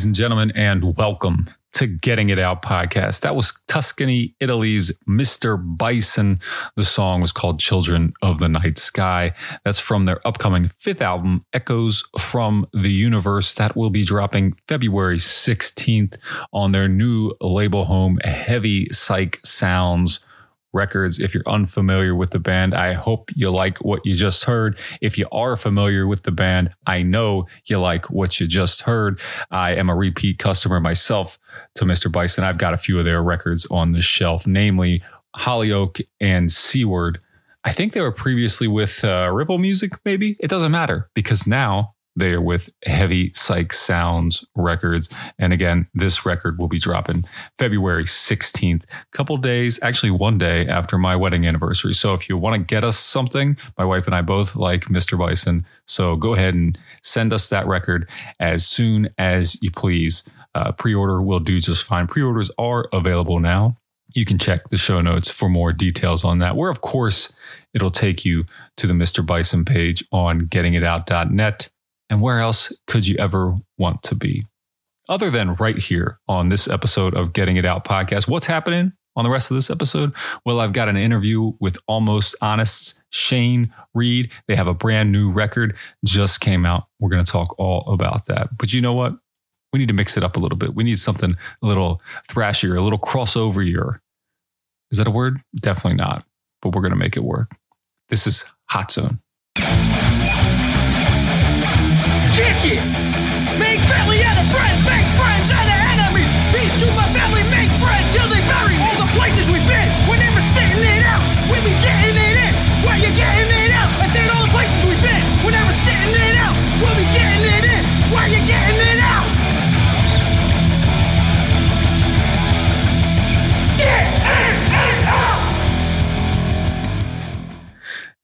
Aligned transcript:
Ladies 0.00 0.06
and 0.06 0.14
gentlemen, 0.14 0.50
and 0.54 0.96
welcome 0.96 1.50
to 1.74 1.86
Getting 1.86 2.30
It 2.30 2.38
Out 2.38 2.62
podcast. 2.62 3.20
That 3.20 3.36
was 3.36 3.62
Tuscany, 3.66 4.34
Italy's 4.40 4.98
Mr. 5.06 5.58
Bison. 5.62 6.40
The 6.74 6.84
song 6.84 7.20
was 7.20 7.32
called 7.32 7.60
Children 7.60 8.14
of 8.22 8.38
the 8.38 8.48
Night 8.48 8.78
Sky. 8.78 9.34
That's 9.62 9.78
from 9.78 10.06
their 10.06 10.26
upcoming 10.26 10.70
fifth 10.78 11.02
album, 11.02 11.44
Echoes 11.52 12.02
from 12.18 12.66
the 12.72 12.90
Universe. 12.90 13.52
That 13.52 13.76
will 13.76 13.90
be 13.90 14.02
dropping 14.02 14.54
February 14.66 15.18
16th 15.18 16.16
on 16.50 16.72
their 16.72 16.88
new 16.88 17.34
label 17.38 17.84
home, 17.84 18.20
Heavy 18.24 18.88
Psych 18.92 19.38
Sounds 19.44 20.20
Records. 20.72 21.18
If 21.18 21.34
you're 21.34 21.48
unfamiliar 21.48 22.14
with 22.14 22.30
the 22.30 22.38
band, 22.38 22.74
I 22.74 22.92
hope 22.92 23.30
you 23.34 23.50
like 23.50 23.78
what 23.78 24.04
you 24.04 24.14
just 24.14 24.44
heard. 24.44 24.78
If 25.00 25.18
you 25.18 25.26
are 25.32 25.56
familiar 25.56 26.06
with 26.06 26.22
the 26.22 26.30
band, 26.30 26.70
I 26.86 27.02
know 27.02 27.46
you 27.66 27.80
like 27.80 28.10
what 28.10 28.40
you 28.40 28.46
just 28.46 28.82
heard. 28.82 29.20
I 29.50 29.74
am 29.74 29.90
a 29.90 29.94
repeat 29.94 30.38
customer 30.38 30.80
myself 30.80 31.38
to 31.74 31.84
Mr. 31.84 32.10
Bison. 32.10 32.44
I've 32.44 32.58
got 32.58 32.74
a 32.74 32.78
few 32.78 32.98
of 32.98 33.04
their 33.04 33.22
records 33.22 33.66
on 33.66 33.92
the 33.92 34.02
shelf, 34.02 34.46
namely 34.46 35.02
Holy 35.34 35.72
Oak 35.72 35.98
and 36.20 36.50
Seaward. 36.50 37.20
I 37.64 37.72
think 37.72 37.92
they 37.92 38.00
were 38.00 38.12
previously 38.12 38.68
with 38.68 39.04
uh, 39.04 39.30
Ripple 39.32 39.58
Music, 39.58 39.92
maybe. 40.04 40.36
It 40.40 40.48
doesn't 40.48 40.72
matter 40.72 41.10
because 41.14 41.46
now 41.46 41.94
they 42.20 42.32
are 42.32 42.40
with 42.40 42.70
Heavy 42.84 43.32
Psych 43.34 43.72
Sounds 43.72 44.44
Records. 44.54 45.08
And 45.38 45.52
again, 45.52 45.88
this 45.94 46.24
record 46.24 46.58
will 46.58 46.68
be 46.68 46.78
dropping 46.78 47.24
February 47.58 48.04
16th, 48.04 48.84
a 48.84 49.16
couple 49.16 49.36
days, 49.36 49.80
actually 49.82 50.10
one 50.10 50.38
day 50.38 50.66
after 50.66 50.98
my 50.98 51.16
wedding 51.16 51.46
anniversary. 51.46 51.94
So 51.94 52.14
if 52.14 52.28
you 52.28 52.36
want 52.36 52.54
to 52.60 52.74
get 52.74 52.84
us 52.84 52.98
something, 52.98 53.56
my 53.78 53.84
wife 53.84 54.06
and 54.06 54.14
I 54.14 54.22
both 54.22 54.56
like 54.56 54.84
Mr. 54.86 55.18
Bison. 55.18 55.66
So 55.86 56.16
go 56.16 56.34
ahead 56.34 56.54
and 56.54 56.78
send 57.02 57.32
us 57.32 57.48
that 57.48 57.66
record 57.66 58.08
as 58.38 58.66
soon 58.66 59.08
as 59.18 59.60
you 59.62 59.70
please. 59.70 60.22
Uh, 60.54 60.72
Pre 60.72 60.94
order 60.94 61.22
will 61.22 61.38
do 61.38 61.60
just 61.60 61.84
fine. 61.84 62.06
Pre 62.06 62.22
orders 62.22 62.50
are 62.58 62.88
available 62.92 63.38
now. 63.38 63.78
You 64.12 64.24
can 64.24 64.38
check 64.38 64.70
the 64.70 64.76
show 64.76 65.00
notes 65.00 65.30
for 65.30 65.48
more 65.48 65.72
details 65.72 66.24
on 66.24 66.38
that, 66.38 66.56
where, 66.56 66.70
of 66.70 66.80
course, 66.80 67.36
it'll 67.72 67.92
take 67.92 68.24
you 68.24 68.44
to 68.76 68.88
the 68.88 68.94
Mr. 68.94 69.24
Bison 69.24 69.64
page 69.64 70.04
on 70.10 70.42
gettingitout.net. 70.42 71.70
And 72.10 72.20
where 72.20 72.40
else 72.40 72.76
could 72.86 73.06
you 73.06 73.16
ever 73.18 73.56
want 73.78 74.02
to 74.02 74.14
be? 74.14 74.44
Other 75.08 75.30
than 75.30 75.54
right 75.54 75.78
here 75.78 76.18
on 76.28 76.50
this 76.50 76.68
episode 76.68 77.14
of 77.14 77.32
Getting 77.32 77.56
It 77.56 77.64
Out 77.64 77.84
podcast, 77.84 78.28
what's 78.28 78.46
happening 78.46 78.92
on 79.16 79.24
the 79.24 79.30
rest 79.30 79.50
of 79.50 79.54
this 79.54 79.70
episode? 79.70 80.12
Well, 80.44 80.60
I've 80.60 80.72
got 80.72 80.88
an 80.88 80.96
interview 80.96 81.52
with 81.60 81.78
Almost 81.86 82.36
Honest's 82.42 83.02
Shayne 83.10 83.72
Reed. 83.94 84.30
They 84.48 84.56
have 84.56 84.66
a 84.66 84.74
brand 84.74 85.12
new 85.12 85.30
record 85.30 85.76
just 86.04 86.40
came 86.40 86.66
out. 86.66 86.84
We're 86.98 87.10
going 87.10 87.24
to 87.24 87.30
talk 87.30 87.58
all 87.58 87.92
about 87.92 88.26
that. 88.26 88.56
But 88.58 88.72
you 88.72 88.80
know 88.80 88.92
what? 88.92 89.16
We 89.72 89.78
need 89.78 89.88
to 89.88 89.94
mix 89.94 90.16
it 90.16 90.24
up 90.24 90.36
a 90.36 90.40
little 90.40 90.58
bit. 90.58 90.74
We 90.74 90.84
need 90.84 90.98
something 90.98 91.36
a 91.62 91.66
little 91.66 92.02
thrashier, 92.28 92.76
a 92.76 92.80
little 92.80 92.98
crossoverier. 92.98 94.00
Is 94.90 94.98
that 94.98 95.06
a 95.06 95.12
word? 95.12 95.40
Definitely 95.54 95.96
not. 95.96 96.24
But 96.60 96.74
we're 96.74 96.82
going 96.82 96.90
to 96.92 96.96
make 96.96 97.16
it 97.16 97.24
work. 97.24 97.56
This 98.08 98.26
is 98.26 98.44
Hot 98.70 98.90
Zone. 98.90 99.20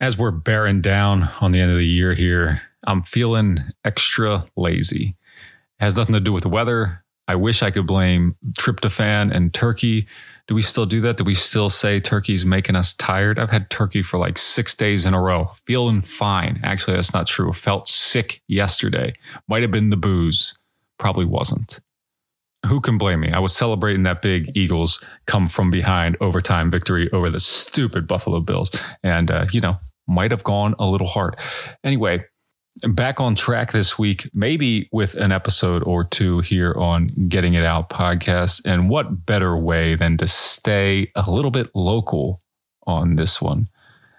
As 0.01 0.19
we're 0.19 0.31
bearing 0.31 0.81
down 0.81 1.31
on 1.41 1.53
the 1.53 1.61
end 1.61 1.71
of 1.71 1.79
the 1.79 1.87
year 1.87 2.15
here, 2.15 2.63
I'm 2.87 3.03
feeling 3.03 3.59
extra 3.85 4.45
lazy. 4.57 5.17
It 5.81 5.85
has 5.85 5.97
nothing 5.97 6.15
to 6.15 6.21
do 6.21 6.33
with 6.33 6.43
the 6.43 6.49
weather. 6.49 7.05
I 7.29 7.35
wish 7.35 7.63
I 7.63 7.71
could 7.71 7.87
blame 7.87 8.37
tryptophan 8.53 9.35
and 9.35 9.53
turkey. 9.53 10.07
Do 10.47 10.55
we 10.55 10.63
still 10.63 10.87
do 10.87 11.01
that? 11.01 11.17
Do 11.17 11.25
we 11.25 11.35
still 11.35 11.69
say 11.69 11.99
turkey's 11.99 12.47
making 12.47 12.77
us 12.77 12.95
tired? 12.95 13.39
I've 13.39 13.51
had 13.51 13.69
turkey 13.69 14.03
for 14.03 14.19
like 14.19 14.39
six 14.39 14.75
days 14.75 15.07
in 15.07 15.15
a 15.15 15.21
row, 15.21 15.51
feeling 15.67 16.03
fine. 16.03 16.61
Actually, 16.63 16.95
that's 16.95 17.13
not 17.13 17.27
true. 17.27 17.53
Felt 17.53 17.89
sick 17.89 18.43
yesterday. 18.47 19.13
Might 19.49 19.63
have 19.63 19.73
been 19.73 19.91
the 19.91 19.97
booze. 19.97 20.57
Probably 20.99 21.25
wasn't. 21.25 21.81
Who 22.67 22.81
can 22.81 22.99
blame 22.99 23.21
me? 23.21 23.31
I 23.33 23.39
was 23.39 23.55
celebrating 23.55 24.03
that 24.05 24.23
big 24.23 24.57
Eagles 24.57 25.05
come 25.27 25.49
from 25.49 25.71
behind 25.71 26.17
overtime 26.21 26.71
victory 26.71 27.11
over 27.13 27.31
the 27.31 27.41
stupid 27.41 28.07
Buffalo 28.07 28.41
Bills. 28.41 28.71
And, 29.03 29.31
uh, 29.31 29.47
you 29.53 29.61
know, 29.61 29.79
might 30.07 30.31
have 30.31 30.45
gone 30.45 30.75
a 30.79 30.89
little 30.89 31.07
hard. 31.07 31.37
Anyway, 31.85 32.25
back 32.83 33.21
on 33.21 33.35
track 33.35 33.73
this 33.73 33.99
week, 33.99 34.29
maybe 34.35 34.89
with 34.93 35.15
an 35.15 35.33
episode 35.33 35.83
or 35.85 36.05
two 36.05 36.41
here 36.41 36.75
on 36.75 37.09
Getting 37.29 37.55
It 37.55 37.65
Out 37.65 37.89
podcast. 37.89 38.63
And 38.65 38.89
what 38.91 39.27
better 39.27 39.57
way 39.57 39.95
than 39.95 40.17
to 40.19 40.27
stay 40.27 41.11
a 41.15 41.31
little 41.31 41.51
bit 41.51 41.71
local 41.75 42.41
on 42.87 43.17
this 43.17 43.41
one? 43.41 43.69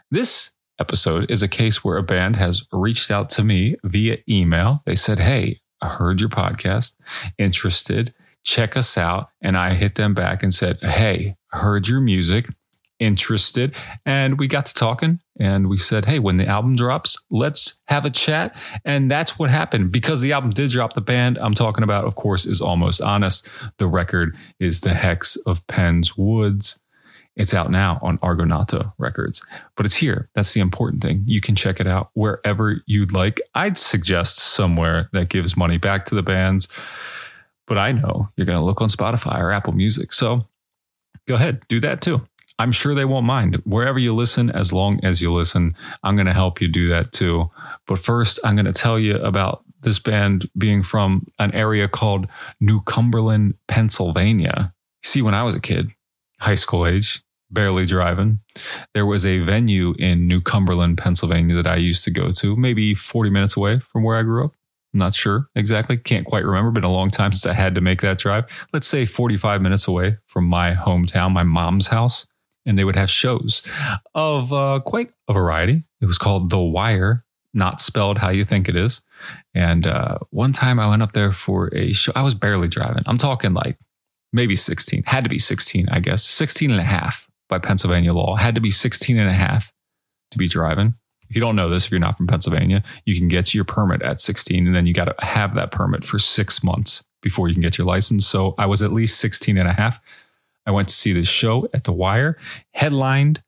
This 0.09 0.51
episode 0.79 1.29
is 1.29 1.43
a 1.43 1.47
case 1.47 1.83
where 1.83 1.97
a 1.97 2.03
band 2.03 2.35
has 2.37 2.63
reached 2.71 3.11
out 3.11 3.29
to 3.31 3.43
me 3.43 3.75
via 3.83 4.17
email. 4.29 4.83
They 4.85 4.95
said, 4.95 5.19
Hey, 5.19 5.61
I 5.81 5.89
heard 5.89 6.21
your 6.21 6.29
podcast, 6.29 6.95
interested, 7.37 8.13
check 8.47 8.77
us 8.77 8.97
out. 8.97 9.29
And 9.41 9.57
I 9.57 9.73
hit 9.73 9.95
them 9.95 10.13
back 10.13 10.41
and 10.41 10.53
said, 10.53 10.81
Hey, 10.81 11.35
heard 11.51 11.87
your 11.87 11.99
music 11.99 12.47
interested. 12.99 13.75
And 14.05 14.39
we 14.39 14.47
got 14.47 14.65
to 14.67 14.73
talking 14.73 15.19
and 15.39 15.69
we 15.69 15.77
said, 15.77 16.05
hey, 16.05 16.17
when 16.17 16.37
the 16.37 16.47
album 16.47 16.75
drops, 16.75 17.15
let's 17.29 17.83
have 17.89 18.05
a 18.05 18.09
chat. 18.09 18.55
And 18.83 19.11
that's 19.11 19.37
what 19.37 19.51
happened 19.51 19.91
because 19.91 20.21
the 20.21 20.31
album 20.31 20.49
did 20.49 20.71
drop. 20.71 20.93
The 20.93 21.01
band 21.01 21.37
I'm 21.37 21.53
talking 21.53 21.83
about, 21.83 22.05
of 22.05 22.15
course, 22.15 22.47
is 22.47 22.59
Almost 22.59 23.01
Honest. 23.01 23.47
The 23.77 23.85
record 23.85 24.35
is 24.59 24.81
The 24.81 24.95
Hex 24.95 25.35
of 25.45 25.65
Penn's 25.67 26.17
Woods. 26.17 26.79
It's 27.35 27.53
out 27.53 27.69
now 27.69 27.99
on 28.01 28.17
Argonauta 28.23 28.93
Records, 28.97 29.45
but 29.75 29.85
it's 29.85 29.97
here. 29.97 30.27
That's 30.33 30.51
the 30.55 30.59
important 30.59 31.03
thing. 31.03 31.23
You 31.27 31.39
can 31.39 31.53
check 31.53 31.79
it 31.79 31.85
out 31.85 32.09
wherever 32.13 32.81
you'd 32.87 33.13
like. 33.13 33.39
I'd 33.53 33.77
suggest 33.77 34.39
somewhere 34.39 35.07
that 35.13 35.29
gives 35.29 35.55
money 35.55 35.77
back 35.77 36.05
to 36.05 36.15
the 36.15 36.23
bands, 36.23 36.67
but 37.67 37.77
I 37.77 37.91
know 37.91 38.29
you're 38.35 38.45
going 38.45 38.59
to 38.59 38.65
look 38.65 38.81
on 38.81 38.89
Spotify 38.89 39.39
or 39.39 39.51
Apple 39.51 39.73
Music. 39.73 40.13
So 40.13 40.39
go 41.27 41.35
ahead, 41.35 41.67
do 41.67 41.79
that 41.81 42.01
too. 42.01 42.25
I'm 42.59 42.71
sure 42.71 42.95
they 42.95 43.05
won't 43.05 43.25
mind. 43.25 43.61
Wherever 43.65 43.99
you 43.99 44.15
listen, 44.15 44.49
as 44.49 44.73
long 44.73 44.99
as 45.03 45.21
you 45.21 45.31
listen, 45.31 45.75
I'm 46.01 46.15
going 46.15 46.25
to 46.25 46.33
help 46.33 46.59
you 46.59 46.67
do 46.67 46.87
that 46.89 47.11
too. 47.11 47.51
But 47.85 47.99
first, 47.99 48.39
I'm 48.43 48.55
going 48.55 48.65
to 48.65 48.73
tell 48.73 48.97
you 48.97 49.17
about 49.17 49.63
this 49.81 49.99
band 49.99 50.49
being 50.57 50.81
from 50.81 51.27
an 51.37 51.53
area 51.53 51.87
called 51.87 52.27
New 52.59 52.81
Cumberland, 52.81 53.55
Pennsylvania. 53.67 54.73
See, 55.03 55.21
when 55.21 55.35
I 55.35 55.43
was 55.43 55.55
a 55.55 55.61
kid, 55.61 55.91
high 56.39 56.55
school 56.55 56.87
age, 56.87 57.21
barely 57.51 57.85
driving, 57.85 58.39
there 58.93 59.05
was 59.05 59.25
a 59.25 59.39
venue 59.39 59.93
in 59.99 60.27
New 60.27 60.41
Cumberland, 60.41 60.97
Pennsylvania 60.97 61.55
that 61.55 61.67
I 61.67 61.75
used 61.75 62.03
to 62.05 62.11
go 62.11 62.31
to, 62.31 62.55
maybe 62.55 62.95
40 62.95 63.29
minutes 63.29 63.55
away 63.55 63.79
from 63.79 64.03
where 64.03 64.17
I 64.17 64.23
grew 64.23 64.45
up. 64.45 64.53
Not 64.97 65.13
sure 65.13 65.47
exactly. 65.55 65.95
Can't 65.95 66.25
quite 66.25 66.43
remember. 66.43 66.71
Been 66.71 66.83
a 66.83 66.91
long 66.91 67.09
time 67.09 67.31
since 67.31 67.45
I 67.45 67.53
had 67.53 67.75
to 67.75 67.81
make 67.81 68.01
that 68.01 68.17
drive. 68.17 68.45
Let's 68.73 68.87
say 68.87 69.05
45 69.05 69.61
minutes 69.61 69.87
away 69.87 70.17
from 70.25 70.45
my 70.45 70.73
hometown, 70.73 71.31
my 71.31 71.43
mom's 71.43 71.87
house 71.87 72.25
and 72.67 72.77
they 72.77 72.83
would 72.83 72.97
have 72.97 73.09
shows 73.09 73.63
of 74.13 74.53
uh, 74.53 74.81
quite 74.85 75.09
a 75.27 75.33
variety. 75.33 75.83
It 76.01 76.05
was 76.05 76.19
called 76.19 76.49
The 76.51 76.59
Wire, 76.59 77.25
not 77.53 77.81
spelled 77.81 78.19
how 78.19 78.29
you 78.29 78.43
think 78.43 78.67
it 78.67 78.75
is. 78.75 79.01
And 79.55 79.87
uh, 79.87 80.19
one 80.29 80.51
time 80.51 80.79
I 80.79 80.87
went 80.87 81.01
up 81.01 81.13
there 81.13 81.31
for 81.31 81.73
a 81.73 81.93
show. 81.93 82.11
I 82.15 82.21
was 82.21 82.35
barely 82.35 82.67
driving. 82.67 83.03
I'm 83.07 83.17
talking 83.17 83.53
like 83.53 83.79
maybe 84.33 84.55
16, 84.55 85.03
had 85.07 85.23
to 85.23 85.29
be 85.29 85.39
16, 85.39 85.87
I 85.89 86.01
guess, 86.01 86.23
16 86.25 86.69
and 86.69 86.79
a 86.79 86.83
half 86.83 87.27
by 87.47 87.57
Pennsylvania 87.57 88.13
law, 88.13 88.35
had 88.35 88.55
to 88.55 88.61
be 88.61 88.69
16 88.69 89.17
and 89.17 89.29
a 89.29 89.33
half 89.33 89.71
to 90.31 90.37
be 90.37 90.47
driving. 90.47 90.95
If 91.29 91.35
you 91.35 91.41
don't 91.41 91.55
know 91.55 91.69
this, 91.69 91.85
if 91.85 91.91
you're 91.91 91.99
not 91.99 92.17
from 92.17 92.27
Pennsylvania, 92.27 92.83
you 93.05 93.17
can 93.17 93.27
get 93.27 93.53
your 93.53 93.63
permit 93.65 94.01
at 94.01 94.19
16 94.19 94.65
and 94.65 94.75
then 94.75 94.85
you 94.85 94.93
got 94.93 95.05
to 95.05 95.25
have 95.25 95.55
that 95.55 95.71
permit 95.71 96.03
for 96.03 96.19
six 96.19 96.63
months 96.63 97.03
before 97.21 97.47
you 97.47 97.53
can 97.53 97.61
get 97.61 97.77
your 97.77 97.87
license. 97.87 98.25
So 98.25 98.55
I 98.57 98.65
was 98.65 98.81
at 98.81 98.93
least 98.93 99.19
16 99.19 99.57
and 99.57 99.67
a 99.67 99.73
half. 99.73 99.99
I 100.65 100.71
went 100.71 100.89
to 100.89 100.93
see 100.93 101.13
this 101.13 101.27
show 101.27 101.67
at 101.73 101.85
The 101.85 101.93
Wire, 101.93 102.37
headlined. 102.71 103.41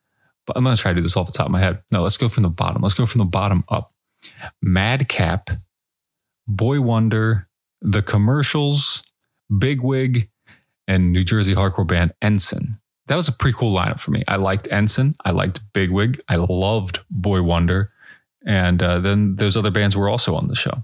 But 0.45 0.57
I'm 0.57 0.63
going 0.63 0.75
to 0.75 0.81
try 0.81 0.91
to 0.91 0.95
do 0.95 1.01
this 1.01 1.15
off 1.15 1.27
the 1.27 1.37
top 1.37 1.45
of 1.45 1.51
my 1.51 1.59
head. 1.59 1.83
No, 1.91 2.01
let's 2.01 2.17
go 2.17 2.27
from 2.27 2.43
the 2.43 2.49
bottom. 2.49 2.81
Let's 2.81 2.95
go 2.95 3.05
from 3.05 3.19
the 3.19 3.25
bottom 3.25 3.63
up. 3.69 3.93
Madcap, 4.63 5.51
Boy 6.47 6.81
Wonder, 6.81 7.47
The 7.81 8.01
Commercials, 8.01 9.03
Bigwig, 9.55 10.29
and 10.87 11.11
New 11.11 11.23
Jersey 11.23 11.53
hardcore 11.53 11.87
band 11.87 12.13
Ensign. 12.21 12.78
That 13.09 13.15
was 13.15 13.27
a 13.27 13.31
pretty 13.31 13.57
cool 13.57 13.73
lineup 13.73 13.99
for 13.99 14.11
me. 14.11 14.23
I 14.27 14.35
liked 14.35 14.67
Ensign. 14.71 15.15
I 15.25 15.31
liked 15.31 15.61
Bigwig. 15.73 16.21
I 16.29 16.35
loved 16.35 16.99
Boy 17.09 17.41
Wonder. 17.41 17.91
And 18.45 18.83
uh, 18.83 18.99
then 18.99 19.35
those 19.35 19.57
other 19.57 19.71
bands 19.71 19.97
were 19.97 20.07
also 20.07 20.35
on 20.35 20.47
the 20.47 20.55
show. 20.55 20.83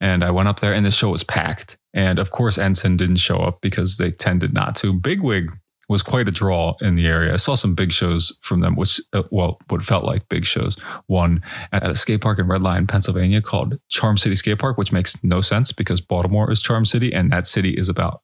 And 0.00 0.22
I 0.22 0.30
went 0.30 0.48
up 0.48 0.60
there 0.60 0.72
and 0.72 0.86
the 0.86 0.92
show 0.92 1.10
was 1.10 1.24
packed. 1.24 1.76
And 1.92 2.20
of 2.20 2.30
course, 2.30 2.56
Ensign 2.56 2.96
didn't 2.96 3.16
show 3.16 3.38
up 3.38 3.62
because 3.62 3.96
they 3.96 4.12
tended 4.12 4.54
not 4.54 4.76
to. 4.76 4.92
Bigwig 4.92 5.50
was 5.88 6.04
quite 6.04 6.28
a 6.28 6.30
draw 6.30 6.76
in 6.80 6.94
the 6.94 7.08
area. 7.08 7.32
I 7.32 7.36
saw 7.36 7.56
some 7.56 7.74
big 7.74 7.90
shows 7.90 8.38
from 8.42 8.60
them, 8.60 8.76
which, 8.76 9.00
uh, 9.12 9.24
well, 9.32 9.58
what 9.68 9.82
felt 9.82 10.04
like 10.04 10.28
big 10.28 10.44
shows. 10.44 10.76
One 11.06 11.42
at 11.72 11.88
a 11.88 11.96
skate 11.96 12.20
park 12.20 12.38
in 12.38 12.46
Red 12.46 12.62
Lion, 12.62 12.86
Pennsylvania 12.86 13.42
called 13.42 13.78
Charm 13.88 14.18
City 14.18 14.36
Skate 14.36 14.60
Park, 14.60 14.78
which 14.78 14.92
makes 14.92 15.22
no 15.24 15.40
sense 15.40 15.72
because 15.72 16.00
Baltimore 16.00 16.48
is 16.48 16.62
Charm 16.62 16.84
City 16.84 17.12
and 17.12 17.32
that 17.32 17.44
city 17.44 17.70
is 17.70 17.88
about 17.88 18.22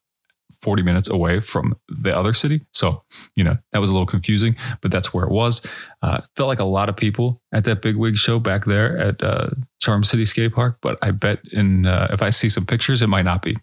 40 0.61 0.83
minutes 0.83 1.09
away 1.09 1.39
from 1.39 1.75
the 1.87 2.15
other 2.15 2.33
city. 2.33 2.61
So, 2.71 3.03
you 3.35 3.43
know, 3.43 3.57
that 3.71 3.79
was 3.79 3.89
a 3.89 3.93
little 3.93 4.05
confusing, 4.05 4.55
but 4.81 4.91
that's 4.91 5.13
where 5.13 5.25
it 5.25 5.31
was. 5.31 5.65
Uh, 6.01 6.21
felt 6.35 6.47
like 6.47 6.59
a 6.59 6.65
lot 6.65 6.89
of 6.89 6.95
people 6.95 7.41
at 7.53 7.65
that 7.65 7.81
big 7.81 7.95
wig 7.95 8.17
show 8.17 8.39
back 8.39 8.65
there 8.65 8.97
at 8.97 9.23
uh, 9.23 9.49
Charm 9.79 10.03
City 10.03 10.25
Skate 10.25 10.53
Park, 10.53 10.77
but 10.81 10.97
I 11.01 11.11
bet 11.11 11.39
in 11.51 11.85
uh, 11.85 12.09
if 12.11 12.21
I 12.21 12.29
see 12.29 12.49
some 12.49 12.65
pictures, 12.65 13.01
it 13.01 13.07
might 13.07 13.25
not 13.25 13.41
be. 13.41 13.57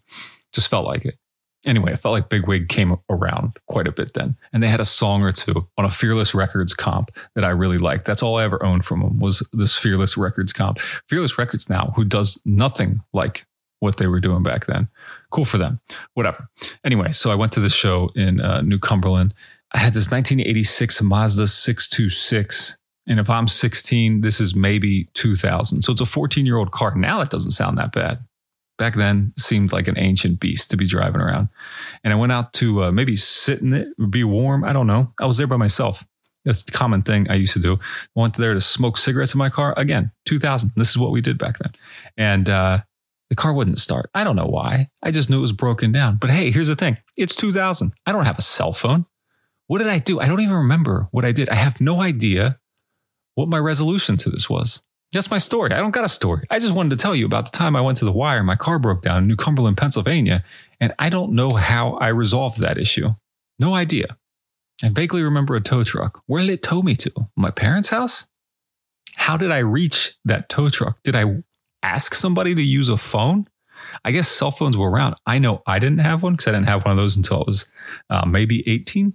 Just 0.53 0.69
felt 0.69 0.85
like 0.85 1.05
it. 1.05 1.15
Anyway, 1.65 1.93
I 1.93 1.95
felt 1.95 2.13
like 2.13 2.29
Big 2.29 2.47
Wig 2.47 2.69
came 2.69 2.97
around 3.07 3.57
quite 3.67 3.85
a 3.85 3.91
bit 3.91 4.13
then. 4.15 4.35
And 4.51 4.63
they 4.63 4.67
had 4.67 4.79
a 4.79 4.85
song 4.85 5.21
or 5.21 5.31
two 5.31 5.67
on 5.77 5.85
a 5.85 5.91
Fearless 5.91 6.33
Records 6.33 6.73
comp 6.73 7.11
that 7.35 7.45
I 7.45 7.49
really 7.49 7.77
liked. 7.77 8.05
That's 8.05 8.23
all 8.23 8.37
I 8.37 8.43
ever 8.43 8.63
owned 8.65 8.83
from 8.83 9.01
them 9.01 9.19
was 9.19 9.47
this 9.53 9.77
Fearless 9.77 10.17
Records 10.17 10.53
comp. 10.53 10.79
Fearless 11.07 11.37
Records 11.37 11.69
now, 11.69 11.93
who 11.95 12.03
does 12.03 12.41
nothing 12.45 13.01
like 13.13 13.45
what 13.79 13.97
they 13.97 14.07
were 14.07 14.19
doing 14.19 14.41
back 14.41 14.65
then. 14.65 14.87
Cool 15.31 15.45
for 15.45 15.57
them. 15.57 15.79
Whatever. 16.13 16.47
Anyway, 16.83 17.11
so 17.11 17.31
I 17.31 17.35
went 17.35 17.51
to 17.53 17.59
this 17.59 17.73
show 17.73 18.09
in 18.15 18.39
uh, 18.39 18.61
New 18.61 18.79
Cumberland. 18.79 19.33
I 19.73 19.79
had 19.79 19.93
this 19.93 20.11
1986 20.11 21.01
Mazda 21.01 21.47
626. 21.47 22.77
And 23.07 23.19
if 23.19 23.29
I'm 23.29 23.47
16, 23.47 24.21
this 24.21 24.39
is 24.39 24.55
maybe 24.55 25.09
2000. 25.13 25.81
So 25.81 25.91
it's 25.91 26.01
a 26.01 26.05
14 26.05 26.45
year 26.45 26.57
old 26.57 26.71
car. 26.71 26.93
Now 26.95 27.19
that 27.19 27.29
doesn't 27.29 27.51
sound 27.51 27.77
that 27.77 27.91
bad 27.91 28.19
back 28.81 28.95
then 28.95 29.31
seemed 29.37 29.71
like 29.71 29.87
an 29.87 29.95
ancient 29.99 30.39
beast 30.39 30.71
to 30.71 30.75
be 30.75 30.87
driving 30.87 31.21
around. 31.21 31.49
And 32.03 32.11
I 32.11 32.15
went 32.15 32.31
out 32.31 32.51
to 32.53 32.85
uh, 32.85 32.91
maybe 32.91 33.15
sit 33.15 33.61
in 33.61 33.73
it, 33.73 33.89
be 34.09 34.23
warm. 34.23 34.63
I 34.63 34.73
don't 34.73 34.87
know. 34.87 35.13
I 35.21 35.27
was 35.27 35.37
there 35.37 35.45
by 35.45 35.57
myself. 35.57 36.03
That's 36.45 36.63
a 36.63 36.71
common 36.71 37.03
thing 37.03 37.29
I 37.29 37.35
used 37.35 37.53
to 37.53 37.59
do. 37.59 37.73
I 37.75 38.19
went 38.19 38.37
there 38.37 38.55
to 38.55 38.59
smoke 38.59 38.97
cigarettes 38.97 39.35
in 39.35 39.37
my 39.37 39.51
car. 39.51 39.75
Again, 39.77 40.11
2000. 40.25 40.71
This 40.75 40.89
is 40.89 40.97
what 40.97 41.11
we 41.11 41.21
did 41.21 41.37
back 41.37 41.59
then. 41.59 41.73
And 42.17 42.49
uh, 42.49 42.79
the 43.31 43.35
car 43.35 43.53
wouldn't 43.53 43.79
start. 43.79 44.09
I 44.13 44.25
don't 44.25 44.35
know 44.35 44.45
why. 44.45 44.89
I 45.01 45.09
just 45.09 45.29
knew 45.29 45.37
it 45.37 45.41
was 45.41 45.53
broken 45.53 45.93
down. 45.93 46.17
But 46.17 46.31
hey, 46.31 46.51
here's 46.51 46.67
the 46.67 46.75
thing 46.75 46.97
it's 47.15 47.33
2000. 47.33 47.93
I 48.05 48.11
don't 48.11 48.25
have 48.25 48.37
a 48.37 48.41
cell 48.41 48.73
phone. 48.73 49.05
What 49.67 49.77
did 49.77 49.87
I 49.87 49.99
do? 49.99 50.19
I 50.19 50.27
don't 50.27 50.41
even 50.41 50.57
remember 50.57 51.07
what 51.11 51.23
I 51.23 51.31
did. 51.31 51.47
I 51.47 51.55
have 51.55 51.79
no 51.79 52.01
idea 52.01 52.59
what 53.35 53.47
my 53.47 53.57
resolution 53.57 54.17
to 54.17 54.29
this 54.29 54.49
was. 54.49 54.83
That's 55.13 55.31
my 55.31 55.37
story. 55.37 55.71
I 55.71 55.77
don't 55.77 55.91
got 55.91 56.03
a 56.03 56.09
story. 56.09 56.45
I 56.49 56.59
just 56.59 56.73
wanted 56.73 56.89
to 56.89 56.97
tell 56.97 57.15
you 57.15 57.25
about 57.25 57.45
the 57.49 57.57
time 57.57 57.73
I 57.73 57.81
went 57.81 57.97
to 57.99 58.05
the 58.05 58.11
wire. 58.11 58.43
My 58.43 58.57
car 58.57 58.79
broke 58.79 59.01
down 59.01 59.19
in 59.19 59.27
New 59.29 59.37
Cumberland, 59.37 59.77
Pennsylvania, 59.77 60.43
and 60.81 60.93
I 60.99 61.07
don't 61.07 61.31
know 61.31 61.51
how 61.51 61.93
I 62.01 62.07
resolved 62.09 62.59
that 62.59 62.77
issue. 62.77 63.15
No 63.59 63.73
idea. 63.73 64.17
I 64.83 64.89
vaguely 64.89 65.23
remember 65.23 65.55
a 65.55 65.61
tow 65.61 65.85
truck. 65.85 66.21
Where 66.25 66.41
did 66.41 66.49
it 66.49 66.63
tow 66.63 66.81
me 66.81 66.95
to? 66.95 67.11
My 67.37 67.49
parents' 67.49 67.89
house? 67.89 68.27
How 69.15 69.37
did 69.37 69.51
I 69.51 69.59
reach 69.59 70.15
that 70.25 70.49
tow 70.49 70.67
truck? 70.67 71.01
Did 71.03 71.15
I 71.15 71.43
ask 71.83 72.13
somebody 72.13 72.55
to 72.55 72.61
use 72.61 72.89
a 72.89 72.97
phone? 72.97 73.47
I 74.05 74.11
guess 74.11 74.27
cell 74.27 74.51
phones 74.51 74.77
were 74.77 74.89
around. 74.89 75.15
I 75.25 75.39
know 75.39 75.61
I 75.65 75.79
didn't 75.79 75.99
have 75.99 76.23
one 76.23 76.33
because 76.33 76.47
I 76.47 76.51
didn't 76.51 76.67
have 76.67 76.85
one 76.85 76.91
of 76.91 76.97
those 76.97 77.15
until 77.15 77.41
I 77.41 77.43
was 77.45 77.71
uh, 78.09 78.25
maybe 78.25 78.63
18. 78.69 79.13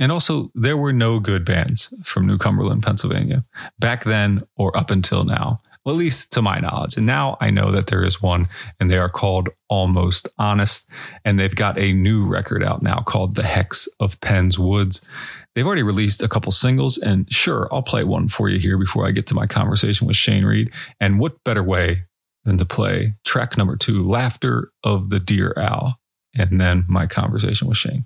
And 0.00 0.10
also, 0.10 0.50
there 0.54 0.78
were 0.78 0.94
no 0.94 1.20
good 1.20 1.44
bands 1.44 1.92
from 2.02 2.26
New 2.26 2.38
Cumberland, 2.38 2.82
Pennsylvania 2.82 3.44
back 3.78 4.04
then 4.04 4.42
or 4.56 4.74
up 4.74 4.90
until 4.90 5.24
now, 5.24 5.60
well, 5.84 5.94
at 5.94 5.98
least 5.98 6.32
to 6.32 6.42
my 6.42 6.58
knowledge. 6.58 6.96
And 6.96 7.04
now 7.04 7.36
I 7.38 7.50
know 7.50 7.70
that 7.72 7.88
there 7.88 8.02
is 8.02 8.22
one, 8.22 8.46
and 8.80 8.90
they 8.90 8.96
are 8.96 9.10
called 9.10 9.50
Almost 9.68 10.28
Honest. 10.38 10.88
And 11.26 11.38
they've 11.38 11.54
got 11.54 11.78
a 11.78 11.92
new 11.92 12.26
record 12.26 12.64
out 12.64 12.82
now 12.82 13.00
called 13.00 13.34
The 13.34 13.42
Hex 13.42 13.88
of 14.00 14.18
Penn's 14.22 14.58
Woods. 14.58 15.06
They've 15.54 15.66
already 15.66 15.82
released 15.82 16.22
a 16.22 16.28
couple 16.28 16.52
singles, 16.52 16.96
and 16.96 17.30
sure, 17.32 17.68
I'll 17.72 17.82
play 17.82 18.04
one 18.04 18.28
for 18.28 18.48
you 18.48 18.58
here 18.58 18.78
before 18.78 19.06
I 19.06 19.10
get 19.10 19.26
to 19.28 19.34
my 19.34 19.46
conversation 19.46 20.06
with 20.06 20.16
Shayne 20.16 20.44
Reed. 20.44 20.70
And 21.00 21.18
what 21.18 21.42
better 21.44 21.62
way 21.62 22.04
than 22.44 22.56
to 22.58 22.64
play 22.64 23.14
track 23.24 23.56
number 23.56 23.76
two, 23.76 24.08
Laughter 24.08 24.70
of 24.84 25.10
the 25.10 25.18
Deer 25.18 25.52
Owl, 25.56 25.96
and 26.36 26.60
then 26.60 26.84
my 26.88 27.06
conversation 27.06 27.66
with 27.68 27.76
Shayne. 27.76 28.04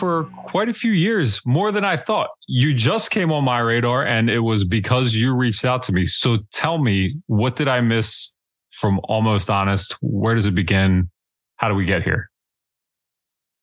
For 0.00 0.24
quite 0.46 0.70
a 0.70 0.72
few 0.72 0.92
years, 0.92 1.44
more 1.44 1.70
than 1.70 1.84
I 1.84 1.98
thought. 1.98 2.30
You 2.48 2.72
just 2.72 3.10
came 3.10 3.30
on 3.30 3.44
my 3.44 3.58
radar, 3.58 4.02
and 4.02 4.30
it 4.30 4.40
was 4.40 4.64
because 4.64 5.14
you 5.14 5.36
reached 5.36 5.62
out 5.62 5.82
to 5.84 5.92
me. 5.92 6.06
So 6.06 6.38
tell 6.52 6.78
me, 6.78 7.16
what 7.26 7.54
did 7.54 7.68
I 7.68 7.82
miss 7.82 8.34
from 8.70 8.98
Almost 9.04 9.50
Honest? 9.50 9.96
Where 10.00 10.34
does 10.34 10.46
it 10.46 10.54
begin? 10.54 11.10
How 11.56 11.68
do 11.68 11.74
we 11.74 11.84
get 11.84 12.02
here? 12.02 12.30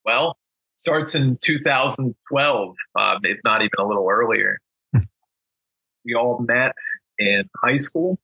Well, 0.06 0.38
starts 0.76 1.16
in 1.16 1.40
2012, 1.44 2.76
um, 3.00 3.20
if 3.24 3.40
not 3.44 3.62
even 3.62 3.72
a 3.80 3.88
little 3.88 4.08
earlier. 4.08 4.60
Hmm. 4.94 5.02
we 6.06 6.14
all 6.14 6.46
met 6.48 6.74
in 7.18 7.50
high 7.64 7.78
school, 7.78 8.20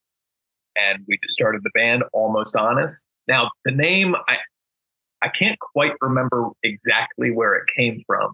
and 0.75 1.03
we 1.07 1.17
just 1.23 1.33
started 1.33 1.61
the 1.63 1.71
band 1.73 2.03
Almost 2.13 2.55
Honest. 2.55 3.03
Now, 3.27 3.49
the 3.65 3.71
name 3.71 4.13
I 4.27 4.35
I 5.23 5.29
can't 5.29 5.57
quite 5.59 5.93
remember 6.01 6.49
exactly 6.63 7.31
where 7.31 7.55
it 7.55 7.63
came 7.75 8.03
from, 8.05 8.33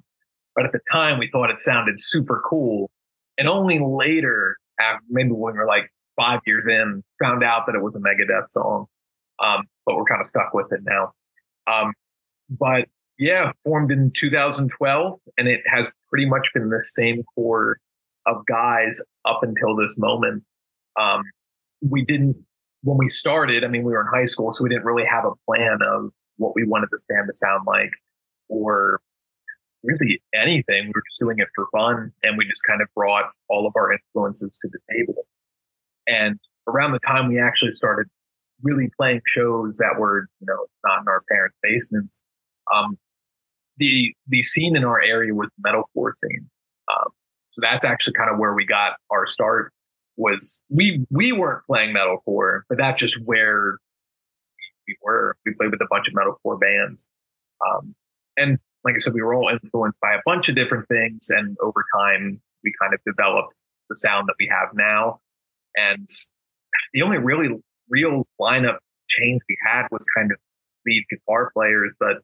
but 0.56 0.66
at 0.66 0.72
the 0.72 0.80
time 0.92 1.20
we 1.20 1.30
thought 1.32 1.52
it 1.52 1.60
sounded 1.60 1.96
super 2.00 2.42
cool. 2.50 2.90
And 3.38 3.48
only 3.48 3.80
later, 3.80 4.58
after, 4.80 5.04
maybe 5.10 5.30
when 5.30 5.54
we 5.54 5.60
were 5.60 5.68
like 5.68 5.92
five 6.18 6.40
years 6.48 6.66
in, 6.68 7.04
found 7.22 7.44
out 7.44 7.68
that 7.68 7.76
it 7.76 7.82
was 7.82 7.94
a 7.96 8.00
Megadeth 8.00 8.50
song. 8.50 8.88
Um, 9.42 9.64
but 9.86 9.96
we're 9.96 10.06
kind 10.06 10.20
of 10.20 10.28
stuck 10.28 10.54
with 10.54 10.68
it 10.72 10.82
now. 10.84 11.14
Um, 11.72 11.94
but 12.50 12.88
yeah, 13.20 13.52
formed 13.64 13.92
in 13.92 14.12
2012, 14.18 15.20
and 15.38 15.48
it 15.48 15.62
has 15.68 15.86
pretty 16.10 16.26
much 16.26 16.48
been 16.54 16.70
the 16.70 16.84
same 16.96 17.24
core 17.36 17.78
of 18.26 18.46
guys 18.48 19.00
up 19.26 19.42
until 19.44 19.76
this 19.76 19.94
moment. 19.98 20.44
Um, 21.00 21.22
we 21.82 22.04
didn't, 22.04 22.36
when 22.84 22.98
we 22.98 23.10
started, 23.10 23.64
I 23.64 23.68
mean, 23.68 23.84
we 23.84 23.92
were 23.92 24.02
in 24.02 24.08
high 24.08 24.26
school, 24.26 24.52
so 24.54 24.64
we 24.64 24.70
didn't 24.70 24.86
really 24.86 25.06
have 25.06 25.26
a 25.26 25.32
plan 25.46 25.80
of 25.82 26.12
what 26.40 26.56
we 26.56 26.66
wanted 26.66 26.90
this 26.92 27.04
band 27.08 27.28
to 27.28 27.34
sound 27.34 27.68
like 27.68 27.92
or 28.48 29.00
really 29.84 30.22
anything. 30.34 30.86
We 30.86 30.92
were 30.96 31.04
just 31.10 31.20
doing 31.20 31.40
it 31.40 31.48
for 31.56 31.68
fun 31.72 32.12
and 32.24 32.38
we 32.38 32.46
just 32.48 32.62
kind 32.68 32.82
of 32.82 32.88
brought 32.96 33.26
all 33.50 33.68
of 33.68 33.74
our 33.76 33.94
influences 33.94 34.58
to 34.62 34.70
the 34.72 34.80
table. 34.92 35.26
And 36.08 36.40
around 36.68 36.94
the 36.94 37.00
time 37.06 37.28
we 37.28 37.40
actually 37.40 37.74
started 37.74 38.08
really 38.62 38.90
playing 38.98 39.22
shows 39.28 39.78
that 39.78 40.00
were, 40.00 40.28
you 40.40 40.48
know, 40.48 40.66
not 40.84 41.02
in 41.02 41.08
our 41.08 41.22
parents' 41.30 41.56
basements, 41.62 42.22
um, 42.74 42.98
the, 43.78 44.14
the 44.28 44.42
scene 44.44 44.76
in 44.76 44.84
our 44.84 45.02
area 45.02 45.34
was 45.34 45.50
the 45.58 45.70
metalcore 45.70 46.12
scene. 46.22 46.50
Um, 46.92 47.10
so 47.52 47.62
that's 47.62 47.86
actually 47.86 48.14
kind 48.14 48.30
of 48.32 48.38
where 48.38 48.54
we 48.54 48.66
got 48.66 48.94
our 49.12 49.28
start 49.28 49.72
was 50.18 50.60
we, 50.70 51.06
we 51.10 51.32
weren't 51.32 51.66
playing 51.66 51.96
metalcore, 51.96 52.62
but 52.68 52.78
that's 52.78 53.00
just 53.00 53.18
where 53.24 53.78
we 54.90 54.98
were. 55.02 55.38
We 55.46 55.54
played 55.54 55.72
with 55.72 55.82
a 55.82 55.88
bunch 55.90 56.08
of 56.08 56.14
metalcore 56.14 56.60
bands. 56.60 57.08
Um, 57.66 57.96
and 58.38 58.58
like 58.84 58.96
I 58.96 59.00
said, 59.00 59.14
we 59.14 59.22
were 59.22 59.34
all 59.34 59.50
influenced 59.50 60.00
by 60.02 60.14
a 60.14 60.22
bunch 60.26 60.50
of 60.50 60.56
different 60.56 60.88
things. 60.88 61.28
And 61.30 61.56
over 61.62 61.84
time, 61.96 62.42
we 62.64 62.74
kind 62.82 62.94
of 62.94 63.00
developed 63.06 63.60
the 63.90 63.96
sound 63.96 64.28
that 64.28 64.36
we 64.40 64.50
have 64.52 64.70
now. 64.74 65.20
And 65.76 66.08
the 66.94 67.02
only 67.04 67.18
really 67.18 67.50
real 67.90 68.26
lineup 68.40 68.78
change 69.08 69.42
we 69.48 69.58
had 69.66 69.88
was 69.92 70.06
kind 70.16 70.32
of 70.32 70.38
lead 70.86 71.04
guitar 71.10 71.52
players. 71.54 71.92
But, 72.00 72.18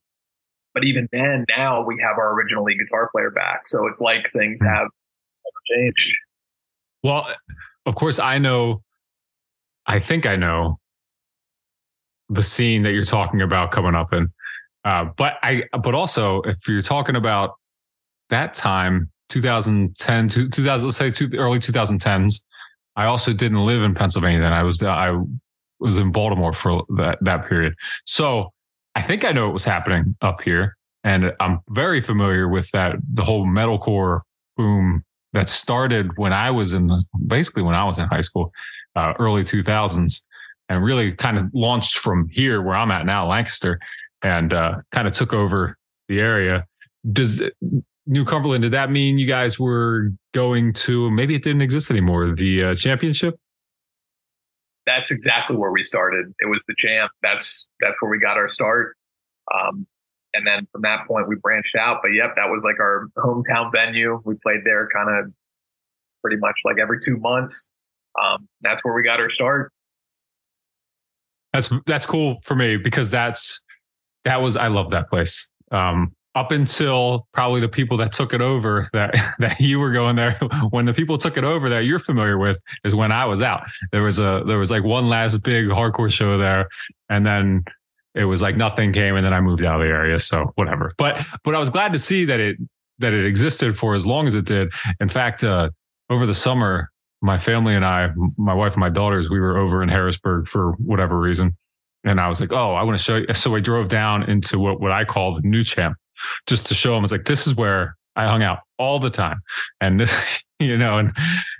but 0.73 0.83
even 0.85 1.07
then, 1.11 1.45
now 1.55 1.83
we 1.85 2.01
have 2.01 2.17
our 2.17 2.33
original 2.33 2.63
lead 2.63 2.77
guitar 2.79 3.09
player 3.13 3.31
back. 3.31 3.63
So 3.67 3.87
it's 3.87 4.01
like 4.01 4.31
things 4.33 4.59
hmm. 4.61 4.67
have 4.67 4.87
changed. 5.71 6.17
Well, 7.03 7.27
of 7.85 7.95
course, 7.95 8.17
I 8.17 8.39
know, 8.39 8.81
I 9.85 9.99
think 9.99 10.25
I 10.25 10.35
know 10.35 10.79
the 12.29 12.43
scene 12.43 12.83
that 12.83 12.91
you're 12.91 13.03
talking 13.03 13.41
about 13.41 13.71
coming 13.71 13.95
up 13.95 14.13
in. 14.13 14.31
Uh, 14.83 15.05
but 15.17 15.33
I, 15.41 15.63
but 15.81 15.95
also 15.95 16.41
if 16.41 16.67
you're 16.67 16.81
talking 16.81 17.15
about 17.15 17.55
that 18.29 18.53
time, 18.53 19.11
2010 19.29 20.27
to 20.29 20.49
2000, 20.49 20.87
let's 20.87 20.97
say 20.97 21.11
two, 21.11 21.29
early 21.35 21.59
2010s, 21.59 22.41
I 22.95 23.05
also 23.05 23.33
didn't 23.33 23.65
live 23.65 23.83
in 23.83 23.95
Pennsylvania 23.95 24.39
then. 24.39 24.53
I 24.53 24.63
was, 24.63 24.81
I 24.81 25.19
was 25.79 25.97
in 25.97 26.11
Baltimore 26.11 26.53
for 26.53 26.83
that, 26.97 27.17
that 27.21 27.47
period. 27.47 27.73
So 28.05 28.51
I 28.93 29.01
think 29.01 29.25
I 29.25 29.31
know 29.31 29.45
what 29.45 29.53
was 29.53 29.65
happening 29.65 30.15
up 30.21 30.41
here 30.41 30.75
and 31.05 31.31
I'm 31.39 31.59
very 31.69 32.01
familiar 32.01 32.49
with 32.49 32.69
that, 32.71 32.95
the 33.13 33.23
whole 33.23 33.45
metalcore 33.45 34.21
boom 34.57 35.03
that 35.33 35.49
started 35.49 36.17
when 36.17 36.33
I 36.33 36.49
was 36.49 36.73
in, 36.73 36.89
basically 37.27 37.61
when 37.61 37.75
I 37.75 37.83
was 37.83 37.99
in 37.99 38.07
high 38.07 38.21
school, 38.21 38.51
uh, 38.95 39.13
early 39.19 39.43
2000s 39.43 40.21
and 40.69 40.83
really 40.83 41.13
kind 41.13 41.37
of 41.37 41.45
launched 41.53 41.97
from 41.97 42.27
here 42.29 42.61
where 42.61 42.75
I'm 42.75 42.91
at 42.91 43.05
now, 43.05 43.27
Lancaster, 43.27 43.79
and 44.23 44.51
uh, 44.51 44.75
kind 44.91 45.07
of 45.07 45.13
took 45.13 45.33
over 45.33 45.77
the 46.07 46.19
area. 46.19 46.65
Does 47.11 47.43
New 48.07 48.25
Cumberland, 48.25 48.63
did 48.63 48.71
that 48.71 48.91
mean 48.91 49.17
you 49.19 49.27
guys 49.27 49.59
were 49.59 50.11
going 50.33 50.73
to, 50.73 51.11
maybe 51.11 51.35
it 51.35 51.43
didn't 51.43 51.61
exist 51.61 51.91
anymore, 51.91 52.31
the 52.31 52.63
uh, 52.63 52.75
championship? 52.75 53.35
That's 54.87 55.11
exactly 55.11 55.55
where 55.55 55.71
we 55.71 55.83
started. 55.83 56.33
It 56.39 56.47
was 56.47 56.63
the 56.67 56.75
champ. 56.77 57.11
That's, 57.21 57.67
that's 57.81 57.95
where 57.99 58.09
we 58.09 58.19
got 58.19 58.37
our 58.37 58.49
start. 58.49 58.95
Um, 59.53 59.87
and 60.33 60.45
then 60.45 60.67
from 60.71 60.81
that 60.81 61.07
point, 61.07 61.27
we 61.27 61.35
branched 61.35 61.75
out. 61.75 61.99
But 62.03 62.09
yep, 62.09 62.35
that 62.35 62.49
was 62.49 62.61
like 62.63 62.79
our 62.79 63.07
hometown 63.17 63.71
venue. 63.71 64.21
We 64.25 64.35
played 64.43 64.61
there 64.63 64.87
kind 64.93 65.09
of 65.09 65.31
pretty 66.21 66.37
much 66.37 66.55
like 66.65 66.77
every 66.79 66.99
two 67.03 67.17
months. 67.17 67.67
Um, 68.21 68.47
that's 68.61 68.83
where 68.83 68.93
we 68.93 69.03
got 69.03 69.19
our 69.19 69.29
start 69.31 69.71
that's 71.55 71.73
that's 71.85 72.05
cool 72.05 72.39
for 72.43 72.55
me 72.55 72.77
because 72.77 73.09
that's 73.09 73.63
that 74.25 74.41
was 74.41 74.57
I 74.57 74.67
love 74.67 74.91
that 74.91 75.09
place. 75.09 75.49
Um, 75.71 76.13
up 76.35 76.51
until 76.51 77.27
probably 77.33 77.61
the 77.61 77.69
people 77.69 77.95
that 77.95 78.11
took 78.11 78.33
it 78.33 78.41
over 78.41 78.89
that 78.93 79.15
that 79.39 79.59
you 79.59 79.79
were 79.79 79.91
going 79.91 80.15
there 80.15 80.31
when 80.69 80.85
the 80.85 80.93
people 80.93 81.17
took 81.17 81.37
it 81.37 81.43
over 81.43 81.69
that 81.69 81.85
you're 81.85 81.99
familiar 81.99 82.37
with 82.37 82.57
is 82.83 82.93
when 82.93 83.11
I 83.11 83.25
was 83.25 83.41
out. 83.41 83.63
There 83.91 84.03
was 84.03 84.19
a 84.19 84.43
there 84.45 84.57
was 84.57 84.69
like 84.69 84.83
one 84.83 85.07
last 85.07 85.37
big 85.43 85.67
hardcore 85.67 86.11
show 86.11 86.37
there 86.37 86.67
and 87.09 87.25
then 87.25 87.63
it 88.13 88.25
was 88.25 88.41
like 88.41 88.55
nothing 88.55 88.93
came 88.93 89.15
and 89.15 89.25
then 89.25 89.33
I 89.33 89.41
moved 89.41 89.63
out 89.63 89.81
of 89.81 89.87
the 89.87 89.93
area 89.93 90.19
so 90.19 90.51
whatever. 90.55 90.91
But 90.97 91.25
but 91.43 91.55
I 91.55 91.59
was 91.59 91.69
glad 91.69 91.93
to 91.93 91.99
see 91.99 92.25
that 92.25 92.39
it 92.39 92.57
that 92.99 93.13
it 93.13 93.25
existed 93.25 93.77
for 93.77 93.95
as 93.95 94.05
long 94.05 94.27
as 94.27 94.35
it 94.35 94.45
did. 94.45 94.71
In 94.99 95.09
fact, 95.09 95.43
uh, 95.43 95.69
over 96.09 96.25
the 96.25 96.35
summer 96.35 96.91
my 97.21 97.37
family 97.37 97.75
and 97.75 97.85
I, 97.85 98.09
my 98.37 98.53
wife 98.53 98.73
and 98.73 98.81
my 98.81 98.89
daughters, 98.89 99.29
we 99.29 99.39
were 99.39 99.57
over 99.57 99.81
in 99.81 99.89
Harrisburg 99.89 100.47
for 100.47 100.73
whatever 100.73 101.19
reason. 101.19 101.55
And 102.03 102.19
I 102.19 102.27
was 102.27 102.39
like, 102.39 102.51
oh, 102.51 102.73
I 102.73 102.83
want 102.83 102.97
to 102.97 103.03
show 103.03 103.15
you. 103.17 103.33
So 103.33 103.55
I 103.55 103.59
drove 103.59 103.89
down 103.89 104.29
into 104.29 104.59
what, 104.59 104.79
what 104.79 104.91
I 104.91 105.05
call 105.05 105.33
the 105.33 105.41
new 105.41 105.63
champ 105.63 105.97
just 106.45 106.67
to 106.67 106.73
show 106.73 106.91
them. 106.91 106.99
I 106.99 107.01
was 107.01 107.11
like, 107.11 107.25
this 107.25 107.47
is 107.47 107.55
where 107.55 107.95
I 108.15 108.27
hung 108.27 108.43
out 108.43 108.59
all 108.77 108.99
the 108.99 109.09
time. 109.09 109.41
And, 109.81 110.07
you 110.59 110.77
know, 110.77 110.99
and, 110.99 111.11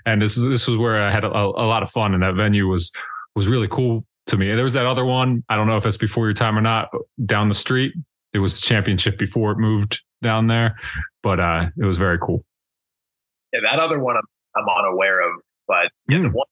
and 0.06 0.22
this, 0.22 0.36
this 0.36 0.68
was 0.68 0.76
where 0.78 1.02
I 1.02 1.10
had 1.10 1.24
a, 1.24 1.28
a 1.28 1.66
lot 1.66 1.82
of 1.82 1.90
fun. 1.90 2.14
And 2.14 2.22
that 2.22 2.34
venue 2.34 2.68
was, 2.68 2.92
was 3.34 3.48
really 3.48 3.68
cool 3.68 4.04
to 4.28 4.36
me. 4.36 4.48
And 4.50 4.56
there 4.56 4.64
was 4.64 4.74
that 4.74 4.86
other 4.86 5.04
one. 5.04 5.42
I 5.48 5.56
don't 5.56 5.66
know 5.66 5.76
if 5.76 5.84
that's 5.84 5.96
before 5.96 6.26
your 6.26 6.34
time 6.34 6.56
or 6.56 6.62
not 6.62 6.88
down 7.24 7.48
the 7.48 7.54
street. 7.54 7.94
It 8.32 8.38
was 8.38 8.60
the 8.60 8.66
championship 8.66 9.18
before 9.18 9.52
it 9.52 9.58
moved 9.58 10.02
down 10.22 10.46
there, 10.46 10.76
but, 11.22 11.40
uh, 11.40 11.66
it 11.76 11.84
was 11.84 11.98
very 11.98 12.18
cool. 12.18 12.44
Yeah. 13.52 13.60
That 13.70 13.80
other 13.80 13.98
one 13.98 14.16
I'm, 14.16 14.24
I'm 14.56 14.66
unaware 14.78 15.20
of 15.20 15.40
but 15.66 15.90
yeah, 16.08 16.18
mm. 16.18 16.22
the 16.24 16.28
one 16.30 16.46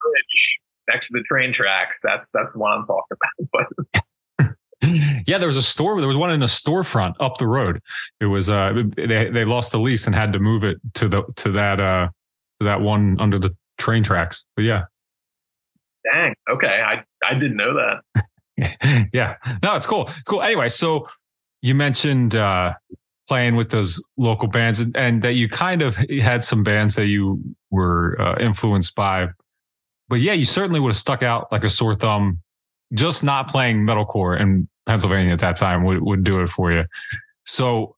bridge 0.00 0.58
next 0.88 1.08
to 1.08 1.18
the 1.18 1.24
train 1.24 1.52
tracks, 1.52 2.00
that's 2.02 2.30
that's 2.32 2.52
the 2.52 2.58
one 2.58 2.72
I'm 2.72 2.86
talking 2.86 3.16
about. 3.16 3.66
But 4.40 5.26
yeah, 5.26 5.36
there 5.36 5.46
was 5.46 5.58
a 5.58 5.62
store. 5.62 6.00
There 6.00 6.08
was 6.08 6.16
one 6.16 6.30
in 6.30 6.42
a 6.42 6.46
storefront 6.46 7.14
up 7.20 7.36
the 7.36 7.46
road. 7.46 7.82
It 8.20 8.26
was 8.26 8.48
uh 8.48 8.72
they 8.96 9.28
they 9.28 9.44
lost 9.44 9.72
the 9.72 9.78
lease 9.78 10.06
and 10.06 10.14
had 10.14 10.32
to 10.32 10.38
move 10.38 10.64
it 10.64 10.78
to 10.94 11.08
the 11.08 11.22
to 11.36 11.52
that 11.52 11.80
uh 11.80 12.08
to 12.60 12.64
that 12.64 12.80
one 12.80 13.20
under 13.20 13.38
the 13.38 13.54
train 13.78 14.02
tracks. 14.02 14.44
But 14.56 14.62
yeah. 14.62 14.84
Dang. 16.10 16.34
Okay. 16.50 16.82
I 16.82 17.04
I 17.22 17.34
didn't 17.34 17.58
know 17.58 17.74
that. 17.74 19.08
yeah. 19.12 19.36
No, 19.62 19.74
it's 19.74 19.86
cool. 19.86 20.08
Cool. 20.24 20.42
Anyway, 20.42 20.70
so 20.70 21.08
you 21.60 21.74
mentioned 21.74 22.34
uh 22.34 22.72
playing 23.30 23.54
with 23.54 23.70
those 23.70 24.04
local 24.16 24.48
bands 24.48 24.80
and, 24.80 24.96
and, 24.96 25.22
that 25.22 25.34
you 25.34 25.48
kind 25.48 25.82
of 25.82 25.94
had 25.94 26.42
some 26.42 26.64
bands 26.64 26.96
that 26.96 27.06
you 27.06 27.40
were 27.70 28.20
uh, 28.20 28.34
influenced 28.40 28.96
by. 28.96 29.28
But 30.08 30.18
yeah, 30.18 30.32
you 30.32 30.44
certainly 30.44 30.80
would 30.80 30.88
have 30.88 30.96
stuck 30.96 31.22
out 31.22 31.46
like 31.52 31.62
a 31.62 31.68
sore 31.68 31.94
thumb. 31.94 32.40
Just 32.92 33.22
not 33.22 33.46
playing 33.46 33.86
metalcore 33.86 34.40
in 34.40 34.68
Pennsylvania 34.84 35.32
at 35.32 35.38
that 35.38 35.54
time 35.54 35.84
would, 35.84 36.02
would 36.02 36.24
do 36.24 36.40
it 36.42 36.48
for 36.48 36.72
you. 36.72 36.82
So 37.46 37.94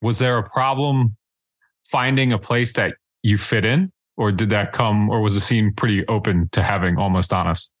was 0.00 0.20
there 0.20 0.38
a 0.38 0.48
problem 0.48 1.16
finding 1.90 2.32
a 2.32 2.38
place 2.38 2.72
that 2.74 2.94
you 3.24 3.38
fit 3.38 3.64
in 3.64 3.90
or 4.16 4.30
did 4.30 4.50
that 4.50 4.70
come 4.70 5.10
or 5.10 5.22
was 5.22 5.34
the 5.34 5.40
scene 5.40 5.72
pretty 5.74 6.06
open 6.06 6.50
to 6.52 6.62
having 6.62 6.98
almost 6.98 7.32
honest? 7.32 7.72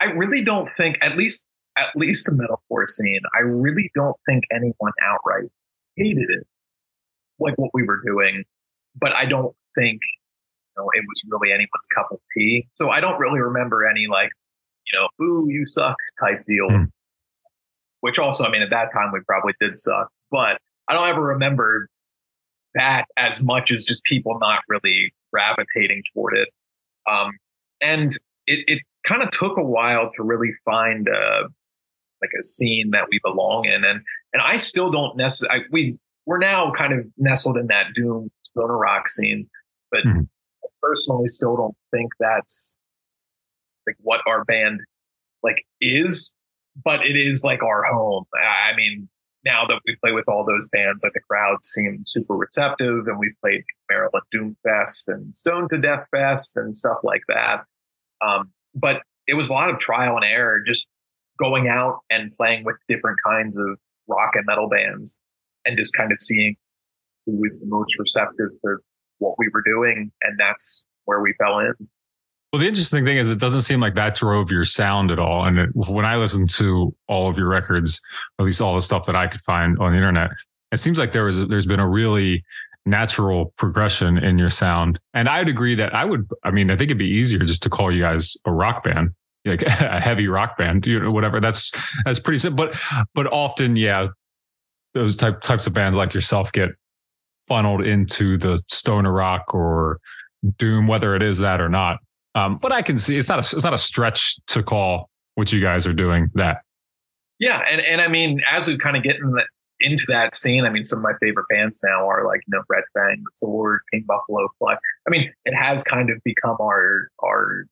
I 0.00 0.06
really 0.06 0.42
don't 0.42 0.70
think, 0.78 0.96
at 1.02 1.14
least 1.14 1.44
at 1.76 1.94
least 1.94 2.24
the 2.24 2.32
metalcore 2.32 2.88
scene, 2.88 3.20
I 3.34 3.40
really 3.40 3.90
don't 3.94 4.16
think 4.26 4.44
anyone 4.50 4.92
outright 5.04 5.50
hated 5.96 6.28
it, 6.30 6.46
like 7.38 7.54
what 7.56 7.70
we 7.74 7.82
were 7.82 8.00
doing. 8.04 8.44
But 8.98 9.12
I 9.12 9.26
don't 9.26 9.54
think 9.76 10.00
you 10.76 10.82
know, 10.82 10.88
it 10.94 11.04
was 11.06 11.22
really 11.28 11.52
anyone's 11.52 11.88
cup 11.94 12.08
of 12.10 12.18
tea. 12.36 12.68
So 12.72 12.90
I 12.90 13.00
don't 13.00 13.18
really 13.18 13.40
remember 13.40 13.88
any 13.88 14.06
like, 14.10 14.30
you 14.90 14.98
know, 14.98 15.24
"ooh, 15.24 15.46
you 15.48 15.66
suck" 15.66 15.96
type 16.20 16.44
deal. 16.46 16.68
Mm. 16.68 16.90
Which 18.00 18.18
also, 18.18 18.44
I 18.44 18.50
mean, 18.50 18.62
at 18.62 18.70
that 18.70 18.92
time 18.92 19.10
we 19.12 19.20
probably 19.26 19.54
did 19.60 19.78
suck, 19.78 20.10
but 20.30 20.60
I 20.88 20.94
don't 20.94 21.08
ever 21.08 21.22
remember 21.22 21.88
that 22.74 23.06
as 23.16 23.40
much 23.40 23.72
as 23.72 23.84
just 23.84 24.04
people 24.04 24.38
not 24.38 24.60
really 24.68 25.12
gravitating 25.32 26.02
toward 26.12 26.36
it. 26.36 26.48
Um, 27.10 27.32
and 27.80 28.12
it, 28.46 28.64
it 28.66 28.82
kind 29.06 29.22
of 29.22 29.30
took 29.30 29.56
a 29.56 29.62
while 29.62 30.10
to 30.16 30.22
really 30.22 30.52
find 30.64 31.08
a, 31.08 31.48
like 32.20 32.30
a 32.38 32.44
scene 32.44 32.90
that 32.92 33.06
we 33.10 33.20
belong 33.22 33.64
in. 33.64 33.84
And, 33.84 34.00
and 34.32 34.42
I 34.42 34.56
still 34.56 34.90
don't 34.90 35.16
necessarily, 35.16 35.64
we, 35.70 35.98
we're 36.26 36.38
now 36.38 36.72
kind 36.76 36.92
of 36.92 37.06
nestled 37.16 37.56
in 37.56 37.66
that 37.68 37.86
doom 37.94 38.30
stoner 38.44 38.76
rock 38.76 39.08
scene, 39.08 39.48
but 39.90 40.00
mm-hmm. 40.00 40.20
I 40.20 40.68
personally 40.82 41.28
still 41.28 41.56
don't 41.56 41.76
think 41.90 42.10
that's 42.18 42.74
like 43.86 43.96
what 44.00 44.20
our 44.26 44.44
band 44.44 44.80
like 45.42 45.64
is, 45.80 46.32
but 46.84 47.06
it 47.06 47.16
is 47.16 47.42
like 47.44 47.62
our 47.62 47.84
home. 47.84 48.24
I 48.34 48.74
mean, 48.76 49.08
now 49.44 49.64
that 49.66 49.80
we 49.86 49.96
play 50.02 50.12
with 50.12 50.28
all 50.28 50.44
those 50.44 50.68
bands, 50.72 51.04
like 51.04 51.12
the 51.12 51.20
crowd 51.30 51.58
seem 51.62 52.02
super 52.08 52.34
receptive, 52.34 53.06
and 53.06 53.18
we 53.18 53.32
played 53.40 53.62
Maryland 53.88 54.24
Doom 54.32 54.56
Fest 54.64 55.04
and 55.06 55.34
Stone 55.34 55.68
to 55.68 55.78
Death 55.78 56.06
Fest 56.10 56.52
and 56.56 56.74
stuff 56.74 56.98
like 57.04 57.22
that. 57.28 57.62
Um, 58.20 58.50
but 58.74 59.02
it 59.28 59.34
was 59.34 59.48
a 59.48 59.52
lot 59.52 59.70
of 59.70 59.78
trial 59.78 60.16
and 60.16 60.24
error, 60.24 60.60
just 60.66 60.88
going 61.38 61.68
out 61.68 62.00
and 62.10 62.34
playing 62.36 62.64
with 62.64 62.76
different 62.88 63.18
kinds 63.26 63.56
of 63.58 63.78
rock 64.08 64.32
and 64.34 64.44
metal 64.46 64.68
bands, 64.68 65.18
and 65.64 65.76
just 65.76 65.92
kind 65.96 66.12
of 66.12 66.18
seeing 66.20 66.56
who 67.26 67.40
was 67.40 67.58
the 67.60 67.66
most 67.66 67.90
receptive 67.98 68.50
to 68.64 68.76
what 69.18 69.34
we 69.38 69.48
were 69.52 69.62
doing, 69.62 70.10
and 70.22 70.38
that's 70.38 70.82
where 71.04 71.20
we 71.20 71.34
fell 71.38 71.58
in. 71.58 71.74
Well, 72.52 72.60
the 72.60 72.68
interesting 72.68 73.04
thing 73.04 73.18
is, 73.18 73.30
it 73.30 73.40
doesn't 73.40 73.62
seem 73.62 73.80
like 73.80 73.96
that 73.96 74.14
drove 74.14 74.50
your 74.50 74.64
sound 74.64 75.10
at 75.10 75.18
all. 75.18 75.44
And 75.44 75.58
it, 75.58 75.70
when 75.74 76.06
I 76.06 76.16
listened 76.16 76.48
to 76.50 76.94
all 77.08 77.28
of 77.28 77.36
your 77.36 77.48
records, 77.48 78.00
at 78.38 78.44
least 78.44 78.60
all 78.60 78.74
the 78.74 78.80
stuff 78.80 79.06
that 79.06 79.16
I 79.16 79.26
could 79.26 79.42
find 79.42 79.78
on 79.78 79.92
the 79.92 79.98
internet, 79.98 80.30
it 80.72 80.78
seems 80.78 80.98
like 80.98 81.12
there 81.12 81.24
was 81.24 81.38
there's 81.48 81.66
been 81.66 81.80
a 81.80 81.88
really 81.88 82.44
natural 82.86 83.52
progression 83.58 84.16
in 84.16 84.38
your 84.38 84.48
sound. 84.48 84.98
And 85.12 85.28
I'd 85.28 85.48
agree 85.48 85.74
that 85.74 85.94
I 85.94 86.04
would. 86.04 86.30
I 86.44 86.50
mean, 86.50 86.70
I 86.70 86.76
think 86.76 86.88
it'd 86.88 86.98
be 86.98 87.08
easier 87.08 87.40
just 87.40 87.62
to 87.64 87.68
call 87.68 87.92
you 87.92 88.02
guys 88.02 88.36
a 88.46 88.52
rock 88.52 88.84
band, 88.84 89.10
like 89.46 89.62
a 89.66 90.00
heavy 90.00 90.28
rock 90.28 90.58
band, 90.58 90.86
you 90.86 91.00
know, 91.00 91.10
whatever. 91.10 91.40
That's 91.40 91.72
that's 92.04 92.18
pretty 92.18 92.38
simple. 92.38 92.66
But 92.66 92.76
but 93.14 93.26
often, 93.32 93.76
yeah, 93.76 94.08
those 94.94 95.16
type 95.16 95.40
types 95.40 95.66
of 95.66 95.74
bands 95.74 95.96
like 95.96 96.14
yourself 96.14 96.52
get 96.52 96.70
funneled 97.48 97.84
into 97.84 98.38
the 98.38 98.60
stoner 98.68 99.12
rock 99.12 99.54
or 99.54 100.00
doom, 100.58 100.86
whether 100.86 101.14
it 101.14 101.22
is 101.22 101.38
that 101.38 101.60
or 101.60 101.68
not. 101.68 101.98
Um, 102.34 102.58
but 102.60 102.72
I 102.72 102.82
can 102.82 102.98
see 102.98 103.16
it's 103.16 103.28
not 103.28 103.38
a, 103.38 103.56
it's 103.56 103.64
not 103.64 103.72
a 103.72 103.78
stretch 103.78 104.36
to 104.48 104.62
call 104.62 105.08
what 105.36 105.52
you 105.52 105.60
guys 105.60 105.86
are 105.86 105.92
doing 105.92 106.28
that. 106.34 106.62
Yeah, 107.38 107.60
and 107.70 107.80
and 107.80 108.00
I 108.00 108.08
mean, 108.08 108.40
as 108.50 108.66
we 108.66 108.78
kind 108.78 108.96
of 108.96 109.02
get 109.02 109.16
in 109.16 109.30
the, 109.30 109.42
into 109.80 110.04
that 110.08 110.34
scene, 110.34 110.64
I 110.64 110.70
mean, 110.70 110.84
some 110.84 110.98
of 110.98 111.02
my 111.02 111.12
favorite 111.20 111.46
bands 111.50 111.80
now 111.84 112.08
are 112.08 112.26
like 112.26 112.40
you 112.46 112.56
know 112.56 112.62
Red 112.68 112.84
Fang, 112.94 113.22
The 113.22 113.30
Sword, 113.34 113.80
King 113.92 114.04
Buffalo, 114.06 114.48
Flush. 114.58 114.78
I 115.06 115.10
mean, 115.10 115.30
it 115.44 115.54
has 115.54 115.82
kind 115.82 116.10
of 116.10 116.18
become 116.24 116.56
our 116.60 117.08
our 117.22 117.66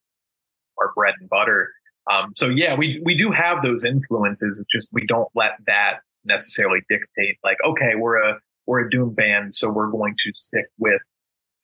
our 0.79 0.93
bread 0.95 1.15
and 1.21 1.29
butter. 1.29 1.71
Um, 2.11 2.33
so 2.35 2.49
yeah, 2.49 2.75
we 2.77 3.01
we 3.05 3.17
do 3.17 3.31
have 3.31 3.63
those 3.63 3.85
influences. 3.85 4.59
It's 4.59 4.71
just 4.73 4.91
we 4.93 5.07
don't 5.07 5.29
let 5.35 5.53
that 5.67 6.01
necessarily 6.25 6.81
dictate. 6.89 7.39
Like, 7.43 7.59
okay, 7.67 7.95
we're 7.97 8.23
a 8.23 8.39
we're 8.67 8.87
a 8.87 8.91
doom 8.91 9.15
band, 9.15 9.55
so 9.55 9.71
we're 9.71 9.91
going 9.91 10.15
to 10.15 10.33
stick 10.33 10.67
with 10.79 11.01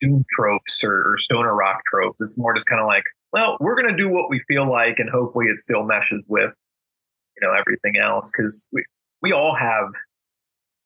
doom 0.01 0.25
tropes 0.35 0.83
or, 0.83 1.13
or 1.13 1.15
stoner 1.17 1.55
rock 1.55 1.81
tropes. 1.91 2.17
It's 2.21 2.37
more 2.37 2.53
just 2.53 2.67
kind 2.67 2.81
of 2.81 2.87
like, 2.87 3.03
well, 3.33 3.57
we're 3.59 3.75
going 3.75 3.95
to 3.95 3.97
do 3.97 4.09
what 4.09 4.29
we 4.29 4.41
feel 4.47 4.69
like, 4.69 4.95
and 4.97 5.09
hopefully 5.09 5.45
it 5.45 5.61
still 5.61 5.83
meshes 5.83 6.23
with, 6.27 6.51
you 7.39 7.47
know, 7.47 7.53
everything 7.53 8.01
else 8.01 8.31
because 8.35 8.65
we 8.71 8.83
we 9.21 9.31
all 9.31 9.55
have 9.55 9.89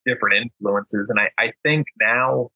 different 0.06 0.36
influences, 0.36 1.10
and 1.10 1.20
I 1.20 1.30
I 1.42 1.52
think 1.64 1.86
now 2.00 2.50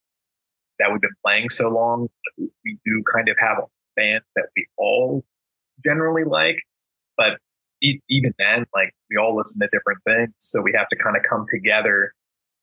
that 0.79 0.91
we've 0.91 1.01
been 1.01 1.10
playing 1.25 1.49
so 1.49 1.69
long, 1.69 2.08
we 2.38 2.77
do 2.86 3.03
kind 3.13 3.27
of 3.29 3.36
have 3.39 3.58
a 3.58 3.67
band 3.95 4.23
that 4.36 4.45
we 4.55 4.65
all 4.77 5.23
generally 5.84 6.24
like, 6.24 6.58
but 7.18 7.38
even 7.82 8.34
then, 8.38 8.65
like 8.74 8.94
we 9.10 9.18
all 9.18 9.36
listen 9.36 9.60
to 9.62 9.68
different 9.72 10.00
things, 10.06 10.34
so 10.39 10.62
we 10.62 10.74
have 10.78 10.88
to 10.89 10.98
kind 10.98 11.15
of 11.15 11.24
come 11.30 11.46
together 11.50 12.13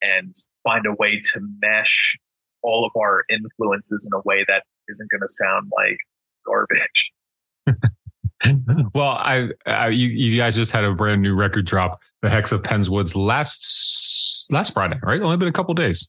and 0.02 0.34
find 0.62 0.86
a 0.86 0.92
way 0.92 1.22
to 1.32 1.40
mesh 1.60 2.18
all 2.62 2.84
of 2.84 2.92
our 3.00 3.24
influences 3.30 4.08
in 4.10 4.18
a 4.18 4.22
way 4.24 4.44
that 4.48 4.62
isn't 4.88 5.10
going 5.10 5.20
to 5.20 5.28
sound 5.28 5.70
like 5.74 5.98
garbage. 6.46 7.10
well, 8.94 9.10
I, 9.10 9.48
I 9.64 9.88
you, 9.88 10.08
you, 10.08 10.36
guys 10.36 10.56
just 10.56 10.72
had 10.72 10.84
a 10.84 10.92
brand 10.92 11.22
new 11.22 11.34
record 11.34 11.66
drop, 11.66 12.00
the 12.22 12.30
Hex 12.30 12.52
of 12.52 12.62
Penswoods 12.62 13.16
last 13.16 14.50
last 14.50 14.72
Friday, 14.72 14.98
right? 15.02 15.20
Only 15.20 15.36
been 15.36 15.48
a 15.48 15.52
couple 15.52 15.74
days. 15.74 16.08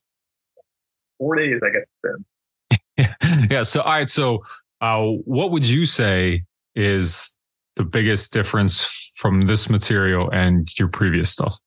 Four 1.18 1.36
days, 1.36 1.60
I 1.62 1.70
guess. 1.70 3.14
yeah. 3.22 3.46
yeah. 3.50 3.62
So, 3.62 3.80
all 3.80 3.92
right. 3.92 4.10
So, 4.10 4.44
uh, 4.80 5.02
what 5.02 5.50
would 5.50 5.66
you 5.66 5.86
say 5.86 6.44
is 6.78 7.36
the 7.74 7.84
biggest 7.84 8.32
difference 8.32 9.12
from 9.16 9.42
this 9.42 9.68
material 9.68 10.30
and 10.32 10.68
your 10.78 10.88
previous 10.88 11.30
stuff? 11.30 11.58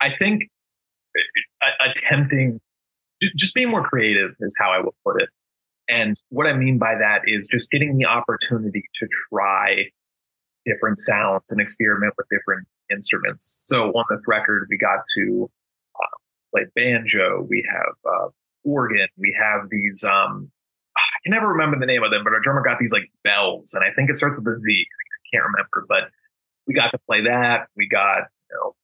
I 0.00 0.10
think 0.16 0.42
uh, 1.16 1.90
attempting 1.90 2.60
just 3.36 3.54
being 3.54 3.68
more 3.68 3.82
creative 3.82 4.30
is 4.38 4.56
how 4.60 4.70
I 4.70 4.78
would 4.80 4.94
put 5.04 5.20
it. 5.20 5.28
And 5.88 6.16
what 6.28 6.46
I 6.46 6.52
mean 6.52 6.78
by 6.78 6.94
that 6.94 7.22
is 7.26 7.48
just 7.50 7.70
getting 7.70 7.96
the 7.96 8.06
opportunity 8.06 8.82
to 9.00 9.08
try 9.32 9.84
different 10.64 10.98
sounds 11.00 11.44
and 11.50 11.60
experiment 11.60 12.12
with 12.16 12.26
different 12.30 12.68
instruments. 12.92 13.56
So 13.62 13.88
on 13.90 14.04
this 14.10 14.20
record, 14.28 14.68
we 14.70 14.78
got 14.78 15.00
to 15.16 15.50
uh, 15.96 16.16
play 16.54 16.66
banjo. 16.76 17.44
We 17.48 17.66
have 17.68 17.94
uh, 18.04 18.28
organ. 18.64 19.08
We 19.16 19.34
have 19.40 19.68
these. 19.70 20.04
Um, 20.04 20.52
can 21.24 21.32
never 21.32 21.48
remember 21.48 21.78
the 21.78 21.86
name 21.86 22.02
of 22.02 22.10
them, 22.10 22.22
but 22.24 22.32
our 22.32 22.40
drummer 22.40 22.62
got 22.62 22.78
these 22.78 22.92
like 22.92 23.10
bells, 23.24 23.72
and 23.74 23.84
I 23.84 23.94
think 23.94 24.10
it 24.10 24.16
starts 24.16 24.36
with 24.36 24.46
a 24.46 24.58
Z. 24.58 24.86
I 24.86 25.36
can't 25.36 25.44
remember, 25.44 25.86
but 25.88 26.10
we 26.66 26.74
got 26.74 26.90
to 26.90 26.98
play 27.06 27.22
that. 27.24 27.68
We 27.76 27.88
got 27.88 28.28
you 28.50 28.56
know 28.56 28.74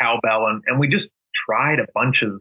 cowbell, 0.00 0.46
and, 0.46 0.62
and 0.66 0.78
we 0.78 0.88
just 0.88 1.08
tried 1.34 1.78
a 1.78 1.86
bunch 1.94 2.22
of 2.22 2.32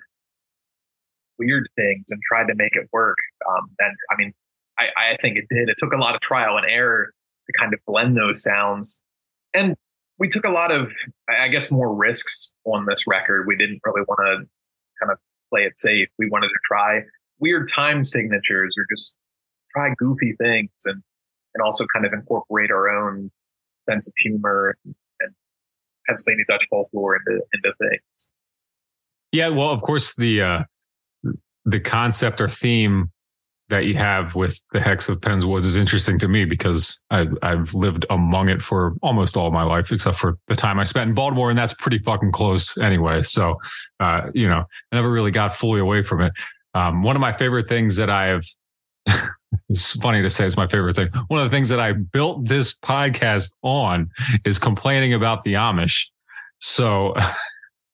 weird 1.40 1.68
things 1.76 2.06
and 2.10 2.20
tried 2.28 2.48
to 2.48 2.56
make 2.56 2.74
it 2.74 2.90
work. 2.92 3.18
Um, 3.50 3.70
and 3.80 3.96
I 4.12 4.16
mean, 4.18 4.34
I, 4.80 4.86
I 5.14 5.18
think 5.22 5.38
it 5.38 5.46
did. 5.50 5.70
It 5.70 5.76
took 5.78 5.94
a 5.94 5.98
lot 5.98 6.16
of 6.16 6.22
trial 6.22 6.58
and 6.58 6.66
error 6.70 7.12
to 7.46 7.54
kind 7.60 7.74
of 7.74 7.80
blend 7.86 8.18
those 8.18 8.44
sounds. 8.44 9.00
And 9.54 9.76
we 10.20 10.30
took 10.30 10.46
a 10.46 10.50
lot 10.50 10.72
of, 10.72 10.90
I 11.30 11.48
guess, 11.48 11.72
more 11.72 11.94
risks 11.94 12.52
on 12.66 12.86
this 12.86 13.04
record. 13.08 13.46
We 13.48 13.56
didn't 13.56 13.82
really 13.86 14.04
want 14.08 14.20
to 14.20 14.48
kind 15.00 15.12
of 15.12 15.20
play 15.50 15.62
it 15.62 15.78
safe. 15.78 16.10
We 16.18 16.30
wanted 16.30 16.48
to 16.48 16.60
try 16.68 17.02
weird 17.40 17.70
time 17.74 18.04
signatures 18.04 18.76
or 18.78 18.86
just 18.96 19.14
try 19.74 19.94
goofy 19.98 20.36
things 20.40 20.70
and, 20.86 21.02
and 21.54 21.62
also 21.64 21.86
kind 21.94 22.06
of 22.06 22.14
incorporate 22.14 22.72
our 22.72 22.90
own 22.90 23.32
sense 23.90 24.08
of 24.08 24.14
humor 24.18 24.76
and, 24.86 24.96
Pennsylvania 26.08 26.46
Dutch 26.48 26.66
folklore 26.70 27.18
into, 27.18 27.42
into 27.54 27.74
things. 27.80 28.30
Yeah, 29.34 29.50
well, 29.50 29.72
of 29.72 29.82
course, 29.82 30.16
the 30.16 30.42
uh, 30.42 30.64
the 31.66 31.82
concept 31.82 32.40
or 32.40 32.48
theme 32.48 33.12
that 33.70 33.86
you 33.86 33.96
have 33.96 34.36
with 34.36 34.62
the 34.72 34.80
hex 34.80 35.10
of 35.10 35.20
Penswoods 35.20 35.66
is 35.66 35.76
interesting 35.76 36.18
to 36.20 36.28
me 36.28 36.46
because 36.46 37.02
I've, 37.10 37.38
I've 37.42 37.74
lived 37.74 38.06
among 38.10 38.48
it 38.48 38.62
for 38.62 38.96
almost 39.02 39.36
all 39.36 39.52
my 39.52 39.64
life, 39.64 39.92
except 39.92 40.16
for 40.16 40.38
the 40.48 40.56
time 40.56 40.80
I 40.80 40.86
spent 40.86 41.10
in 41.10 41.16
Baltimore. 41.16 41.50
And 41.50 41.60
that's 41.60 41.74
pretty 41.74 42.00
fucking 42.00 42.32
close 42.32 42.78
anyway. 42.78 43.24
So, 43.24 43.58
uh, 44.00 44.30
you 44.34 44.48
know, 44.48 44.64
I 44.92 44.96
never 44.96 45.12
really 45.12 45.32
got 45.32 45.54
fully 45.54 45.82
away 45.82 46.02
from 46.02 46.22
it. 46.22 46.32
Um, 46.74 47.04
one 47.04 47.18
of 47.18 47.20
my 47.20 47.34
favorite 47.34 47.68
things 47.68 47.98
that 47.98 48.10
I 48.10 48.28
have, 48.28 48.46
it's 49.70 49.94
funny 49.98 50.22
to 50.22 50.30
say 50.30 50.46
it's 50.46 50.58
my 50.58 50.68
favorite 50.68 50.96
thing. 50.96 51.10
One 51.28 51.42
of 51.42 51.50
the 51.50 51.56
things 51.56 51.70
that 51.70 51.80
I 51.80 51.94
built 51.94 52.46
this 52.46 52.74
podcast 52.74 53.52
on 53.64 54.10
is 54.46 54.60
complaining 54.60 55.14
about 55.14 55.44
the 55.44 55.54
Amish. 55.54 56.08
So, 56.60 57.16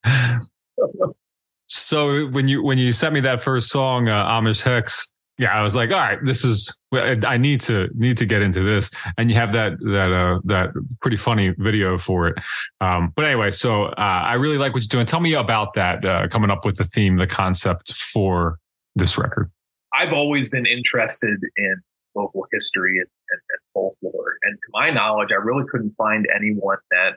so 1.68 2.28
when 2.28 2.48
you 2.48 2.64
when 2.64 2.78
you 2.78 2.94
sent 2.94 3.14
me 3.14 3.22
that 3.22 3.42
first 3.42 3.70
song, 3.70 4.08
uh, 4.08 4.26
Amish 4.26 4.62
Hex, 4.62 5.14
yeah, 5.40 5.52
I 5.52 5.64
was 5.64 5.76
like, 5.76 5.90
all 5.90 5.98
right, 5.98 6.20
this 6.24 6.46
is 6.46 6.78
I 6.94 7.38
need 7.38 7.62
to 7.62 7.90
need 7.96 8.18
to 8.20 8.26
get 8.28 8.44
into 8.44 8.62
this. 8.62 8.92
And 9.18 9.32
you 9.32 9.36
have 9.36 9.52
that 9.54 9.80
that 9.80 10.12
uh, 10.14 10.40
that 10.46 10.70
pretty 11.02 11.18
funny 11.18 11.56
video 11.58 11.98
for 11.98 12.28
it. 12.28 12.36
Um, 12.82 13.12
but 13.16 13.26
anyway, 13.26 13.50
so 13.50 13.86
uh, 13.86 13.94
I 13.98 14.34
really 14.36 14.60
like 14.60 14.74
what 14.74 14.84
you're 14.84 14.90
doing. 14.90 15.08
Tell 15.08 15.20
me 15.22 15.34
about 15.34 15.74
that 15.74 16.06
uh, 16.06 16.28
coming 16.28 16.52
up 16.52 16.66
with 16.66 16.78
the 16.78 16.84
theme, 16.84 17.18
the 17.18 17.28
concept 17.28 17.94
for 17.94 18.60
this 18.96 19.18
record. 19.18 19.52
I've 19.94 20.14
always 20.14 20.50
been 20.50 20.66
interested 20.66 21.40
in 21.58 21.76
local 22.16 22.46
history 22.52 22.98
and, 22.98 23.08
and, 23.32 23.42
and 23.50 23.60
folklore, 23.74 24.38
and 24.44 24.56
to 24.56 24.70
my 24.72 24.90
knowledge, 24.90 25.30
I 25.32 25.44
really 25.44 25.66
couldn't 25.72 25.96
find 25.98 26.26
anyone 26.36 26.78
that 26.92 27.14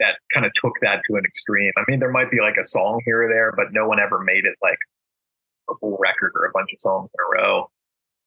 that 0.00 0.16
kind 0.32 0.46
of 0.46 0.52
took 0.54 0.72
that 0.80 1.02
to 1.08 1.16
an 1.16 1.24
extreme. 1.26 1.72
I 1.76 1.82
mean, 1.86 2.00
there 2.00 2.10
might 2.10 2.30
be 2.30 2.40
like 2.40 2.56
a 2.58 2.64
song 2.64 3.00
here 3.04 3.22
or 3.22 3.28
there, 3.28 3.52
but 3.54 3.66
no 3.72 3.86
one 3.86 4.00
ever 4.00 4.18
made 4.18 4.46
it 4.46 4.56
like 4.62 4.78
a 5.68 5.74
full 5.78 5.98
record 6.00 6.32
or 6.34 6.46
a 6.46 6.50
bunch 6.54 6.70
of 6.72 6.80
songs 6.80 7.10
in 7.12 7.20
a 7.20 7.42
row. 7.42 7.70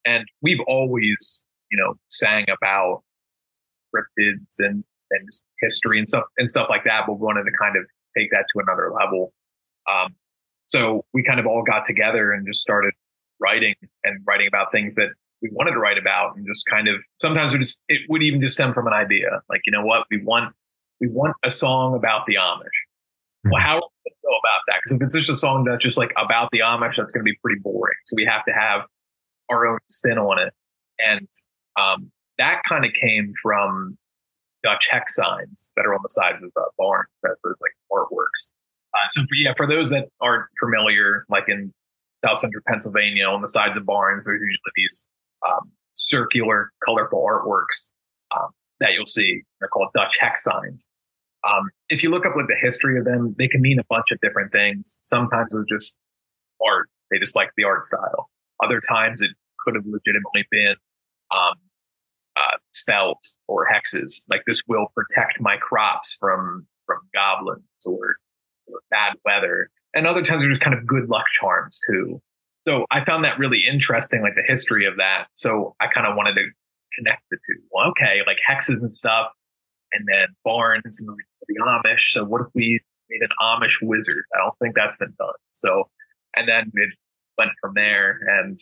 And 0.05 0.25
we've 0.41 0.59
always, 0.67 1.43
you 1.71 1.77
know, 1.77 1.95
sang 2.09 2.45
about 2.49 3.01
cryptids 3.93 4.53
and, 4.59 4.83
and 5.11 5.29
history 5.61 5.97
and 5.97 6.07
stuff 6.07 6.25
and 6.37 6.49
stuff 6.49 6.67
like 6.69 6.83
that, 6.83 7.05
but 7.07 7.13
we 7.13 7.25
wanted 7.25 7.43
to 7.43 7.51
kind 7.59 7.75
of 7.75 7.83
take 8.15 8.29
that 8.31 8.45
to 8.53 8.61
another 8.61 8.91
level. 8.93 9.33
Um, 9.89 10.15
so 10.67 11.05
we 11.13 11.23
kind 11.23 11.39
of 11.39 11.47
all 11.47 11.63
got 11.63 11.85
together 11.85 12.31
and 12.31 12.47
just 12.47 12.61
started 12.61 12.93
writing 13.39 13.75
and 14.03 14.21
writing 14.25 14.47
about 14.47 14.71
things 14.71 14.95
that 14.95 15.09
we 15.41 15.49
wanted 15.51 15.71
to 15.71 15.79
write 15.79 15.97
about 15.97 16.35
and 16.35 16.45
just 16.47 16.65
kind 16.69 16.87
of 16.87 16.95
sometimes 17.19 17.53
it, 17.53 17.59
just, 17.59 17.77
it 17.89 18.01
would 18.09 18.23
even 18.23 18.41
just 18.41 18.55
stem 18.55 18.73
from 18.73 18.87
an 18.87 18.93
idea. 18.93 19.41
Like 19.49 19.61
you 19.65 19.71
know 19.71 19.85
what? 19.85 20.07
We 20.09 20.23
want 20.23 20.53
we 20.99 21.09
want 21.09 21.35
a 21.43 21.51
song 21.51 21.95
about 21.95 22.25
the 22.27 22.35
amish. 22.35 22.77
Well 23.45 23.61
how 23.61 23.79
do 23.79 23.87
we 24.05 24.11
go 24.23 24.29
about 24.29 24.61
that? 24.67 24.77
Because 24.83 24.95
if 24.95 25.01
it's 25.03 25.27
just 25.27 25.29
a 25.29 25.35
song 25.35 25.65
that's 25.65 25.83
just 25.83 25.97
like 25.97 26.11
about 26.17 26.49
the 26.51 26.59
amish 26.59 26.95
that's 26.97 27.11
going 27.13 27.25
to 27.25 27.29
be 27.29 27.37
pretty 27.43 27.59
boring. 27.61 27.95
So 28.05 28.15
we 28.15 28.25
have 28.25 28.45
to 28.45 28.53
have 28.53 28.81
our 29.49 29.67
own 29.67 29.79
spin 29.89 30.17
on 30.17 30.39
it. 30.39 30.53
And 30.99 31.27
um, 31.79 32.11
that 32.37 32.61
kind 32.67 32.85
of 32.85 32.91
came 33.01 33.33
from 33.41 33.97
dutch 34.63 34.87
hex 34.89 35.15
signs 35.15 35.71
that 35.75 35.85
are 35.85 35.93
on 35.93 35.99
the 36.01 36.09
sides 36.09 36.41
of 36.41 36.49
the 36.55 36.63
barns 36.77 37.09
that 37.21 37.35
are 37.43 37.55
like 37.61 37.73
artworks. 37.91 38.47
Uh, 38.93 39.09
so 39.09 39.21
for, 39.21 39.35
yeah 39.35 39.53
for 39.57 39.67
those 39.67 39.89
that 39.89 40.07
aren't 40.21 40.45
familiar 40.59 41.25
like 41.29 41.45
in 41.47 41.73
south 42.23 42.39
central 42.39 42.63
pennsylvania 42.67 43.25
on 43.25 43.41
the 43.41 43.49
sides 43.49 43.75
of 43.75 43.85
barns 43.85 44.25
there's 44.25 44.41
usually 44.41 44.73
these 44.75 45.05
um, 45.47 45.71
circular, 45.95 46.71
colorful 46.85 47.23
artworks 47.23 47.89
um, 48.35 48.49
that 48.79 48.93
you'll 48.93 49.05
see. 49.05 49.41
They're 49.59 49.69
called 49.69 49.89
Dutch 49.95 50.17
hex 50.19 50.43
signs. 50.43 50.85
Um, 51.47 51.69
if 51.89 52.03
you 52.03 52.09
look 52.09 52.25
up 52.25 52.35
like 52.35 52.47
the 52.47 52.57
history 52.61 52.97
of 52.97 53.05
them, 53.05 53.35
they 53.37 53.47
can 53.47 53.61
mean 53.61 53.79
a 53.79 53.83
bunch 53.89 54.11
of 54.11 54.19
different 54.21 54.51
things. 54.51 54.99
Sometimes 55.01 55.51
they're 55.51 55.77
just 55.77 55.93
art; 56.65 56.89
they 57.11 57.19
just 57.19 57.35
like 57.35 57.49
the 57.57 57.65
art 57.65 57.83
style. 57.85 58.29
Other 58.63 58.81
times 58.89 59.21
it 59.21 59.31
could 59.59 59.75
have 59.75 59.83
legitimately 59.85 60.45
been 60.49 60.75
um, 61.31 61.55
uh, 62.37 62.57
spells 62.71 63.35
or 63.47 63.67
hexes, 63.67 64.23
like 64.29 64.41
this 64.47 64.61
will 64.67 64.87
protect 64.95 65.41
my 65.41 65.57
crops 65.57 66.17
from 66.19 66.65
from 66.85 66.99
goblins 67.13 67.63
or, 67.85 68.15
or 68.67 68.79
bad 68.89 69.13
weather. 69.25 69.69
And 69.93 70.07
other 70.07 70.23
times 70.23 70.41
they're 70.41 70.49
just 70.49 70.61
kind 70.61 70.77
of 70.77 70.85
good 70.87 71.09
luck 71.09 71.25
charms 71.39 71.79
too. 71.89 72.21
So 72.67 72.85
I 72.91 73.03
found 73.03 73.25
that 73.25 73.37
really 73.37 73.63
interesting, 73.69 74.21
like 74.21 74.35
the 74.35 74.43
history 74.47 74.85
of 74.85 74.97
that. 74.97 75.27
So 75.33 75.75
I 75.81 75.87
kind 75.93 76.07
of 76.07 76.15
wanted 76.15 76.35
to 76.35 76.45
connect 76.97 77.23
the 77.29 77.37
two. 77.47 77.61
Well, 77.71 77.89
okay, 77.89 78.21
like 78.25 78.37
hexes 78.49 78.79
and 78.79 78.91
stuff, 78.91 79.27
and 79.91 80.05
then 80.11 80.27
barns 80.43 80.99
and 81.01 81.09
the 81.47 81.55
Amish. 81.61 82.11
So 82.11 82.23
what 82.23 82.41
if 82.41 82.47
we 82.55 82.79
made 83.09 83.21
an 83.21 83.35
Amish 83.41 83.75
wizard? 83.81 84.23
I 84.33 84.37
don't 84.39 84.57
think 84.59 84.75
that's 84.75 84.97
been 84.97 85.13
done. 85.19 85.33
So, 85.51 85.89
and 86.35 86.47
then 86.47 86.71
it 86.73 86.89
went 87.37 87.51
from 87.61 87.73
there. 87.75 88.19
And 88.39 88.57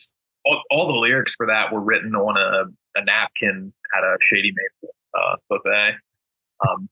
all, 0.46 0.62
all 0.72 0.88
the 0.88 1.00
lyrics 1.00 1.36
for 1.38 1.46
that 1.46 1.72
were 1.72 1.82
written 1.82 2.16
on 2.16 2.38
a, 2.38 3.00
a 3.00 3.06
napkin 3.06 3.72
at 3.98 4.04
a 4.04 4.18
Shady 4.22 4.52
Maple 4.56 4.96
uh, 5.18 5.36
buffet. 5.50 5.96
Um, 6.68 6.90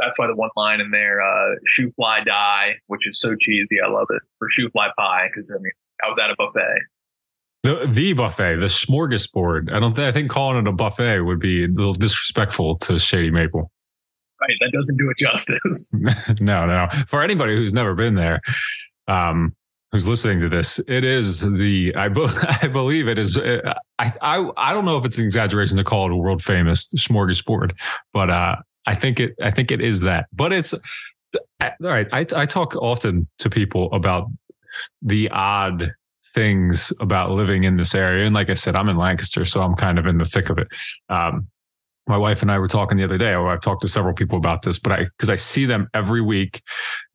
that's 0.00 0.18
why 0.18 0.26
the 0.26 0.34
one 0.34 0.50
line 0.56 0.80
in 0.80 0.90
there, 0.90 1.20
uh, 1.20 1.54
shoe 1.66 1.92
fly 1.96 2.22
die, 2.24 2.74
which 2.86 3.06
is 3.06 3.20
so 3.20 3.34
cheesy. 3.38 3.76
I 3.84 3.90
love 3.90 4.06
it 4.10 4.22
for 4.38 4.48
shoe 4.50 4.68
fly 4.70 4.88
pie. 4.98 5.28
Cause 5.34 5.52
I 5.54 5.60
mean, 5.60 5.72
I 6.04 6.08
was 6.08 6.18
at 6.22 6.30
a 6.30 6.34
buffet. 6.36 6.80
The 7.62 7.86
the 7.86 8.12
buffet, 8.14 8.56
the 8.56 8.66
smorgasbord. 8.66 9.72
I 9.72 9.80
don't. 9.80 9.94
Th- 9.94 10.08
I 10.08 10.12
think 10.12 10.30
calling 10.30 10.58
it 10.58 10.68
a 10.68 10.72
buffet 10.72 11.20
would 11.20 11.40
be 11.40 11.64
a 11.64 11.68
little 11.68 11.92
disrespectful 11.92 12.78
to 12.78 12.98
Shady 12.98 13.30
Maple. 13.30 13.70
Right, 14.40 14.56
that 14.60 14.72
doesn't 14.72 14.96
do 14.96 15.10
it 15.10 15.18
justice. 15.18 15.88
no, 16.40 16.64
no. 16.64 16.88
For 17.06 17.22
anybody 17.22 17.54
who's 17.54 17.74
never 17.74 17.94
been 17.94 18.14
there, 18.14 18.40
um, 19.06 19.54
who's 19.92 20.08
listening 20.08 20.40
to 20.40 20.48
this, 20.48 20.80
it 20.88 21.04
is 21.04 21.40
the 21.42 21.94
I, 21.94 22.08
be, 22.08 22.26
I 22.62 22.68
believe 22.68 23.08
it 23.08 23.18
is. 23.18 23.36
Uh, 23.36 23.74
I, 23.98 24.12
I 24.22 24.50
I 24.56 24.72
don't 24.72 24.86
know 24.86 24.96
if 24.96 25.04
it's 25.04 25.18
an 25.18 25.26
exaggeration 25.26 25.76
to 25.76 25.84
call 25.84 26.06
it 26.06 26.12
a 26.12 26.16
world 26.16 26.42
famous 26.42 26.86
smorgasbord, 26.96 27.72
but 28.14 28.30
uh, 28.30 28.56
I 28.90 28.94
think 28.96 29.20
it 29.20 29.36
I 29.40 29.52
think 29.52 29.70
it 29.70 29.80
is 29.80 30.00
that. 30.00 30.26
But 30.32 30.52
it's 30.52 30.74
all 30.74 31.70
right. 31.80 32.08
I 32.12 32.26
I 32.34 32.44
talk 32.44 32.74
often 32.74 33.28
to 33.38 33.48
people 33.48 33.88
about 33.92 34.26
the 35.00 35.30
odd 35.30 35.92
things 36.34 36.92
about 36.98 37.30
living 37.30 37.62
in 37.62 37.76
this 37.76 37.94
area. 37.94 38.26
And 38.26 38.34
like 38.34 38.50
I 38.50 38.54
said, 38.54 38.74
I'm 38.74 38.88
in 38.88 38.96
Lancaster, 38.96 39.44
so 39.44 39.62
I'm 39.62 39.76
kind 39.76 39.96
of 39.96 40.06
in 40.06 40.18
the 40.18 40.24
thick 40.24 40.50
of 40.50 40.58
it. 40.58 40.66
Um, 41.08 41.46
my 42.08 42.16
wife 42.16 42.42
and 42.42 42.50
I 42.50 42.58
were 42.58 42.66
talking 42.66 42.98
the 42.98 43.04
other 43.04 43.18
day. 43.18 43.32
I've 43.32 43.60
talked 43.60 43.82
to 43.82 43.88
several 43.88 44.12
people 44.12 44.36
about 44.36 44.62
this, 44.62 44.80
but 44.80 44.92
I 44.92 45.04
because 45.04 45.30
I 45.30 45.36
see 45.36 45.66
them 45.66 45.88
every 45.94 46.20
week. 46.20 46.60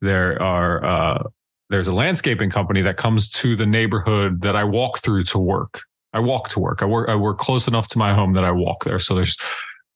There 0.00 0.40
are 0.42 0.82
uh, 0.82 1.22
there's 1.68 1.88
a 1.88 1.94
landscaping 1.94 2.48
company 2.48 2.80
that 2.82 2.96
comes 2.96 3.28
to 3.42 3.54
the 3.54 3.66
neighborhood 3.66 4.40
that 4.40 4.56
I 4.56 4.64
walk 4.64 5.00
through 5.00 5.24
to 5.24 5.38
work. 5.38 5.82
I 6.14 6.20
walk 6.20 6.48
to 6.50 6.60
work. 6.60 6.82
I 6.82 6.86
work. 6.86 7.10
I 7.10 7.16
work 7.16 7.36
close 7.36 7.68
enough 7.68 7.88
to 7.88 7.98
my 7.98 8.14
home 8.14 8.32
that 8.32 8.44
I 8.44 8.50
walk 8.50 8.84
there. 8.84 8.98
So 8.98 9.14
there's 9.14 9.36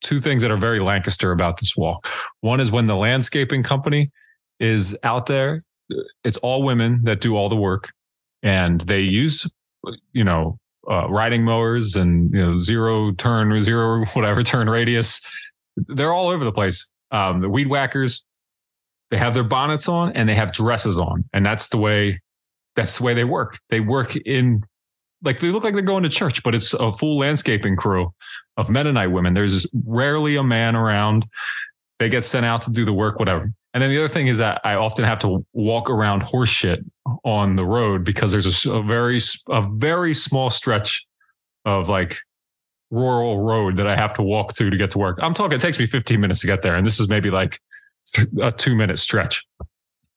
two 0.01 0.19
things 0.19 0.41
that 0.41 0.51
are 0.51 0.57
very 0.57 0.79
Lancaster 0.79 1.31
about 1.31 1.59
this 1.59 1.75
walk. 1.77 2.07
One 2.41 2.59
is 2.59 2.71
when 2.71 2.87
the 2.87 2.95
landscaping 2.95 3.63
company 3.63 4.11
is 4.59 4.97
out 5.03 5.25
there 5.27 5.61
it's 6.23 6.37
all 6.37 6.63
women 6.63 7.01
that 7.03 7.21
do 7.21 7.35
all 7.35 7.49
the 7.49 7.55
work 7.55 7.91
and 8.43 8.81
they 8.81 8.99
use, 8.99 9.47
you 10.13 10.23
know, 10.23 10.57
uh, 10.89 11.07
riding 11.09 11.43
mowers 11.43 11.95
and, 11.95 12.33
you 12.33 12.43
know, 12.43 12.57
zero 12.57 13.11
turn, 13.11 13.59
zero, 13.59 14.05
whatever 14.13 14.43
turn 14.43 14.69
radius. 14.69 15.21
They're 15.75 16.13
all 16.13 16.29
over 16.29 16.43
the 16.43 16.51
place. 16.51 16.91
Um, 17.11 17.41
the 17.41 17.49
weed 17.49 17.67
whackers, 17.67 18.25
they 19.09 19.17
have 19.17 19.33
their 19.33 19.43
bonnets 19.43 19.87
on 19.87 20.13
and 20.13 20.27
they 20.27 20.35
have 20.35 20.51
dresses 20.51 20.99
on. 20.99 21.25
And 21.33 21.45
that's 21.45 21.67
the 21.69 21.77
way, 21.77 22.21
that's 22.75 22.97
the 22.97 23.03
way 23.03 23.13
they 23.13 23.25
work. 23.25 23.59
They 23.69 23.79
work 23.79 24.15
in 24.15 24.63
like 25.23 25.39
they 25.39 25.49
look 25.49 25.63
like 25.63 25.73
they're 25.73 25.83
going 25.83 26.03
to 26.03 26.09
church, 26.09 26.43
but 26.43 26.55
it's 26.55 26.73
a 26.73 26.91
full 26.91 27.19
landscaping 27.19 27.75
crew 27.75 28.13
of 28.57 28.69
Mennonite 28.69 29.11
women. 29.11 29.33
There's 29.33 29.67
rarely 29.85 30.35
a 30.35 30.43
man 30.43 30.75
around. 30.75 31.25
They 31.99 32.09
get 32.09 32.25
sent 32.25 32.45
out 32.45 32.61
to 32.63 32.71
do 32.71 32.85
the 32.85 32.93
work, 32.93 33.19
whatever. 33.19 33.51
And 33.73 33.81
then 33.81 33.89
the 33.89 33.97
other 33.97 34.09
thing 34.09 34.27
is 34.27 34.39
that 34.39 34.59
I 34.63 34.75
often 34.75 35.05
have 35.05 35.19
to 35.19 35.45
walk 35.53 35.89
around 35.89 36.23
horseshit 36.23 36.83
on 37.23 37.55
the 37.55 37.65
road 37.65 38.03
because 38.03 38.31
there's 38.31 38.65
a, 38.65 38.73
a 38.73 38.83
very, 38.83 39.19
a 39.49 39.61
very 39.73 40.13
small 40.13 40.49
stretch 40.49 41.05
of 41.63 41.87
like 41.87 42.17
rural 42.89 43.39
road 43.39 43.77
that 43.77 43.87
I 43.87 43.95
have 43.95 44.13
to 44.15 44.21
walk 44.21 44.55
through 44.55 44.71
to 44.71 44.77
get 44.77 44.91
to 44.91 44.97
work. 44.97 45.19
I'm 45.21 45.33
talking, 45.33 45.55
it 45.55 45.61
takes 45.61 45.79
me 45.79 45.85
15 45.85 46.19
minutes 46.19 46.41
to 46.41 46.47
get 46.47 46.61
there. 46.61 46.75
And 46.75 46.85
this 46.85 46.99
is 46.99 47.07
maybe 47.07 47.29
like 47.31 47.61
a 48.41 48.51
two 48.51 48.75
minute 48.75 48.99
stretch, 48.99 49.45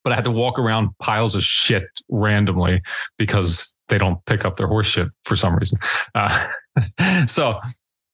but 0.02 0.12
I 0.12 0.16
had 0.16 0.24
to 0.24 0.32
walk 0.32 0.58
around 0.58 0.90
piles 0.98 1.36
of 1.36 1.44
shit 1.44 1.84
randomly 2.08 2.82
because 3.18 3.73
they 3.88 3.98
don't 3.98 4.24
pick 4.26 4.44
up 4.44 4.56
their 4.56 4.66
horse 4.66 4.86
shit 4.86 5.08
for 5.24 5.36
some 5.36 5.56
reason. 5.56 5.78
Uh, 6.14 6.46
so, 7.26 7.60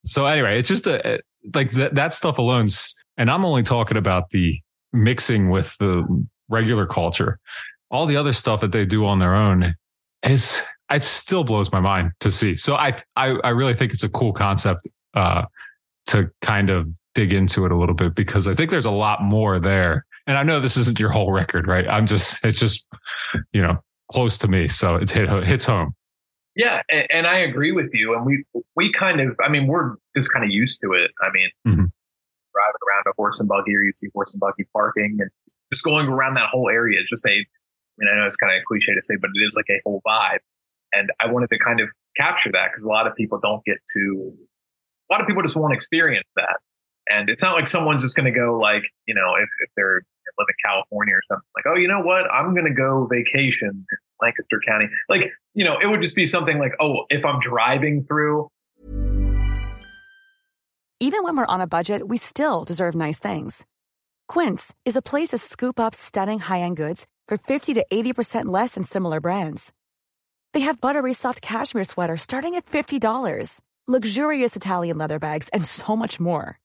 so 0.05 0.27
anyway, 0.27 0.59
it's 0.59 0.69
just 0.69 0.87
a, 0.87 1.21
like 1.55 1.71
that, 1.73 1.95
that 1.95 2.15
stuff 2.15 2.39
alone. 2.39 2.67
And 3.17 3.31
I'm 3.31 3.45
only 3.45 3.63
talking 3.63 3.97
about 3.97 4.31
the 4.31 4.59
mixing 4.93 5.51
with 5.51 5.77
the 5.79 6.05
regular 6.49 6.87
culture. 6.87 7.39
All 7.91 8.07
the 8.07 8.17
other 8.17 8.33
stuff 8.33 8.61
that 8.61 8.73
they 8.73 8.85
do 8.85 9.05
on 9.05 9.19
their 9.19 9.35
own 9.35 9.75
is 10.23 10.63
it 10.91 11.03
still 11.03 11.45
blows 11.45 11.73
my 11.73 11.81
mind 11.81 12.13
to 12.21 12.31
see. 12.31 12.57
So 12.57 12.75
I 12.75 12.97
I, 13.17 13.29
I 13.45 13.51
really 13.51 13.75
think 13.75 13.93
it's 13.93 14.03
a 14.03 14.09
cool 14.09 14.33
concept 14.33 14.89
uh, 15.15 15.45
to 16.09 16.31
kind 16.43 16.71
of 16.71 16.89
dig 17.15 17.33
into 17.33 17.65
it 17.65 17.73
a 17.73 17.77
little 17.77 17.95
bit 17.95 18.15
because 18.15 18.47
I 18.47 18.55
think 18.55 18.71
there's 18.71 18.85
a 18.85 18.91
lot 18.91 19.23
more 19.23 19.59
there. 19.59 20.07
And 20.27 20.39
I 20.39 20.43
know 20.43 20.61
this 20.61 20.77
isn't 20.77 21.01
your 21.01 21.11
whole 21.11 21.33
record, 21.33 21.67
right? 21.67 21.89
I'm 21.89 22.07
just 22.07 22.45
it's 22.45 22.61
just 22.61 22.87
you 23.53 23.63
know 23.63 23.79
close 24.11 24.39
to 24.39 24.49
me, 24.49 24.69
so 24.69 24.97
it 24.97 25.11
hit, 25.11 25.29
hits 25.47 25.65
home. 25.65 25.95
Yeah, 26.57 26.83
and, 26.91 27.07
and, 27.11 27.27
I 27.27 27.39
agree 27.39 27.73
with 27.73 27.91
you. 27.93 28.15
And 28.15 28.27
we 28.27 28.45
we 28.75 28.93
kind 28.93 29.21
of, 29.21 29.37
I 29.43 29.49
mean, 29.49 29.67
we're 29.69 29.95
just 30.17 30.33
kind 30.33 30.45
of 30.45 30.51
used 30.51 30.81
to 30.83 30.93
it. 30.93 31.13
I 31.23 31.31
mean, 31.33 31.49
mm-hmm 31.67 31.85
driving 32.53 32.83
around 32.87 33.05
a 33.07 33.15
horse 33.17 33.41
and 33.41 33.49
buggy 33.49 33.75
or 33.75 33.83
you 33.83 33.93
see 33.97 34.09
horse 34.13 34.33
and 34.33 34.41
buggy 34.41 34.67
parking 34.73 35.19
and 35.21 35.31
just 35.73 35.83
going 35.83 36.07
around 36.07 36.35
that 36.35 36.51
whole 36.51 36.69
area. 36.69 36.99
It's 37.01 37.11
just 37.11 37.25
a, 37.25 37.31
I 37.31 37.97
mean, 37.99 38.09
I 38.11 38.19
know 38.19 38.27
it's 38.27 38.37
kind 38.37 38.53
of 38.57 38.65
cliche 38.67 38.95
to 38.95 39.03
say, 39.03 39.17
but 39.21 39.31
it 39.33 39.41
is 39.41 39.55
like 39.57 39.71
a 39.71 39.81
whole 39.85 40.03
vibe. 40.07 40.43
And 40.93 41.11
I 41.21 41.31
wanted 41.31 41.51
to 41.51 41.59
kind 41.59 41.81
of 41.81 41.89
capture 42.17 42.51
that 42.53 42.71
because 42.71 42.85
a 42.85 42.89
lot 42.89 43.07
of 43.07 43.15
people 43.15 43.39
don't 43.39 43.65
get 43.65 43.79
to, 43.97 44.35
a 45.11 45.15
lot 45.15 45.21
of 45.21 45.27
people 45.27 45.43
just 45.43 45.57
won't 45.57 45.75
experience 45.75 46.27
that. 46.37 46.59
And 47.09 47.31
it's 47.31 47.43
not 47.43 47.55
like 47.55 47.69
someone's 47.69 48.03
just 48.03 48.15
going 48.15 48.33
to 48.33 48.37
go 48.37 48.59
like, 48.59 48.83
you 49.07 49.15
know, 49.15 49.35
if, 49.39 49.49
if 49.63 49.71
they're 49.77 50.03
live 50.41 50.49
in 50.49 50.59
California 50.65 51.15
or 51.15 51.23
something 51.29 51.49
like, 51.55 51.65
oh, 51.69 51.77
you 51.77 51.89
know 51.89 52.01
what? 52.01 52.25
I'm 52.33 52.55
going 52.55 52.67
to 52.67 52.75
go 52.75 53.07
vacation 53.07 53.69
in 53.69 53.99
Lancaster 54.21 54.61
County. 54.67 54.87
Like, 55.09 55.23
you 55.55 55.65
know, 55.65 55.77
it 55.81 55.87
would 55.87 56.03
just 56.03 56.17
be 56.17 56.27
something 56.27 56.59
like, 56.59 56.73
oh, 56.81 57.05
if 57.11 57.25
I'm 57.25 57.41
driving 57.41 58.05
through 58.09 58.49
even 61.03 61.23
when 61.23 61.35
we're 61.35 61.47
on 61.47 61.63
a 61.63 61.67
budget, 61.67 62.07
we 62.07 62.19
still 62.19 62.63
deserve 62.63 62.95
nice 62.95 63.19
things. 63.19 63.65
Quince 64.29 64.75
is 64.85 64.97
a 64.97 65.03
place 65.03 65.29
to 65.29 65.39
scoop 65.39 65.81
up 65.81 65.95
stunning 65.95 66.39
high-end 66.39 66.77
goods 66.77 67.07
for 67.27 67.39
50 67.39 67.73
to 67.75 67.87
80% 67.91 68.45
less 68.45 68.75
than 68.75 68.85
similar 68.85 69.19
brands. 69.19 69.73
They 70.53 70.61
have 70.61 70.81
buttery 70.81 71.15
soft 71.15 71.41
cashmere 71.41 71.85
sweaters 71.85 72.21
starting 72.21 72.55
at 72.55 72.67
$50, 72.67 73.63
luxurious 73.89 74.57
Italian 74.57 74.99
leather 74.99 75.19
bags, 75.19 75.49
and 75.55 75.65
so 75.65 75.97
much 75.97 76.21
more. 76.21 76.61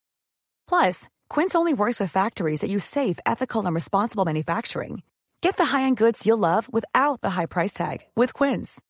Plus, 0.68 1.08
Quince 1.30 1.56
only 1.56 1.74
works 1.74 2.00
with 2.00 2.12
factories 2.12 2.62
that 2.62 2.70
use 2.70 2.84
safe, 2.84 3.20
ethical, 3.26 3.66
and 3.66 3.74
responsible 3.74 4.26
manufacturing. 4.26 5.04
Get 5.42 5.58
the 5.58 5.66
high-end 5.66 5.98
goods 5.98 6.26
you'll 6.26 6.38
love 6.38 6.72
without 6.72 7.22
the 7.22 7.32
high 7.32 7.46
price 7.46 7.74
tag 7.74 8.00
with 8.16 8.34
Quince. 8.34 8.82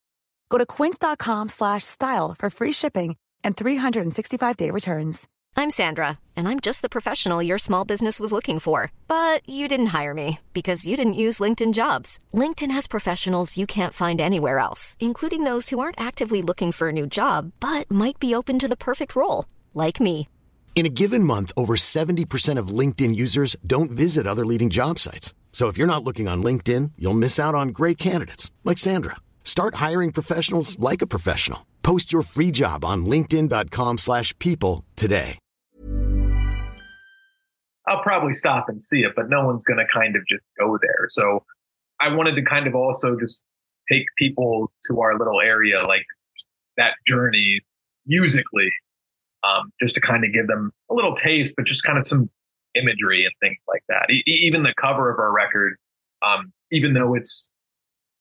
Go 0.50 0.58
to 0.58 0.66
quince.com/style 0.66 2.36
for 2.38 2.50
free 2.50 2.72
shipping 2.72 3.16
and 3.44 3.56
365-day 3.56 4.72
returns. 4.72 5.28
I'm 5.58 5.70
Sandra, 5.72 6.20
and 6.36 6.50
I'm 6.50 6.60
just 6.60 6.82
the 6.82 6.90
professional 6.90 7.42
your 7.42 7.58
small 7.58 7.86
business 7.86 8.20
was 8.20 8.34
looking 8.34 8.60
for. 8.60 8.92
But 9.08 9.48
you 9.48 9.68
didn't 9.70 9.96
hire 9.98 10.14
me 10.14 10.40
because 10.54 10.86
you 10.86 10.98
didn't 10.98 11.22
use 11.26 11.40
LinkedIn 11.40 11.74
jobs. 11.74 12.20
LinkedIn 12.34 12.72
has 12.72 12.88
professionals 12.88 13.58
you 13.58 13.66
can't 13.66 13.94
find 13.94 14.20
anywhere 14.20 14.60
else, 14.60 14.98
including 15.00 15.44
those 15.46 15.70
who 15.70 15.80
aren't 15.80 16.00
actively 16.00 16.42
looking 16.42 16.72
for 16.74 16.90
a 16.90 16.94
new 16.94 17.08
job 17.08 17.54
but 17.60 17.90
might 17.90 18.20
be 18.20 18.36
open 18.36 18.60
to 18.60 18.68
the 18.68 18.84
perfect 18.90 19.16
role, 19.16 19.46
like 19.74 20.02
me. 20.02 20.28
In 20.76 20.86
a 20.86 20.90
given 20.90 21.24
month, 21.24 21.54
over 21.56 21.78
70% 21.78 22.60
of 22.60 22.68
LinkedIn 22.68 23.16
users 23.16 23.56
don't 23.66 23.90
visit 23.90 24.28
other 24.28 24.46
leading 24.46 24.70
job 24.70 25.00
sites. 25.00 25.34
So 25.54 25.70
if 25.70 25.78
you're 25.78 25.88
not 25.88 26.04
looking 26.04 26.28
on 26.28 26.44
LinkedIn, 26.44 26.92
you'll 26.98 27.14
miss 27.14 27.40
out 27.40 27.56
on 27.56 27.70
great 27.70 27.98
candidates 27.98 28.52
like 28.66 28.78
Sandra. 28.78 29.16
Start 29.46 29.76
hiring 29.76 30.12
professionals 30.12 30.78
like 30.78 31.02
a 31.02 31.08
professional. 31.08 31.66
Post 31.82 32.12
your 32.12 32.24
free 32.24 32.52
job 32.52 32.84
on 32.84 33.06
linkedin.com/people 33.06 34.84
today. 34.98 35.40
I'll 37.88 38.02
probably 38.02 38.34
stop 38.34 38.68
and 38.68 38.82
see 38.82 39.04
it, 39.04 39.14
but 39.16 39.30
no 39.30 39.46
one's 39.46 39.64
going 39.64 39.78
to 39.78 39.86
kind 39.94 40.16
of 40.18 40.24
just 40.28 40.44
go 40.60 40.78
there. 40.82 41.08
So 41.10 41.46
I 42.02 42.14
wanted 42.14 42.36
to 42.36 42.42
kind 42.44 42.68
of 42.68 42.76
also 42.76 43.16
just 43.18 43.40
take 43.90 44.04
people 44.18 44.74
to 44.90 45.00
our 45.00 45.18
little 45.18 45.40
area, 45.40 45.86
like 45.88 46.06
that 46.76 46.96
journey 47.08 47.62
musically, 48.08 48.72
um, 49.46 49.72
just 49.82 49.96
to 49.96 50.02
kind 50.02 50.24
of 50.24 50.34
give 50.34 50.48
them 50.48 50.72
a 50.90 50.94
little 50.94 51.16
taste, 51.16 51.54
but 51.56 51.66
just 51.66 51.84
kind 51.84 51.98
of 51.98 52.08
some 52.08 52.30
imagery 52.76 53.26
and 53.26 53.34
things 53.40 53.58
like 53.68 53.84
that. 53.90 54.10
E- 54.12 54.24
even 54.26 54.64
the 54.64 54.74
cover 54.80 55.12
of 55.12 55.20
our 55.20 55.32
record, 55.32 55.78
um, 56.26 56.52
even 56.72 56.94
though 56.94 57.16
it's 57.16 57.48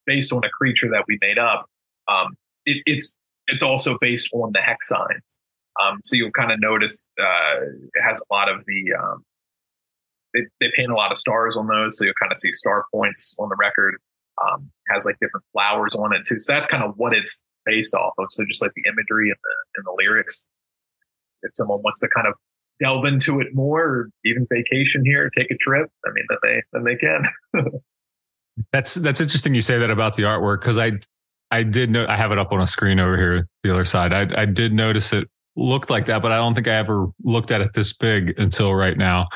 based 0.07 0.33
on 0.33 0.43
a 0.45 0.51
creature 0.51 0.89
that 0.91 1.05
we 1.09 1.19
made 1.21 1.39
up, 1.39 1.67
um, 2.09 2.37
it, 2.67 2.83
it's 2.87 3.15
it's 3.47 3.63
also 3.63 3.97
based 4.01 4.29
on 4.33 4.51
the 4.53 4.61
hex 4.61 4.89
signs. 4.89 5.39
Um, 5.83 6.01
so 6.05 6.17
you'll 6.17 6.31
kind 6.31 6.53
of 6.53 6.61
notice 6.61 7.09
uh, 7.21 7.61
it 7.63 8.03
has 8.03 8.19
a 8.19 8.35
lot 8.35 8.49
of 8.49 8.65
the 8.67 8.95
um, 8.99 9.25
they, 10.33 10.41
they 10.61 10.73
paint 10.77 10.91
a 10.91 10.95
lot 10.95 11.13
of 11.13 11.19
stars 11.19 11.57
on 11.57 11.67
those, 11.67 11.99
so 11.99 12.05
you'll 12.05 12.15
kind 12.21 12.33
of 12.33 12.39
see 12.39 12.53
star 12.53 12.85
points 12.93 13.35
on 13.39 13.49
the 13.49 13.57
record. 13.59 13.97
Um, 14.43 14.69
has 14.91 15.05
like 15.05 15.15
different 15.21 15.47
flowers 15.53 15.95
on 15.95 16.13
it 16.13 16.23
too, 16.29 16.41
so 16.41 16.53
that's 16.53 16.67
kind 16.67 16.83
of 16.83 16.95
what 16.97 17.15
it's 17.15 17.41
based 17.65 17.95
off 17.95 18.15
of. 18.19 18.27
So 18.31 18.45
just 18.49 18.61
like 18.61 18.73
the 18.75 18.83
imagery 18.89 19.31
and 19.31 19.39
the 19.43 19.55
and 19.77 19.87
the 19.87 19.95
lyrics. 19.97 20.45
If 21.45 21.53
someone 21.55 21.81
wants 21.83 22.01
to 22.01 22.09
kind 22.15 22.27
of 22.27 22.35
delve 22.81 23.05
into 23.05 23.41
it 23.41 23.55
more, 23.55 23.83
or 23.83 24.11
even 24.25 24.47
vacation 24.51 25.05
here, 25.05 25.31
take 25.37 25.51
a 25.51 25.57
trip, 25.57 25.89
I 26.07 26.11
mean, 26.11 26.25
then 26.29 26.39
they 26.43 26.63
then 26.73 26.85
they 26.85 26.97
can. 26.97 27.73
That's 28.73 28.95
that's 28.95 29.21
interesting. 29.21 29.55
You 29.55 29.61
say 29.61 29.79
that 29.79 29.91
about 29.91 30.17
the 30.17 30.23
artwork 30.23 30.61
because 30.61 30.79
I 30.79 30.93
I 31.51 31.65
did 31.65 31.91
know 31.91 32.07
I 32.09 32.17
have 32.17 32.31
it 32.31 32.39
up 32.39 32.53
on 32.53 32.61
a 32.61 32.67
screen 32.67 33.01
over 33.01 33.17
here 33.17 33.49
the 33.65 33.73
other 33.73 33.85
side. 33.85 34.13
I 34.13 34.43
I 34.43 34.45
did 34.45 34.73
notice 34.73 35.13
it 35.13 35.29
looked 35.57 35.91
like 35.91 36.07
that, 36.07 36.23
but 36.23 36.33
I 36.33 36.37
don't 36.37 36.55
think 36.55 36.69
I 36.69 36.75
ever 36.75 37.09
looked 37.23 37.51
at 37.51 37.61
it 37.61 37.73
this 37.75 37.93
big 37.93 38.39
until 38.39 38.75
right 38.75 38.97
now. 38.97 39.27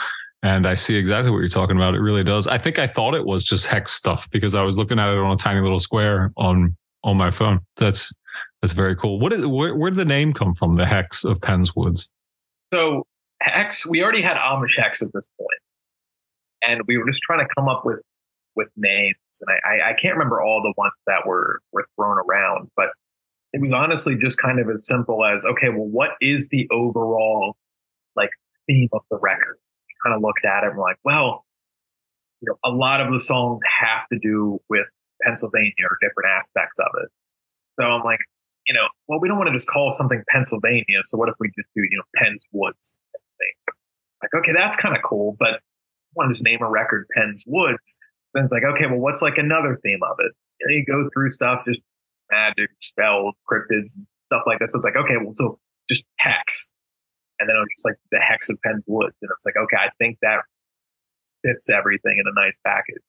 And 0.43 0.69
I 0.69 0.75
see 0.75 0.95
exactly 0.95 1.33
what 1.33 1.39
you're 1.39 1.49
talking 1.49 1.77
about. 1.77 1.95
It 1.95 2.01
really 2.01 2.23
does. 2.23 2.47
I 2.47 2.59
think 2.59 2.79
I 2.79 2.87
thought 2.87 3.15
it 3.15 3.27
was 3.27 3.43
just 3.43 3.67
hex 3.67 3.93
stuff 3.93 4.31
because 4.31 4.55
I 4.55 4.63
was 4.63 4.79
looking 4.79 4.99
at 4.99 5.09
it 5.09 5.19
on 5.19 5.33
a 5.33 5.37
tiny 5.37 5.61
little 5.61 5.81
square 5.81 6.33
on 6.37 6.77
on 7.03 7.17
my 7.17 7.31
phone. 7.31 7.61
That's 7.77 8.13
that's 8.63 8.73
very 8.73 8.97
cool. 8.97 9.21
What 9.21 9.33
is 9.33 9.47
where, 9.47 9.75
where 9.75 9.91
did 9.91 9.99
the 9.99 10.05
name 10.05 10.33
come 10.33 10.55
from? 10.55 10.77
The 10.77 10.87
hex 10.87 11.25
of 11.25 11.41
Penn's 11.41 11.77
Woods. 11.77 12.11
So 12.73 13.07
hex, 13.41 13.87
we 13.87 14.03
already 14.03 14.23
had 14.23 14.37
Amish 14.37 14.77
hex 14.77 15.01
at 15.03 15.09
this 15.13 15.27
point, 15.39 15.61
and 16.63 16.83
we 16.87 16.99
were 16.99 17.07
just 17.07 17.23
trying 17.23 17.47
to 17.47 17.55
come 17.57 17.69
up 17.69 17.85
with 17.85 18.01
with 18.57 18.69
names. 18.77 19.17
And 19.41 19.57
I, 19.65 19.91
I, 19.91 19.93
can't 19.93 20.15
remember 20.15 20.43
all 20.43 20.61
the 20.61 20.75
ones 20.77 20.93
that 21.07 21.25
were 21.25 21.61
were 21.73 21.87
thrown 21.95 22.19
around, 22.19 22.69
but 22.77 22.89
it 23.53 23.61
was 23.61 23.71
honestly 23.73 24.17
just 24.17 24.37
kind 24.39 24.59
of 24.59 24.69
as 24.69 24.87
simple 24.87 25.25
as 25.25 25.45
okay, 25.45 25.69
well, 25.69 25.87
what 25.87 26.11
is 26.21 26.49
the 26.51 26.69
overall 26.73 27.57
like 28.17 28.31
theme 28.67 28.89
of 28.93 29.03
the 29.11 29.19
record? 29.19 29.57
We 29.87 29.95
kind 30.05 30.17
of 30.17 30.23
looked 30.23 30.45
at 30.45 30.65
it 30.65 30.71
and 30.71 30.77
we're 30.77 30.83
like, 30.83 30.99
well, 31.05 31.45
you 32.41 32.49
know, 32.51 32.59
a 32.65 32.75
lot 32.75 33.01
of 33.01 33.13
the 33.13 33.21
songs 33.21 33.63
have 33.81 34.09
to 34.13 34.19
do 34.19 34.59
with 34.69 34.87
Pennsylvania 35.23 35.73
or 35.89 35.97
different 36.01 36.31
aspects 36.37 36.79
of 36.81 36.89
it. 37.05 37.09
So 37.79 37.87
I'm 37.87 38.03
like, 38.03 38.21
you 38.69 38.75
know, 38.75 38.87
well, 39.09 39.19
we 39.19 39.29
don't 39.29 39.39
want 39.39 39.49
to 39.49 39.57
just 39.57 39.67
call 39.67 39.93
something 39.97 40.23
Pennsylvania. 40.29 41.01
So 41.05 41.17
what 41.17 41.29
if 41.29 41.35
we 41.41 41.49
just 41.49 41.69
do, 41.75 41.83
you 41.83 41.97
know, 41.97 42.05
Penn's 42.15 42.45
Woods? 42.53 42.99
Like, 44.23 44.35
okay, 44.43 44.53
that's 44.55 44.77
kind 44.77 44.95
of 44.95 45.03
cool, 45.03 45.37
but 45.39 45.49
I 45.49 46.13
want 46.15 46.29
to 46.29 46.33
just 46.35 46.45
name 46.45 46.61
a 46.61 46.69
record 46.69 47.07
Penn's 47.17 47.45
Woods. 47.47 47.97
Then 48.35 48.45
it's 48.45 48.53
like, 48.53 48.65
okay, 48.65 48.87
well, 48.87 48.99
what's 48.99 49.23
like 49.23 49.39
another 49.39 49.79
theme 49.83 50.01
of 50.03 50.17
it? 50.19 50.33
You, 50.61 50.67
know, 50.67 50.75
you 50.77 50.85
go 50.85 51.09
through 51.15 51.31
stuff, 51.31 51.63
just 51.67 51.81
magic, 52.31 52.69
spells, 52.81 53.35
cryptids, 53.51 53.97
stuff 54.27 54.43
like 54.47 54.59
that. 54.59 54.69
So 54.69 54.79
it's 54.79 54.85
like, 54.85 54.97
okay, 54.97 55.17
well, 55.17 55.33
so 55.33 55.59
just 55.89 56.05
hex. 56.19 56.69
And 57.41 57.49
then 57.49 57.57
it 57.57 57.61
was 57.61 57.69
just 57.77 57.87
like 57.87 57.97
the 58.11 58.19
hex 58.19 58.51
of 58.51 58.59
Penn's 58.67 58.85
Woods. 58.87 59.17
And 59.23 59.31
it's 59.33 59.47
like, 59.47 59.57
okay, 59.57 59.77
I 59.79 59.91
think 59.97 60.19
that 60.21 60.43
fits 61.47 61.71
everything 61.71 62.19
in 62.19 62.27
a 62.27 62.35
nice 62.35 62.59
package. 62.67 63.03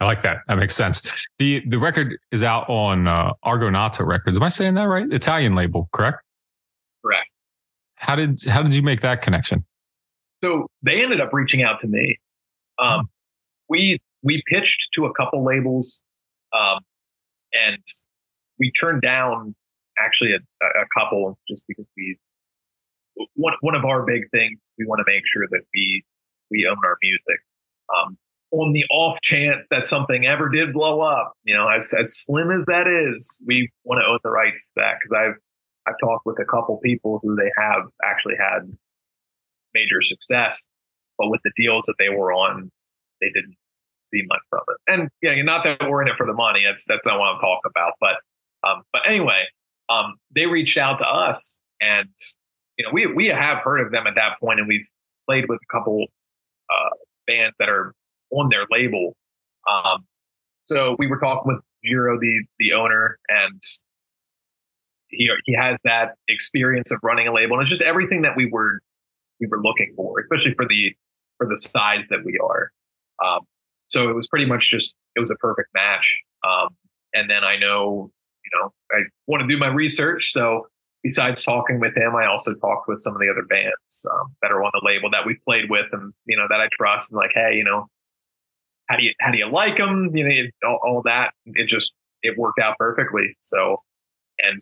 I 0.00 0.06
like 0.06 0.22
that. 0.22 0.38
That 0.48 0.56
makes 0.56 0.74
sense. 0.74 1.02
the 1.38 1.62
The 1.68 1.78
record 1.78 2.16
is 2.32 2.42
out 2.42 2.68
on 2.68 3.06
uh, 3.06 3.32
Argonauta 3.42 4.04
Records. 4.04 4.38
Am 4.38 4.42
I 4.42 4.48
saying 4.48 4.74
that 4.74 4.84
right? 4.84 5.06
Italian 5.12 5.54
label, 5.54 5.88
correct? 5.92 6.22
Correct. 7.04 7.28
How 7.96 8.16
did 8.16 8.42
how 8.44 8.62
did 8.62 8.74
you 8.74 8.82
make 8.82 9.02
that 9.02 9.20
connection? 9.20 9.64
So 10.42 10.68
they 10.82 11.02
ended 11.02 11.20
up 11.20 11.30
reaching 11.32 11.62
out 11.62 11.80
to 11.82 11.86
me. 11.86 12.18
Um, 12.78 13.10
we 13.68 14.00
we 14.22 14.42
pitched 14.48 14.88
to 14.94 15.04
a 15.04 15.12
couple 15.12 15.44
labels, 15.44 16.00
um, 16.54 16.80
and 17.52 17.82
we 18.58 18.72
turned 18.72 19.02
down 19.02 19.54
actually 19.98 20.32
a, 20.32 20.38
a 20.64 20.86
couple 20.98 21.38
just 21.46 21.64
because 21.68 21.84
we 21.96 22.16
one 23.34 23.52
one 23.60 23.74
of 23.74 23.84
our 23.84 24.02
big 24.02 24.22
things 24.30 24.58
we 24.78 24.86
want 24.86 24.98
to 24.98 25.04
make 25.06 25.22
sure 25.30 25.46
that 25.50 25.60
we 25.74 26.02
we 26.50 26.66
own 26.66 26.78
our 26.84 26.96
music. 27.02 27.40
Um, 27.94 28.16
on 28.52 28.72
the 28.72 28.84
off 28.90 29.20
chance 29.22 29.66
that 29.70 29.86
something 29.86 30.26
ever 30.26 30.48
did 30.48 30.72
blow 30.72 31.00
up, 31.00 31.34
you 31.44 31.54
know, 31.54 31.68
as 31.68 31.92
as 31.98 32.16
slim 32.16 32.50
as 32.50 32.64
that 32.66 32.86
is, 32.86 33.42
we 33.46 33.70
want 33.84 34.00
to 34.00 34.06
own 34.06 34.18
the 34.24 34.30
rights 34.30 34.64
to 34.66 34.72
that 34.76 34.94
because 35.00 35.16
I've 35.16 35.36
I've 35.86 35.98
talked 36.00 36.26
with 36.26 36.38
a 36.40 36.44
couple 36.44 36.78
people 36.84 37.20
who 37.22 37.36
they 37.36 37.50
have 37.56 37.84
actually 38.04 38.34
had 38.38 38.70
major 39.74 40.02
success, 40.02 40.66
but 41.18 41.30
with 41.30 41.40
the 41.44 41.52
deals 41.56 41.84
that 41.86 41.94
they 41.98 42.08
were 42.08 42.32
on, 42.32 42.70
they 43.20 43.28
didn't 43.28 43.56
see 44.12 44.22
much 44.26 44.40
from 44.50 44.60
it. 44.68 44.92
And 44.92 45.08
yeah, 45.22 45.40
not 45.42 45.64
that 45.64 45.88
we're 45.88 46.02
in 46.02 46.08
it 46.08 46.14
for 46.16 46.26
the 46.26 46.34
money. 46.34 46.64
That's 46.66 46.84
that's 46.88 47.06
not 47.06 47.18
what 47.18 47.26
I'm 47.26 47.40
talking 47.40 47.70
about. 47.70 47.92
But 48.00 48.16
um, 48.68 48.82
but 48.92 49.02
anyway, 49.06 49.44
um, 49.88 50.16
they 50.34 50.46
reached 50.46 50.76
out 50.76 50.98
to 50.98 51.06
us, 51.06 51.58
and 51.80 52.08
you 52.76 52.84
know, 52.84 52.90
we 52.92 53.06
we 53.06 53.26
have 53.28 53.58
heard 53.58 53.80
of 53.80 53.92
them 53.92 54.06
at 54.06 54.14
that 54.16 54.40
point, 54.40 54.58
and 54.58 54.68
we've 54.68 54.86
played 55.28 55.48
with 55.48 55.60
a 55.62 55.72
couple 55.72 56.06
uh, 56.68 56.90
bands 57.26 57.56
that 57.58 57.68
are 57.68 57.94
on 58.30 58.48
their 58.50 58.66
label. 58.70 59.14
Um, 59.70 60.04
so 60.66 60.96
we 60.98 61.06
were 61.06 61.18
talking 61.18 61.52
with 61.52 61.62
Gero, 61.84 62.18
the 62.20 62.44
the 62.58 62.72
owner, 62.72 63.18
and 63.28 63.60
he 65.08 65.28
he 65.44 65.54
has 65.54 65.80
that 65.84 66.14
experience 66.28 66.90
of 66.90 66.98
running 67.02 67.28
a 67.28 67.32
label, 67.32 67.54
and 67.54 67.62
it's 67.62 67.70
just 67.70 67.82
everything 67.82 68.22
that 68.22 68.36
we 68.36 68.46
were 68.50 68.80
we 69.40 69.46
were 69.46 69.60
looking 69.62 69.92
for, 69.96 70.20
especially 70.20 70.54
for 70.54 70.66
the 70.68 70.94
for 71.38 71.46
the 71.46 71.56
size 71.56 72.04
that 72.10 72.20
we 72.24 72.38
are. 72.42 72.70
Um, 73.24 73.40
so 73.88 74.08
it 74.08 74.14
was 74.14 74.28
pretty 74.28 74.46
much 74.46 74.70
just 74.70 74.94
it 75.16 75.20
was 75.20 75.30
a 75.30 75.36
perfect 75.36 75.68
match. 75.74 76.16
Um, 76.46 76.68
and 77.14 77.28
then 77.28 77.44
I 77.44 77.56
know 77.58 78.10
you 78.44 78.50
know 78.58 78.72
I 78.92 79.02
want 79.26 79.42
to 79.42 79.48
do 79.48 79.58
my 79.58 79.68
research, 79.68 80.32
so 80.32 80.66
besides 81.02 81.42
talking 81.42 81.80
with 81.80 81.96
him, 81.96 82.14
I 82.14 82.26
also 82.26 82.54
talked 82.54 82.88
with 82.88 83.00
some 83.00 83.14
of 83.14 83.20
the 83.20 83.30
other 83.30 83.46
bands 83.48 84.06
um, 84.12 84.34
that 84.42 84.50
are 84.50 84.62
on 84.62 84.70
the 84.74 84.82
label 84.84 85.10
that 85.10 85.26
we've 85.26 85.42
played 85.46 85.70
with, 85.70 85.86
and 85.92 86.12
you 86.26 86.36
know 86.36 86.46
that 86.48 86.60
I 86.60 86.68
trust. 86.72 87.10
And 87.10 87.16
like, 87.16 87.32
hey, 87.34 87.54
you 87.56 87.64
know, 87.64 87.86
how 88.90 88.96
do 88.96 89.04
you 89.04 89.12
how 89.20 89.30
do 89.30 89.38
you 89.38 89.48
like 89.48 89.76
them? 89.76 90.10
You 90.12 90.24
know, 90.62 90.68
all, 90.68 90.80
all 90.82 91.02
that. 91.04 91.32
It 91.46 91.68
just 91.68 91.94
it 92.22 92.36
worked 92.36 92.58
out 92.58 92.76
perfectly. 92.78 93.36
So, 93.40 93.82
and 94.40 94.60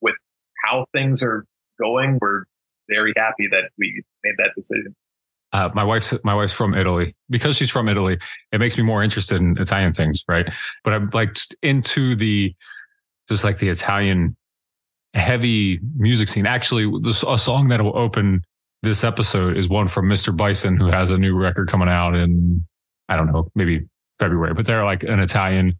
with 0.00 0.16
how 0.64 0.86
things 0.92 1.22
are 1.22 1.46
going, 1.80 2.18
we're 2.20 2.44
very 2.88 3.12
happy 3.16 3.46
that 3.50 3.70
we 3.78 4.02
made 4.24 4.34
that 4.38 4.50
decision. 4.56 4.96
Uh, 5.52 5.68
my 5.74 5.84
wife's 5.84 6.12
my 6.24 6.34
wife's 6.34 6.52
from 6.52 6.74
Italy. 6.74 7.14
Because 7.28 7.56
she's 7.56 7.70
from 7.70 7.88
Italy, 7.88 8.18
it 8.50 8.58
makes 8.58 8.76
me 8.76 8.82
more 8.82 9.02
interested 9.02 9.40
in 9.40 9.56
Italian 9.58 9.94
things, 9.94 10.24
right? 10.28 10.48
But 10.82 10.92
I'm 10.92 11.10
like 11.12 11.36
into 11.62 12.16
the 12.16 12.54
just 13.28 13.44
like 13.44 13.58
the 13.58 13.68
Italian 13.68 14.36
heavy 15.14 15.78
music 15.96 16.26
scene. 16.26 16.46
Actually, 16.46 16.90
a 17.06 17.38
song 17.38 17.68
that 17.68 17.80
will 17.80 17.96
open 17.96 18.42
this 18.82 19.04
episode 19.04 19.56
is 19.56 19.68
one 19.68 19.86
from 19.86 20.08
Mr. 20.08 20.36
Bison, 20.36 20.76
who 20.76 20.86
has 20.90 21.12
a 21.12 21.18
new 21.18 21.36
record 21.36 21.68
coming 21.68 21.88
out 21.88 22.14
in 22.14 22.64
I 23.10 23.16
don't 23.16 23.30
know, 23.30 23.50
maybe 23.54 23.86
February. 24.18 24.54
But 24.54 24.64
they're 24.64 24.84
like 24.84 25.02
an 25.02 25.20
Italian 25.20 25.78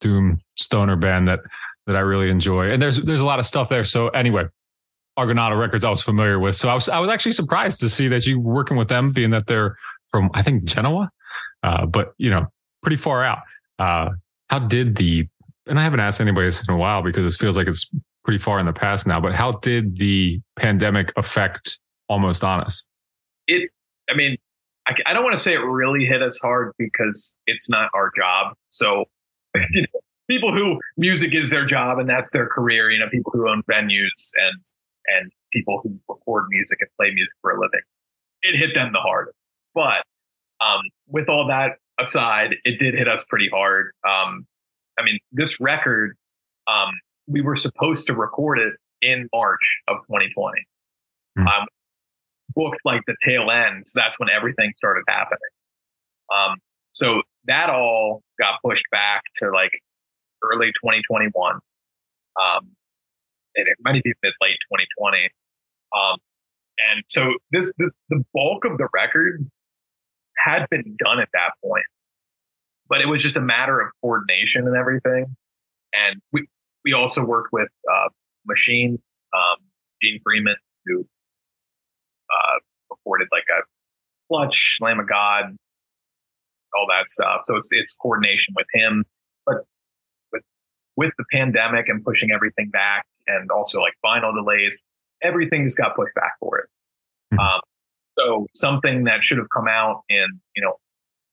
doom 0.00 0.40
stoner 0.56 0.96
band 0.96 1.26
that 1.28 1.40
that 1.86 1.96
I 1.96 2.00
really 2.00 2.30
enjoy. 2.30 2.70
And 2.70 2.80
there's 2.80 3.02
there's 3.02 3.20
a 3.20 3.26
lot 3.26 3.38
of 3.38 3.46
stuff 3.46 3.68
there. 3.68 3.82
So 3.84 4.08
anyway, 4.08 4.44
Argonauta 5.16 5.56
Records 5.56 5.84
I 5.84 5.90
was 5.90 6.02
familiar 6.02 6.38
with. 6.38 6.54
So 6.54 6.68
I 6.68 6.74
was 6.74 6.88
I 6.88 7.00
was 7.00 7.10
actually 7.10 7.32
surprised 7.32 7.80
to 7.80 7.88
see 7.88 8.08
that 8.08 8.26
you 8.26 8.38
were 8.38 8.54
working 8.54 8.76
with 8.76 8.88
them, 8.88 9.12
being 9.12 9.30
that 9.30 9.46
they're 9.46 9.76
from 10.08 10.30
I 10.34 10.42
think 10.42 10.64
Genoa, 10.64 11.10
uh, 11.64 11.86
but 11.86 12.14
you 12.18 12.30
know 12.30 12.46
pretty 12.82 12.96
far 12.96 13.24
out. 13.24 13.38
Uh, 13.78 14.10
how 14.48 14.60
did 14.60 14.96
the 14.96 15.26
and 15.66 15.80
I 15.80 15.82
haven't 15.82 16.00
asked 16.00 16.20
anybody 16.20 16.46
this 16.46 16.66
in 16.66 16.72
a 16.72 16.76
while 16.76 17.02
because 17.02 17.26
it 17.26 17.36
feels 17.36 17.56
like 17.56 17.66
it's 17.66 17.90
pretty 18.24 18.38
far 18.38 18.60
in 18.60 18.66
the 18.66 18.72
past 18.72 19.06
now. 19.06 19.20
But 19.20 19.34
how 19.34 19.52
did 19.52 19.98
the 19.98 20.40
pandemic 20.56 21.12
affect 21.16 21.78
almost 22.08 22.44
honest. 22.44 22.88
It, 23.46 23.70
I 24.10 24.14
mean, 24.14 24.36
I, 24.86 24.92
I 25.06 25.12
don't 25.12 25.24
want 25.24 25.36
to 25.36 25.42
say 25.42 25.54
it 25.54 25.58
really 25.58 26.04
hit 26.04 26.22
us 26.22 26.38
hard 26.40 26.72
because 26.78 27.34
it's 27.46 27.68
not 27.68 27.90
our 27.94 28.10
job. 28.16 28.54
So, 28.70 29.04
you 29.70 29.82
know, 29.82 30.00
people 30.28 30.52
who 30.52 30.78
music 30.96 31.34
is 31.34 31.50
their 31.50 31.66
job 31.66 31.98
and 31.98 32.08
that's 32.08 32.32
their 32.32 32.46
career, 32.46 32.90
you 32.90 32.98
know, 32.98 33.08
people 33.10 33.32
who 33.34 33.48
own 33.48 33.62
venues 33.70 34.30
and, 34.36 34.60
and 35.18 35.32
people 35.52 35.80
who 35.82 35.98
record 36.08 36.46
music 36.50 36.78
and 36.80 36.90
play 36.98 37.12
music 37.12 37.32
for 37.40 37.52
a 37.52 37.60
living, 37.60 37.80
it 38.42 38.58
hit 38.58 38.74
them 38.74 38.92
the 38.92 39.00
hardest. 39.00 39.36
But, 39.74 40.04
um, 40.64 40.80
with 41.08 41.28
all 41.28 41.48
that 41.48 41.76
aside, 42.00 42.54
it 42.64 42.78
did 42.78 42.94
hit 42.94 43.08
us 43.08 43.24
pretty 43.28 43.48
hard. 43.52 43.92
Um, 44.08 44.46
I 44.98 45.04
mean, 45.04 45.18
this 45.32 45.60
record, 45.60 46.16
um, 46.66 46.92
we 47.26 47.42
were 47.42 47.56
supposed 47.56 48.06
to 48.06 48.14
record 48.14 48.58
it 48.58 48.74
in 49.02 49.28
March 49.34 49.60
of 49.88 49.98
2020. 50.06 50.64
Mm. 51.38 51.46
Um, 51.46 51.66
booked 52.56 52.80
like 52.84 53.02
the 53.06 53.14
tail 53.24 53.50
end. 53.50 53.84
So 53.86 54.00
that's 54.00 54.18
when 54.18 54.28
everything 54.34 54.72
started 54.76 55.04
happening. 55.06 55.52
Um, 56.34 56.56
so 56.92 57.22
that 57.46 57.70
all 57.70 58.22
got 58.38 58.60
pushed 58.64 58.84
back 58.90 59.22
to 59.36 59.50
like 59.50 59.70
early 60.42 60.68
2021. 60.82 61.54
Um, 61.54 61.60
and 63.54 63.68
it 63.68 63.76
might 63.80 64.02
be 64.02 64.12
mid 64.22 64.32
late 64.40 64.58
2020. 64.72 65.28
Um, 65.94 66.16
and 66.90 67.04
so 67.08 67.32
this, 67.52 67.72
this, 67.78 67.90
the 68.10 68.24
bulk 68.34 68.64
of 68.64 68.78
the 68.78 68.88
record 68.92 69.48
had 70.36 70.66
been 70.70 70.96
done 70.98 71.20
at 71.20 71.28
that 71.32 71.52
point, 71.64 71.84
but 72.88 73.00
it 73.00 73.06
was 73.06 73.22
just 73.22 73.36
a 73.36 73.40
matter 73.40 73.80
of 73.80 73.88
coordination 74.02 74.66
and 74.66 74.76
everything. 74.76 75.36
And 75.92 76.20
we, 76.32 76.46
we 76.84 76.92
also 76.92 77.24
worked 77.24 77.52
with, 77.52 77.68
uh, 77.90 78.08
Machine, 78.46 78.98
um, 79.34 79.64
Gene 80.02 80.20
Freeman, 80.22 80.56
who, 80.84 81.06
uh, 82.30 82.58
recorded 82.90 83.28
like 83.32 83.44
a 83.50 83.62
clutch, 84.28 84.78
Lamb 84.80 85.00
of 85.00 85.08
God, 85.08 85.56
all 86.74 86.86
that 86.88 87.10
stuff. 87.10 87.42
So 87.44 87.56
it's, 87.56 87.68
it's 87.72 87.96
coordination 88.00 88.54
with 88.56 88.66
him, 88.72 89.04
but 89.44 89.64
with, 90.32 90.42
with 90.96 91.12
the 91.18 91.24
pandemic 91.32 91.88
and 91.88 92.04
pushing 92.04 92.30
everything 92.32 92.70
back 92.70 93.06
and 93.26 93.50
also 93.50 93.80
like 93.80 93.94
final 94.02 94.32
delays, 94.32 94.78
everything 95.22 95.64
just 95.64 95.78
got 95.78 95.96
pushed 95.96 96.14
back 96.14 96.32
for 96.40 96.58
it. 96.58 96.68
Mm-hmm. 97.34 97.40
Um, 97.40 97.60
so 98.18 98.46
something 98.54 99.04
that 99.04 99.20
should 99.22 99.38
have 99.38 99.48
come 99.54 99.68
out 99.68 100.02
in, 100.08 100.26
you 100.54 100.62
know, 100.62 100.76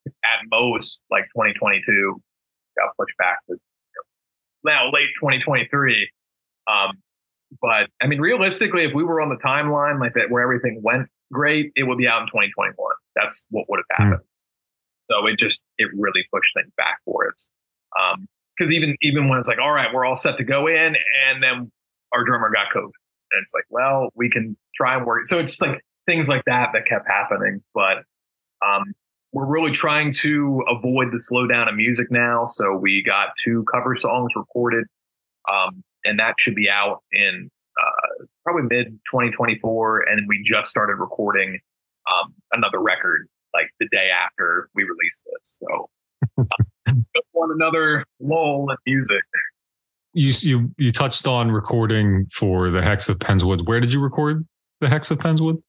at 0.07 0.43
most 0.51 0.99
like 1.09 1.23
2022 1.35 2.21
got 2.77 2.95
pushed 2.99 3.15
back 3.17 3.37
to 3.47 3.53
you 3.53 3.55
know, 3.55 4.71
now 4.71 4.85
late 4.91 5.09
2023. 5.19 6.09
Um, 6.67 6.91
but 7.61 7.89
I 8.01 8.07
mean, 8.07 8.19
realistically, 8.19 8.83
if 8.83 8.93
we 8.93 9.03
were 9.03 9.21
on 9.21 9.29
the 9.29 9.37
timeline 9.37 9.99
like 9.99 10.13
that 10.13 10.29
where 10.29 10.41
everything 10.41 10.81
went 10.83 11.07
great, 11.31 11.71
it 11.75 11.83
would 11.83 11.97
be 11.97 12.07
out 12.07 12.21
in 12.21 12.27
2021. 12.27 12.75
That's 13.15 13.45
what 13.49 13.65
would 13.69 13.79
have 13.79 13.97
hmm. 13.97 14.03
happened. 14.03 14.21
Mm. 14.21 15.11
So 15.11 15.27
it 15.27 15.37
just, 15.37 15.59
it 15.77 15.89
really 15.93 16.25
pushed 16.33 16.49
things 16.55 16.71
back 16.77 16.97
for 17.05 17.27
us. 17.27 17.47
Um, 17.99 18.27
cause 18.57 18.71
even, 18.71 18.95
even 19.01 19.27
when 19.27 19.39
it's 19.39 19.47
like, 19.47 19.59
all 19.59 19.73
right, 19.73 19.93
we're 19.93 20.05
all 20.05 20.17
set 20.17 20.37
to 20.37 20.43
go 20.43 20.67
in 20.67 20.95
and 20.95 21.43
then 21.43 21.71
our 22.13 22.23
drummer 22.23 22.49
got 22.51 22.67
COVID 22.73 22.91
and 23.33 23.41
it's 23.41 23.53
like, 23.53 23.65
well, 23.69 24.09
we 24.15 24.29
can 24.29 24.55
try 24.75 24.95
and 24.95 25.05
work. 25.05 25.25
So 25.25 25.39
it's 25.39 25.59
like 25.59 25.81
things 26.05 26.27
like 26.27 26.43
that 26.45 26.69
that 26.73 26.85
kept 26.87 27.07
happening. 27.07 27.61
But 27.73 28.03
um, 28.65 28.93
we're 29.33 29.47
really 29.47 29.71
trying 29.71 30.13
to 30.21 30.63
avoid 30.69 31.07
the 31.11 31.21
slowdown 31.31 31.67
of 31.67 31.75
music 31.75 32.07
now. 32.11 32.45
So 32.47 32.75
we 32.75 33.03
got 33.05 33.29
two 33.43 33.65
cover 33.73 33.97
songs 33.97 34.29
recorded, 34.35 34.85
um, 35.51 35.83
and 36.03 36.19
that 36.19 36.35
should 36.39 36.55
be 36.55 36.69
out 36.69 36.99
in 37.11 37.49
uh, 37.79 38.25
probably 38.43 38.63
mid 38.63 38.87
2024. 39.11 40.01
And 40.01 40.27
we 40.27 40.43
just 40.45 40.69
started 40.69 40.95
recording 40.95 41.59
um, 42.07 42.33
another 42.51 42.81
record 42.81 43.27
like 43.53 43.67
the 43.79 43.87
day 43.91 44.09
after 44.09 44.69
we 44.75 44.83
released 44.83 45.21
this. 45.25 45.57
So 45.59 45.89
uh, 46.39 46.93
just 47.15 47.27
want 47.33 47.51
another 47.53 48.05
lull 48.19 48.67
in 48.69 48.77
music. 48.85 49.23
You 50.13 50.31
you 50.41 50.71
you 50.77 50.91
touched 50.91 51.25
on 51.25 51.51
recording 51.51 52.27
for 52.31 52.69
the 52.69 52.83
Hex 52.83 53.09
of 53.09 53.19
Penn's 53.19 53.43
Woods. 53.43 53.63
Where 53.63 53.79
did 53.79 53.91
you 53.91 53.99
record 53.99 54.45
the 54.79 54.89
Hex 54.89 55.09
of 55.09 55.19
Penn's 55.19 55.41
Woods? 55.41 55.65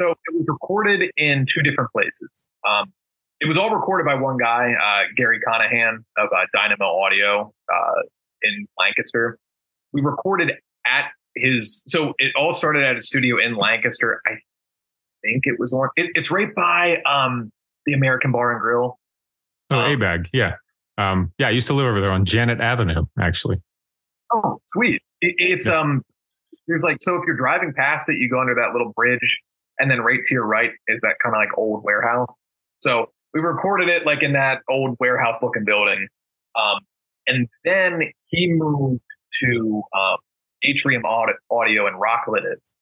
So 0.00 0.10
it 0.10 0.34
was 0.34 0.44
recorded 0.48 1.10
in 1.16 1.46
two 1.52 1.62
different 1.62 1.90
places. 1.92 2.46
Um, 2.68 2.92
it 3.40 3.48
was 3.48 3.56
all 3.56 3.74
recorded 3.74 4.04
by 4.04 4.14
one 4.14 4.36
guy, 4.36 4.72
uh, 4.72 5.04
Gary 5.16 5.40
Conahan 5.46 5.98
of 6.18 6.28
uh, 6.32 6.46
Dynamo 6.52 6.84
Audio 6.84 7.52
uh, 7.72 8.02
in 8.42 8.66
Lancaster. 8.78 9.38
We 9.92 10.02
recorded 10.02 10.52
at 10.86 11.04
his, 11.36 11.82
so 11.86 12.14
it 12.18 12.32
all 12.38 12.54
started 12.54 12.84
at 12.84 12.96
a 12.96 13.02
studio 13.02 13.36
in 13.38 13.56
Lancaster. 13.56 14.20
I 14.26 14.32
think 15.22 15.42
it 15.44 15.58
was 15.58 15.72
on, 15.72 15.88
it, 15.96 16.10
it's 16.14 16.30
right 16.30 16.54
by 16.54 16.98
um, 17.02 17.50
the 17.86 17.92
American 17.92 18.32
Bar 18.32 18.52
and 18.52 18.60
Grill. 18.60 18.98
Oh, 19.70 19.78
um, 19.78 19.90
ABAG. 19.90 20.28
Yeah. 20.32 20.54
Um, 20.98 21.32
yeah, 21.38 21.48
I 21.48 21.50
used 21.50 21.66
to 21.68 21.74
live 21.74 21.86
over 21.86 22.00
there 22.00 22.10
on 22.10 22.24
Janet 22.24 22.60
Avenue, 22.60 23.06
actually. 23.18 23.62
Oh, 24.32 24.60
sweet. 24.68 25.02
It, 25.20 25.34
it's, 25.38 25.66
yeah. 25.66 25.78
um, 25.78 26.02
there's 26.68 26.82
like, 26.82 26.98
so 27.00 27.16
if 27.16 27.22
you're 27.26 27.36
driving 27.36 27.72
past 27.74 28.08
it, 28.08 28.18
you 28.18 28.28
go 28.28 28.40
under 28.40 28.54
that 28.54 28.72
little 28.72 28.92
bridge 28.94 29.38
and 29.78 29.90
then 29.90 30.00
right 30.00 30.20
to 30.22 30.34
your 30.34 30.46
right 30.46 30.70
is 30.88 31.00
that 31.00 31.14
kind 31.22 31.34
of 31.34 31.40
like 31.40 31.56
old 31.56 31.82
warehouse. 31.84 32.28
So 32.80 33.12
we 33.32 33.40
recorded 33.40 33.88
it 33.88 34.04
like 34.04 34.22
in 34.22 34.34
that 34.34 34.62
old 34.68 34.96
warehouse 35.00 35.36
looking 35.42 35.64
building. 35.64 36.08
Um, 36.54 36.80
and 37.26 37.48
then 37.64 38.12
he 38.26 38.52
moved 38.52 39.00
to 39.42 39.82
um, 39.96 40.16
Atrium 40.62 41.04
Audio 41.04 41.86
and 41.86 42.00
Rock 42.00 42.26
Lititz 42.28 42.72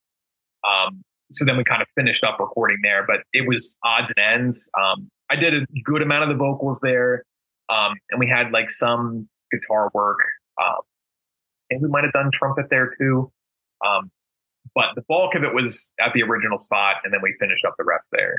Um, 0.67 1.03
so 1.31 1.45
then 1.45 1.57
we 1.57 1.65
kind 1.65 1.83
of 1.83 1.89
finished 1.95 2.25
up 2.25 2.39
recording 2.41 2.79
there, 2.83 3.05
but 3.07 3.21
it 3.33 3.47
was 3.47 3.77
odds 3.85 4.13
and 4.17 4.41
ends. 4.41 4.71
Um, 4.79 5.11
I 5.31 5.37
did 5.37 5.55
a 5.55 5.67
good 5.85 6.03
amount 6.03 6.23
of 6.23 6.31
the 6.31 6.35
vocals 6.35 6.81
there. 6.83 7.25
Um, 7.69 7.95
and 8.11 8.19
we 8.19 8.27
had 8.27 8.51
like 8.51 8.71
some 8.71 9.29
guitar 9.53 9.91
work. 9.93 10.19
Um, 10.63 10.81
and 11.71 11.83
we 11.83 11.89
might 11.89 12.05
have 12.05 12.13
done 12.13 12.31
trumpet 12.33 12.67
there 12.71 12.95
too. 12.99 13.31
Um, 13.87 14.11
but 14.75 14.87
the 14.97 15.03
bulk 15.09 15.35
of 15.35 15.45
it 15.45 15.55
was 15.55 15.91
at 16.01 16.13
the 16.15 16.23
original 16.23 16.59
spot, 16.59 16.97
and 17.05 17.13
then 17.13 17.21
we 17.23 17.35
finished 17.39 17.65
up 17.67 17.75
the 17.79 17.85
rest 17.85 18.09
there. 18.13 18.37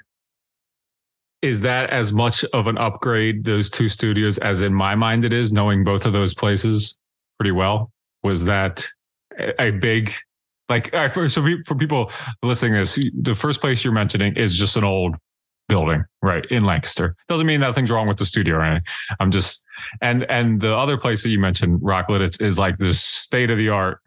Is 1.41 1.61
that 1.61 1.89
as 1.91 2.11
much 2.11 2.43
of 2.53 2.67
an 2.67 2.77
upgrade, 2.77 3.45
those 3.45 3.69
two 3.69 3.87
studios, 3.87 4.37
as 4.39 4.61
in 4.61 4.73
my 4.73 4.95
mind 4.95 5.25
it 5.25 5.31
is, 5.31 5.51
knowing 5.51 5.83
both 5.83 6.05
of 6.05 6.13
those 6.13 6.33
places 6.33 6.97
pretty 7.39 7.51
well? 7.51 7.91
Was 8.23 8.45
that 8.45 8.85
a 9.57 9.71
big, 9.71 10.13
like, 10.67 10.91
for, 11.13 11.29
so 11.29 11.45
for 11.65 11.75
people 11.75 12.11
listening 12.43 12.73
to 12.73 12.79
this, 12.79 13.09
the 13.21 13.35
first 13.35 13.61
place 13.61 13.83
you're 13.83 13.93
mentioning 13.93 14.35
is 14.35 14.57
just 14.57 14.75
an 14.75 14.83
old 14.83 15.15
building, 15.67 16.03
right, 16.21 16.45
in 16.51 16.63
Lancaster. 16.63 17.15
Doesn't 17.29 17.47
mean 17.47 17.61
nothing's 17.61 17.91
wrong 17.91 18.07
with 18.07 18.17
the 18.17 18.25
studio. 18.25 18.79
I'm 19.19 19.31
just, 19.31 19.65
and, 20.01 20.23
and 20.29 20.59
the 20.59 20.75
other 20.75 20.97
place 20.97 21.23
that 21.23 21.29
you 21.29 21.39
mentioned, 21.39 21.79
Rock 21.81 22.09
Lititz, 22.09 22.25
it's, 22.25 22.41
is 22.41 22.59
like 22.59 22.77
the 22.77 22.93
state 22.93 23.49
of 23.49 23.57
the 23.57 23.69
art 23.69 23.99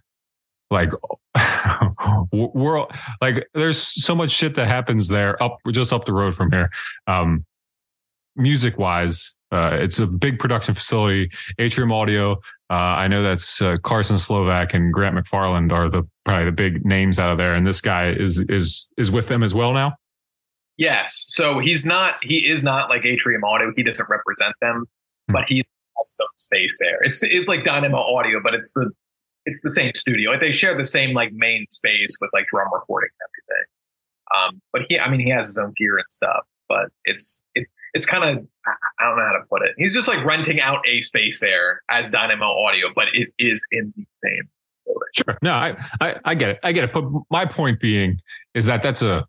like 0.73 0.91
we're 2.33 2.85
like 3.21 3.47
there's 3.55 3.79
so 3.79 4.17
much 4.17 4.31
shit 4.31 4.57
that 4.57 4.67
happens 4.67 5.07
there 5.07 5.41
up 5.41 5.59
just 5.71 5.93
up 5.93 6.07
the 6.07 6.13
road 6.13 6.35
from 6.35 6.51
here 6.51 6.71
um 7.07 7.45
music 8.35 8.79
wise 8.79 9.37
uh, 9.53 9.73
it's 9.75 9.99
a 9.99 10.07
big 10.07 10.39
production 10.39 10.75
facility 10.75 11.31
atrium 11.59 11.93
audio 11.93 12.41
uh, 12.73 12.97
i 12.99 13.07
know 13.07 13.23
that's 13.23 13.61
uh, 13.61 13.77
carson 13.83 14.19
slovak 14.19 14.75
and 14.75 14.93
grant 14.93 15.17
mcfarland 15.17 15.73
are 15.73 15.91
the 15.91 16.03
probably 16.25 16.47
the 16.47 16.53
big 16.53 16.85
names 16.85 17.19
out 17.19 17.31
of 17.31 17.39
there 17.39 17.55
and 17.55 17.67
this 17.67 17.81
guy 17.81 18.11
is 18.11 18.45
is 18.49 18.91
is 18.97 19.11
with 19.11 19.29
them 19.29 19.43
as 19.43 19.55
well 19.55 19.73
now 19.73 19.93
yes 20.79 21.25
so 21.29 21.59
he's 21.59 21.85
not 21.85 22.15
he 22.23 22.39
is 22.39 22.63
not 22.63 22.89
like 22.89 23.05
atrium 23.05 23.45
audio 23.45 23.73
he 23.77 23.83
doesn't 23.83 24.09
represent 24.09 24.55
them 24.61 24.85
hmm. 25.29 25.33
but 25.33 25.45
he 25.47 25.59
has 25.59 26.13
some 26.17 26.27
space 26.37 26.77
there 26.81 26.99
it's 27.03 27.23
it's 27.23 27.47
like 27.47 27.65
dynamo 27.65 27.99
audio 27.99 28.41
but 28.43 28.55
it's 28.55 28.73
the 28.73 28.91
it's 29.47 29.61
the 29.63 29.71
same 29.71 29.93
studio. 29.95 30.31
Like 30.31 30.41
they 30.41 30.53
share 30.53 30.77
the 30.77 30.87
same 30.87 31.15
like 31.15 31.33
main 31.33 31.67
space 31.71 32.17
with 32.21 32.31
like 32.33 32.47
drum 32.53 32.69
recording 32.73 33.11
and 33.21 33.29
everything. 33.29 33.67
Um, 34.35 34.63
but 34.73 34.83
he, 34.89 34.99
I 34.99 35.11
mean, 35.11 35.21
he 35.21 35.31
has 35.31 35.49
his 35.49 35.59
own 35.59 35.73
gear 35.77 35.97
and 35.97 36.07
stuff. 36.09 36.45
But 36.69 36.89
it's 37.05 37.41
it, 37.55 37.67
it's 37.95 38.07
kind 38.07 38.25
of 38.25 38.45
I 38.67 39.05
don't 39.07 39.17
know 39.17 39.25
how 39.25 39.39
to 39.39 39.45
put 39.49 39.63
it. 39.63 39.75
He's 39.77 39.95
just 39.95 40.09
like 40.09 40.25
renting 40.25 40.61
out 40.61 40.81
a 40.89 41.03
space 41.03 41.41
there 41.41 41.83
as 41.91 42.11
Dynamo 42.11 42.47
Audio, 42.47 42.89
but 42.95 43.07
it 43.13 43.29
is 43.39 43.65
in 43.71 43.93
the 43.97 44.05
same. 44.23 44.49
Building. 44.85 45.09
Sure. 45.15 45.39
No, 45.43 45.53
I, 45.53 45.77
I 46.01 46.17
I 46.25 46.35
get 46.35 46.51
it. 46.51 46.59
I 46.63 46.73
get 46.73 46.85
it. 46.85 46.93
But 46.93 47.05
my 47.31 47.47
point 47.47 47.81
being 47.81 48.19
is 48.55 48.67
that 48.67 48.83
that's 48.83 49.03
a 49.03 49.27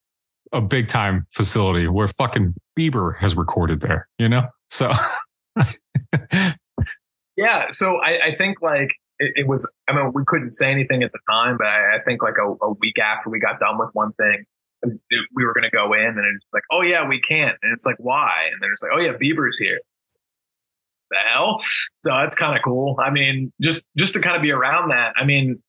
a 0.52 0.62
big 0.62 0.88
time 0.88 1.26
facility 1.32 1.88
where 1.88 2.08
fucking 2.08 2.56
Bieber 2.78 3.18
has 3.18 3.36
recorded 3.36 3.82
there. 3.82 4.08
You 4.18 4.30
know, 4.30 4.48
so. 4.70 4.92
yeah, 7.38 7.68
so 7.72 7.98
I, 7.98 8.28
I 8.28 8.36
think 8.38 8.62
like 8.62 8.90
it, 9.20 9.34
it, 9.36 9.48
was, 9.48 9.70
I 9.88 9.96
mean, 9.96 10.12
we 10.14 10.24
couldn't 10.26 10.54
say 10.54 10.72
anything 10.72 11.04
at 11.04 11.12
the 11.12 11.20
time, 11.30 11.58
but 11.58 11.68
I, 11.68 11.98
I 11.98 12.00
think 12.04 12.22
like 12.22 12.36
a, 12.42 12.66
a, 12.66 12.74
week 12.74 12.98
after 13.00 13.30
we 13.30 13.40
got 13.40 13.60
done 13.60 13.78
with 13.78 13.90
one 13.94 14.14
thing, 14.14 14.46
we 14.84 15.46
were 15.46 15.54
going 15.54 15.64
to 15.64 15.70
go 15.70 15.94
in 15.94 16.08
and 16.08 16.36
it's 16.36 16.46
like, 16.54 16.64
oh 16.72 16.82
yeah, 16.82 17.08
we 17.08 17.22
can't. 17.22 17.56
And 17.62 17.74
it's 17.74 17.86
like, 17.86 17.96
why? 18.00 18.50
And 18.52 18.62
then 18.62 18.70
it's 18.72 18.82
like, 18.82 18.92
oh 18.94 19.00
yeah, 19.00 19.14
Bieber's 19.14 19.58
here. 19.58 19.80
The 21.10 21.18
hell? 21.32 21.62
So 22.00 22.10
that's 22.10 22.36
kind 22.36 22.56
of 22.56 22.64
cool. 22.64 22.98
I 23.04 23.12
mean, 23.12 23.52
just, 23.62 23.86
just 23.98 24.14
to 24.16 24.22
kind 24.22 24.36
of 24.36 24.42
be 24.42 24.52
around 24.52 24.90
that. 24.90 25.14
I 25.16 25.26
mean, 25.26 25.62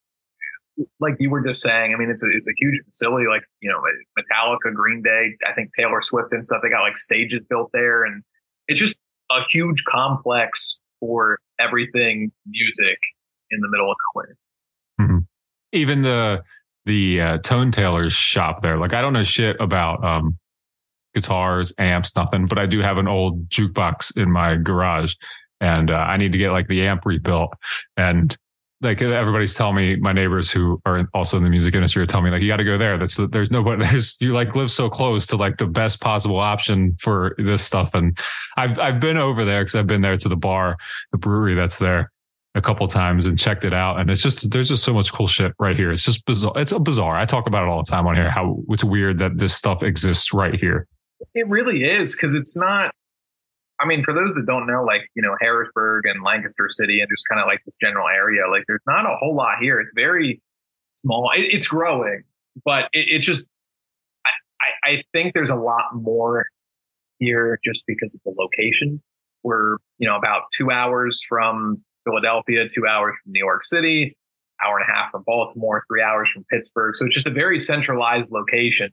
like 0.98 1.14
you 1.20 1.30
were 1.30 1.46
just 1.46 1.60
saying, 1.60 1.94
I 1.94 1.98
mean, 1.98 2.10
it's 2.10 2.22
a, 2.22 2.26
it's 2.32 2.48
a 2.48 2.54
huge 2.58 2.80
facility, 2.86 3.26
like, 3.28 3.42
you 3.60 3.70
know, 3.70 3.80
Metallica, 4.18 4.74
Green 4.74 5.02
Day, 5.02 5.36
I 5.46 5.52
think 5.52 5.70
Taylor 5.78 6.00
Swift 6.02 6.32
and 6.32 6.44
stuff. 6.44 6.60
They 6.62 6.70
got 6.70 6.82
like 6.82 6.98
stages 6.98 7.40
built 7.48 7.70
there 7.72 8.04
and 8.04 8.22
it's 8.66 8.80
just 8.80 8.96
a 9.30 9.40
huge 9.52 9.84
complex 9.88 10.78
for 10.98 11.38
everything 11.60 12.32
music 12.46 12.98
in 13.50 13.60
the 13.60 13.68
middle 13.68 13.90
of 13.90 13.96
nowhere. 14.14 14.36
Mm-hmm. 15.00 15.18
Even 15.72 16.02
the, 16.02 16.42
the 16.86 17.20
uh, 17.20 17.38
Tone 17.38 17.70
Tailor's 17.70 18.12
shop 18.12 18.62
there. 18.62 18.78
Like 18.78 18.94
I 18.94 19.00
don't 19.00 19.12
know 19.12 19.22
shit 19.22 19.56
about 19.60 20.04
um, 20.04 20.38
guitars, 21.14 21.72
amps, 21.78 22.14
nothing, 22.16 22.46
but 22.46 22.58
I 22.58 22.66
do 22.66 22.80
have 22.80 22.98
an 22.98 23.08
old 23.08 23.48
jukebox 23.48 24.16
in 24.16 24.30
my 24.30 24.56
garage 24.56 25.14
and 25.60 25.90
uh, 25.90 25.94
I 25.94 26.16
need 26.16 26.32
to 26.32 26.38
get 26.38 26.50
like 26.50 26.68
the 26.68 26.86
amp 26.86 27.06
rebuilt. 27.06 27.54
And 27.96 28.36
like 28.80 29.00
everybody's 29.00 29.54
telling 29.54 29.76
me, 29.76 29.96
my 29.96 30.12
neighbors 30.12 30.50
who 30.50 30.80
are 30.84 31.08
also 31.14 31.38
in 31.38 31.42
the 31.44 31.48
music 31.48 31.74
industry 31.74 32.02
are 32.02 32.06
telling 32.06 32.26
me 32.26 32.30
like, 32.30 32.42
you 32.42 32.48
got 32.48 32.58
to 32.58 32.64
go 32.64 32.76
there. 32.76 32.98
That's 32.98 33.16
there's 33.16 33.50
nobody, 33.50 33.82
there's, 33.90 34.16
you 34.20 34.34
like 34.34 34.54
live 34.54 34.70
so 34.70 34.90
close 34.90 35.24
to 35.26 35.36
like 35.36 35.56
the 35.56 35.66
best 35.66 36.00
possible 36.00 36.38
option 36.38 36.96
for 37.00 37.34
this 37.38 37.62
stuff. 37.62 37.94
And 37.94 38.18
I've, 38.56 38.78
I've 38.78 39.00
been 39.00 39.16
over 39.16 39.44
there 39.44 39.62
because 39.62 39.76
I've 39.76 39.86
been 39.86 40.02
there 40.02 40.18
to 40.18 40.28
the 40.28 40.36
bar, 40.36 40.76
the 41.12 41.18
brewery 41.18 41.54
that's 41.54 41.78
there 41.78 42.10
a 42.54 42.62
couple 42.62 42.86
times 42.86 43.26
and 43.26 43.38
checked 43.38 43.64
it 43.64 43.74
out. 43.74 43.98
And 43.98 44.08
it's 44.10 44.22
just, 44.22 44.50
there's 44.50 44.68
just 44.68 44.84
so 44.84 44.94
much 44.94 45.12
cool 45.12 45.26
shit 45.26 45.52
right 45.58 45.74
here. 45.74 45.90
It's 45.90 46.04
just 46.04 46.24
bizarre. 46.24 46.52
It's 46.56 46.72
a 46.72 46.78
bizarre. 46.78 47.16
I 47.16 47.24
talk 47.24 47.46
about 47.46 47.64
it 47.64 47.68
all 47.68 47.82
the 47.82 47.90
time 47.90 48.06
on 48.06 48.14
here, 48.14 48.30
how 48.30 48.58
it's 48.68 48.84
weird 48.84 49.18
that 49.18 49.38
this 49.38 49.54
stuff 49.54 49.82
exists 49.82 50.32
right 50.32 50.54
here. 50.54 50.86
It 51.34 51.48
really 51.48 51.82
is. 51.84 52.14
Cause 52.14 52.34
it's 52.34 52.56
not, 52.56 52.94
I 53.80 53.86
mean, 53.86 54.04
for 54.04 54.14
those 54.14 54.34
that 54.36 54.44
don't 54.46 54.68
know, 54.68 54.84
like, 54.84 55.02
you 55.16 55.22
know, 55.22 55.34
Harrisburg 55.40 56.04
and 56.06 56.22
Lancaster 56.22 56.68
City 56.70 57.00
and 57.00 57.08
just 57.12 57.24
kind 57.28 57.40
of 57.40 57.48
like 57.48 57.58
this 57.66 57.74
general 57.80 58.06
area, 58.06 58.42
like 58.48 58.62
there's 58.68 58.80
not 58.86 59.04
a 59.04 59.16
whole 59.16 59.34
lot 59.34 59.58
here. 59.60 59.80
It's 59.80 59.92
very 59.96 60.40
small. 61.02 61.30
It, 61.34 61.46
it's 61.50 61.66
growing, 61.66 62.22
but 62.64 62.84
it, 62.92 63.06
it 63.08 63.22
just, 63.22 63.44
I, 64.24 64.90
I 64.92 65.02
think 65.12 65.34
there's 65.34 65.50
a 65.50 65.56
lot 65.56 65.86
more 65.92 66.46
here 67.18 67.58
just 67.64 67.82
because 67.88 68.14
of 68.14 68.20
the 68.24 68.32
location. 68.40 69.02
We're, 69.42 69.78
you 69.98 70.08
know, 70.08 70.16
about 70.16 70.42
two 70.56 70.70
hours 70.70 71.20
from 71.28 71.82
Philadelphia, 72.04 72.66
two 72.74 72.86
hours 72.86 73.14
from 73.22 73.32
New 73.32 73.44
York 73.44 73.64
City, 73.64 74.16
hour 74.64 74.78
and 74.78 74.88
a 74.88 74.92
half 74.92 75.10
from 75.10 75.22
Baltimore, 75.26 75.84
three 75.88 76.02
hours 76.02 76.30
from 76.32 76.44
Pittsburgh. 76.50 76.94
So 76.96 77.06
it's 77.06 77.14
just 77.14 77.26
a 77.26 77.32
very 77.32 77.58
centralized 77.58 78.30
location. 78.30 78.90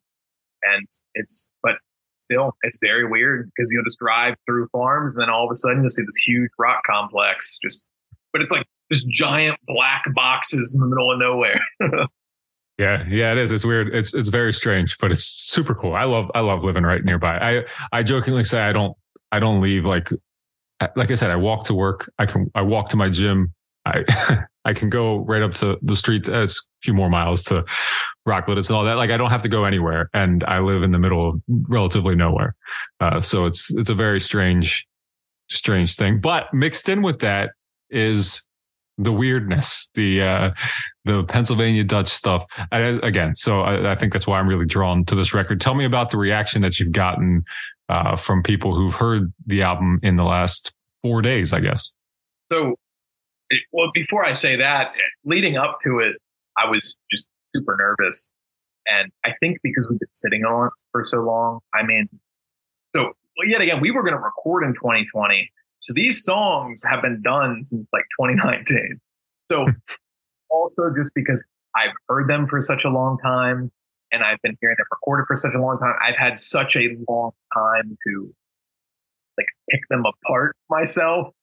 And 0.64 0.88
it's, 1.16 1.50
but 1.64 1.74
still, 2.20 2.56
it's 2.64 2.78
very 2.82 3.08
weird 3.08 3.50
because 3.56 3.72
you'll 3.72 3.84
just 3.84 4.00
drive 4.00 4.36
through 4.46 4.68
farms 4.72 5.16
and 5.16 5.24
then 5.24 5.30
all 5.30 5.46
of 5.46 5.52
a 5.52 5.56
sudden 5.56 5.82
you'll 5.82 5.90
see 5.90 6.04
this 6.04 6.24
huge 6.26 6.52
rock 6.60 6.82
complex 6.90 7.60
just, 7.64 7.88
but 8.34 8.42
it's 8.42 8.52
like 8.52 8.66
just 8.92 9.08
giant 9.10 9.58
black 9.68 10.04
boxes 10.14 10.76
in 10.76 10.82
the 10.82 10.88
middle 10.88 11.12
of 11.12 11.20
nowhere. 11.20 11.62
Yeah, 12.82 13.06
yeah, 13.08 13.32
it 13.32 13.38
is. 13.38 13.52
It's 13.52 13.64
weird. 13.64 13.94
It's 13.94 14.12
it's 14.16 14.30
very 14.30 14.52
strange, 14.52 14.98
but 14.98 15.12
it's 15.12 15.24
super 15.24 15.76
cool. 15.76 15.94
I 15.94 16.06
love 16.06 16.32
I 16.34 16.40
love 16.40 16.64
living 16.64 16.82
right 16.82 17.06
nearby. 17.06 17.38
I 17.38 17.66
I 17.92 18.02
jokingly 18.02 18.44
say 18.44 18.62
I 18.62 18.72
don't 18.72 18.98
I 19.32 19.38
don't 19.38 19.62
leave 19.62 19.86
like 19.86 20.10
like 20.96 21.12
I 21.12 21.16
said, 21.16 21.32
I 21.32 21.36
walk 21.36 21.66
to 21.66 21.74
work. 21.74 22.12
I 22.20 22.26
can, 22.26 22.50
I 22.56 22.62
walk 22.62 22.90
to 22.90 22.98
my 22.98 23.10
gym. 23.10 23.54
I, 23.86 24.04
I 24.66 24.74
can 24.74 24.90
go 24.90 25.18
right 25.20 25.42
up 25.42 25.54
to 25.56 25.78
the 25.82 25.96
street. 25.96 26.30
Uh, 26.30 26.44
it's 26.44 26.60
a 26.60 26.84
few 26.84 26.94
more 26.94 27.10
miles 27.10 27.44
to 27.44 27.64
Rock 28.26 28.48
Lititz 28.48 28.70
and 28.70 28.78
all 28.78 28.86
that. 28.86 28.98
Like 28.98 29.10
I 29.10 29.18
don't 29.18 29.32
have 29.32 29.42
to 29.44 29.50
go 29.50 29.66
anywhere 29.66 30.10
and 30.14 30.44
I 30.44 30.60
live 30.60 30.84
in 30.84 30.92
the 30.92 31.00
middle 31.00 31.30
of 31.30 31.42
relatively 31.48 32.16
nowhere. 32.16 32.56
Uh, 33.00 33.22
so 33.22 33.46
it's, 33.46 33.74
it's 33.74 33.90
a 33.90 33.96
very 33.96 34.20
strange, 34.20 34.88
strange 35.50 35.96
thing, 35.96 36.22
but 36.22 36.54
mixed 36.54 36.90
in 36.90 37.02
with 37.02 37.20
that 37.20 37.52
is 37.90 38.46
the 38.98 39.12
weirdness, 39.12 39.90
the, 39.96 40.22
uh, 40.22 40.52
the 41.06 41.24
Pennsylvania 41.24 41.84
Dutch 41.84 42.08
stuff. 42.08 42.46
I, 42.72 42.80
again, 43.02 43.36
so 43.36 43.62
I, 43.62 43.94
I 43.94 43.96
think 43.96 44.14
that's 44.14 44.28
why 44.28 44.40
I'm 44.40 44.48
really 44.48 44.68
drawn 44.68 45.06
to 45.06 45.16
this 45.16 45.34
record. 45.34 45.60
Tell 45.60 45.74
me 45.74 45.86
about 45.86 46.12
the 46.12 46.18
reaction 46.18 46.62
that 46.62 46.80
you've 46.80 46.92
gotten 46.92 47.44
uh, 47.92 48.16
from 48.16 48.42
people 48.42 48.74
who've 48.74 48.96
heard 48.96 49.34
the 49.46 49.62
album 49.62 50.00
in 50.02 50.16
the 50.16 50.24
last 50.24 50.72
four 51.04 51.22
days, 51.22 51.52
I 51.52 51.60
guess. 51.60 51.92
So, 52.52 52.76
well, 53.74 53.92
before 53.94 54.26
I 54.26 54.34
say 54.34 54.56
that, 54.56 54.94
leading 55.26 55.58
up 55.58 55.80
to 55.84 56.00
it, 56.00 56.16
I 56.58 56.70
was 56.70 56.96
just 57.12 57.28
super 57.54 57.76
nervous. 57.78 58.30
And 58.88 59.12
I 59.26 59.32
think 59.42 59.58
because 59.62 59.88
we've 59.90 60.00
been 60.00 60.08
sitting 60.14 60.44
on 60.44 60.68
it 60.68 60.74
for 60.92 61.04
so 61.06 61.18
long, 61.18 61.60
I 61.74 61.84
mean, 61.84 62.08
so 62.96 63.12
well, 63.38 63.48
yet 63.48 63.62
again, 63.62 63.82
we 63.82 63.92
were 63.92 64.04
going 64.04 64.16
to 64.16 64.20
record 64.20 64.64
in 64.64 64.74
2020. 64.74 65.52
So 65.80 65.94
these 65.94 66.24
songs 66.24 66.84
have 66.90 67.02
been 67.02 67.22
done 67.22 67.64
since 67.64 67.88
like 67.92 68.04
2019. 68.20 69.00
So 69.52 69.66
also 70.50 70.84
just 70.98 71.12
because 71.14 71.46
I've 71.76 71.94
heard 72.08 72.30
them 72.30 72.48
for 72.48 72.62
such 72.62 72.84
a 72.86 72.90
long 72.90 73.18
time, 73.22 73.72
and 74.12 74.24
I've 74.24 74.42
been 74.42 74.58
hearing 74.60 74.76
them 74.78 74.86
recorded 74.92 75.26
for 75.28 75.38
such 75.38 75.54
a 75.56 75.60
long 75.60 75.80
time. 75.80 75.94
I've 76.02 76.18
had 76.18 76.40
such 76.40 76.76
a 76.76 76.96
long 77.10 77.32
time 77.54 77.98
to 78.08 78.34
like 79.38 79.48
pick 79.70 79.82
them 79.90 80.04
apart 80.06 80.56
myself 80.70 81.34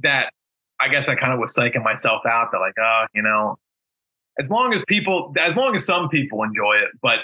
that 0.00 0.32
I 0.80 0.88
guess 0.88 1.08
I 1.08 1.14
kind 1.14 1.32
of 1.32 1.38
was 1.38 1.54
psyching 1.56 1.82
myself 1.82 2.22
out 2.26 2.50
that 2.52 2.58
like, 2.58 2.74
oh, 2.78 3.04
you 3.14 3.22
know, 3.22 3.56
as 4.38 4.50
long 4.50 4.74
as 4.74 4.84
people, 4.86 5.32
as 5.38 5.56
long 5.56 5.74
as 5.74 5.86
some 5.86 6.08
people 6.08 6.42
enjoy 6.42 6.74
it, 6.74 6.90
but 7.00 7.20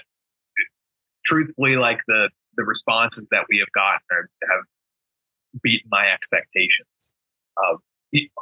truthfully, 1.25 1.77
like 1.77 1.99
the, 2.07 2.31
the 2.57 2.65
responses 2.65 3.29
that 3.31 3.45
we 3.49 3.59
have 3.59 3.71
gotten 3.73 4.01
are, 4.13 4.29
have 4.51 5.61
beaten 5.63 5.89
my 5.91 6.07
expectations. 6.13 7.13
Uh, 7.57 7.77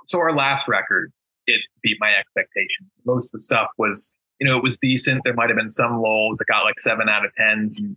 so 0.07 0.19
our 0.19 0.33
last 0.33 0.69
record, 0.69 1.13
it 1.47 1.61
beat 1.83 1.97
my 1.99 2.13
expectations. 2.15 2.93
Most 3.05 3.29
of 3.29 3.33
the 3.33 3.41
stuff 3.41 3.69
was 3.79 4.13
you 4.41 4.49
know, 4.49 4.57
it 4.57 4.63
was 4.63 4.79
decent. 4.81 5.23
There 5.25 5.35
might 5.35 5.49
have 5.49 5.57
been 5.57 5.71
some 5.71 6.01
lulls. 6.01 6.41
It 6.41 6.47
got 6.47 6.65
like 6.65 6.79
seven 6.79 7.09
out 7.09 7.25
of 7.25 7.33
tens. 7.37 7.79
And 7.79 7.97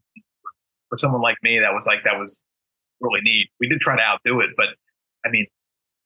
for 0.90 0.98
someone 0.98 1.22
like 1.22 1.38
me, 1.44 1.60
that 1.60 1.74
was 1.74 1.86
like, 1.88 2.04
that 2.04 2.20
was 2.20 2.42
really 3.00 3.22
neat. 3.22 3.50
We 3.60 3.68
did 3.68 3.80
try 3.80 3.96
to 3.96 4.02
outdo 4.02 4.40
it, 4.42 4.50
but 4.58 4.68
I 5.26 5.30
mean, 5.30 5.46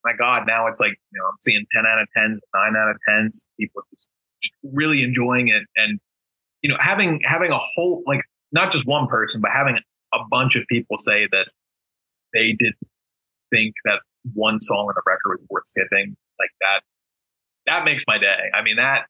my 0.03 0.13
God, 0.17 0.43
now 0.45 0.67
it's 0.67 0.79
like, 0.79 0.91
you 1.11 1.19
know, 1.19 1.25
I'm 1.25 1.37
seeing 1.39 1.65
10 1.73 1.83
out 1.85 2.01
of 2.01 2.07
10s, 2.15 2.37
nine 2.53 2.75
out 2.77 2.91
of 2.91 2.97
10s. 3.09 3.41
People 3.59 3.81
just, 3.91 4.07
just 4.41 4.53
really 4.73 5.03
enjoying 5.03 5.47
it. 5.47 5.63
And, 5.75 5.99
you 6.61 6.69
know, 6.69 6.77
having, 6.79 7.21
having 7.25 7.51
a 7.51 7.57
whole, 7.57 8.03
like, 8.05 8.21
not 8.51 8.71
just 8.71 8.85
one 8.85 9.07
person, 9.07 9.41
but 9.41 9.51
having 9.53 9.77
a 10.13 10.19
bunch 10.29 10.55
of 10.55 10.63
people 10.69 10.97
say 10.99 11.27
that 11.31 11.47
they 12.33 12.51
didn't 12.51 12.77
think 13.49 13.73
that 13.85 13.99
one 14.33 14.61
song 14.61 14.87
on 14.87 14.93
the 14.95 15.01
record 15.05 15.39
was 15.39 15.47
worth 15.49 15.67
skipping 15.67 16.15
like 16.39 16.51
that. 16.61 16.81
That 17.65 17.83
makes 17.83 18.03
my 18.07 18.19
day. 18.19 18.51
I 18.53 18.61
mean, 18.63 18.75
that, 18.75 19.07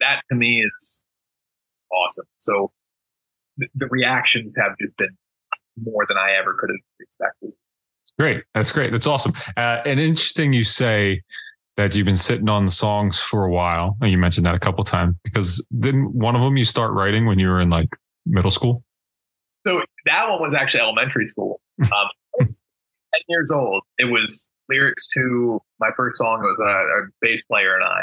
that 0.00 0.22
to 0.30 0.36
me 0.36 0.60
is 0.60 1.02
awesome. 1.92 2.26
So 2.38 2.70
th- 3.58 3.70
the 3.74 3.86
reactions 3.86 4.54
have 4.58 4.72
just 4.80 4.96
been 4.96 5.16
more 5.82 6.04
than 6.08 6.16
I 6.16 6.32
ever 6.40 6.56
could 6.58 6.70
have 6.70 6.80
expected. 7.00 7.52
Great. 8.18 8.44
That's 8.54 8.72
great. 8.72 8.92
That's 8.92 9.06
awesome. 9.06 9.32
Uh, 9.56 9.82
and 9.84 10.00
interesting 10.00 10.52
you 10.52 10.64
say 10.64 11.22
that 11.76 11.94
you've 11.94 12.06
been 12.06 12.16
sitting 12.16 12.48
on 12.48 12.64
the 12.64 12.70
songs 12.70 13.20
for 13.20 13.44
a 13.44 13.50
while. 13.50 13.96
And 14.00 14.10
you 14.10 14.18
mentioned 14.18 14.44
that 14.46 14.54
a 14.54 14.58
couple 14.58 14.82
times 14.82 15.14
because 15.22 15.64
didn't 15.78 16.12
one 16.12 16.34
of 16.34 16.42
them 16.42 16.56
you 16.56 16.64
start 16.64 16.92
writing 16.92 17.26
when 17.26 17.38
you 17.38 17.46
were 17.46 17.60
in 17.60 17.70
like 17.70 17.88
middle 18.26 18.50
school? 18.50 18.82
So 19.64 19.82
that 20.06 20.28
one 20.28 20.40
was 20.40 20.54
actually 20.54 20.80
elementary 20.80 21.26
school. 21.26 21.60
Um, 21.80 22.08
10 22.40 22.48
years 23.28 23.50
old. 23.54 23.82
It 23.98 24.06
was 24.06 24.50
lyrics 24.68 25.08
to 25.14 25.60
my 25.80 25.90
first 25.96 26.18
song 26.18 26.40
was 26.40 26.58
a, 26.60 26.64
a 26.64 27.08
bass 27.20 27.42
player 27.48 27.74
and 27.74 27.84
I 27.84 28.02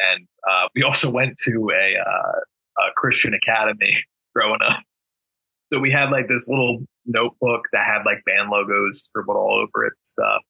and 0.00 0.26
uh, 0.48 0.68
we 0.74 0.82
also 0.86 1.10
went 1.10 1.36
to 1.44 1.70
a, 1.70 1.94
uh, 2.00 2.40
a 2.82 2.92
Christian 2.96 3.34
academy 3.34 3.96
growing 4.34 4.60
up. 4.66 4.82
So 5.72 5.78
we 5.78 5.90
had 5.90 6.10
like 6.10 6.26
this 6.28 6.48
little 6.48 6.78
notebook 7.06 7.62
that 7.72 7.86
had 7.86 8.02
like 8.04 8.24
band 8.24 8.50
logos 8.50 9.04
scribbled 9.04 9.36
all 9.36 9.54
over 9.54 9.86
it 9.86 9.92
and 9.92 10.04
stuff. 10.04 10.42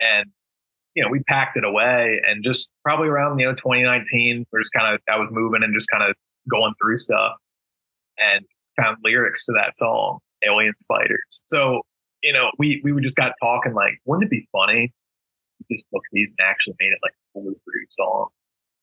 And, 0.00 0.26
you 0.94 1.02
know, 1.02 1.08
we 1.10 1.20
packed 1.24 1.56
it 1.56 1.64
away 1.64 2.20
and 2.26 2.44
just 2.44 2.70
probably 2.84 3.08
around, 3.08 3.38
you 3.38 3.46
know, 3.46 3.54
2019, 3.54 4.46
we're 4.52 4.60
just 4.60 4.72
kind 4.76 4.94
of, 4.94 5.00
I 5.12 5.18
was 5.18 5.28
moving 5.32 5.62
and 5.62 5.74
just 5.74 5.88
kind 5.90 6.08
of 6.08 6.14
going 6.48 6.74
through 6.80 6.98
stuff 6.98 7.32
and 8.18 8.44
found 8.80 8.98
lyrics 9.02 9.44
to 9.46 9.52
that 9.52 9.76
song, 9.76 10.20
Alien 10.46 10.74
Spiders. 10.78 11.42
So, 11.46 11.82
you 12.22 12.32
know, 12.32 12.50
we, 12.58 12.80
we 12.84 12.98
just 13.02 13.16
got 13.16 13.32
talking 13.42 13.74
like, 13.74 13.94
wouldn't 14.04 14.26
it 14.26 14.30
be 14.30 14.48
funny? 14.52 14.92
Just 15.72 15.84
look 15.92 16.02
at 16.06 16.12
these 16.12 16.34
and 16.38 16.46
actually 16.46 16.74
made 16.78 16.92
it 16.92 16.98
like 17.02 17.12
a 17.12 17.24
fully 17.32 17.54
produced 17.64 17.96
song 17.96 18.28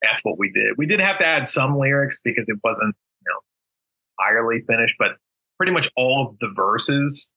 that's 0.04 0.22
what 0.24 0.38
we 0.38 0.52
did. 0.52 0.78
We 0.78 0.86
did 0.86 1.00
have 1.00 1.18
to 1.20 1.26
add 1.26 1.48
some 1.48 1.80
lyrics 1.80 2.22
because 2.24 2.46
it 2.48 2.58
wasn't, 2.64 2.96
you 3.22 3.32
know, 3.32 3.40
entirely 4.20 4.62
finished, 4.68 4.96
but 5.00 5.12
pretty 5.58 5.72
much 5.72 5.90
all 5.96 6.28
of 6.28 6.38
the 6.40 6.54
verses, 6.56 7.32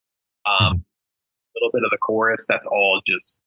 um, 0.44 0.56
hmm. 0.58 0.78
a 0.78 1.54
little 1.54 1.70
bit 1.72 1.84
of 1.84 1.90
the 1.90 1.98
chorus, 1.98 2.44
that's 2.48 2.66
all 2.66 3.00
just 3.06 3.40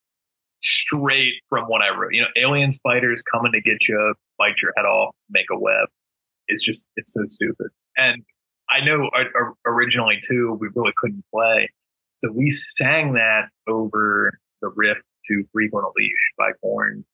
straight 0.61 1.33
from 1.49 1.65
what 1.65 1.81
I 1.81 1.95
wrote. 1.95 2.13
You 2.13 2.21
know, 2.21 2.27
alien 2.41 2.71
spiders 2.71 3.21
coming 3.31 3.51
to 3.51 3.61
get 3.61 3.77
you, 3.87 4.13
bite 4.37 4.55
your 4.61 4.73
head 4.77 4.85
off, 4.85 5.13
make 5.29 5.45
a 5.51 5.59
web. 5.59 5.87
It's 6.47 6.65
just, 6.65 6.85
it's 6.95 7.13
so 7.13 7.21
stupid. 7.27 7.67
And 7.97 8.23
I 8.69 8.83
know 8.83 9.09
uh, 9.17 9.51
originally 9.65 10.19
too, 10.27 10.57
we 10.59 10.69
really 10.75 10.93
couldn't 10.97 11.23
play. 11.33 11.69
So 12.19 12.31
we 12.33 12.49
sang 12.49 13.13
that 13.13 13.49
over 13.67 14.37
the 14.61 14.71
riff 14.75 14.97
to 15.27 15.43
Freak 15.53 15.73
on 15.73 15.83
a 15.83 15.91
Leash 15.95 16.11
by 16.37 16.51
Korn. 16.61 17.05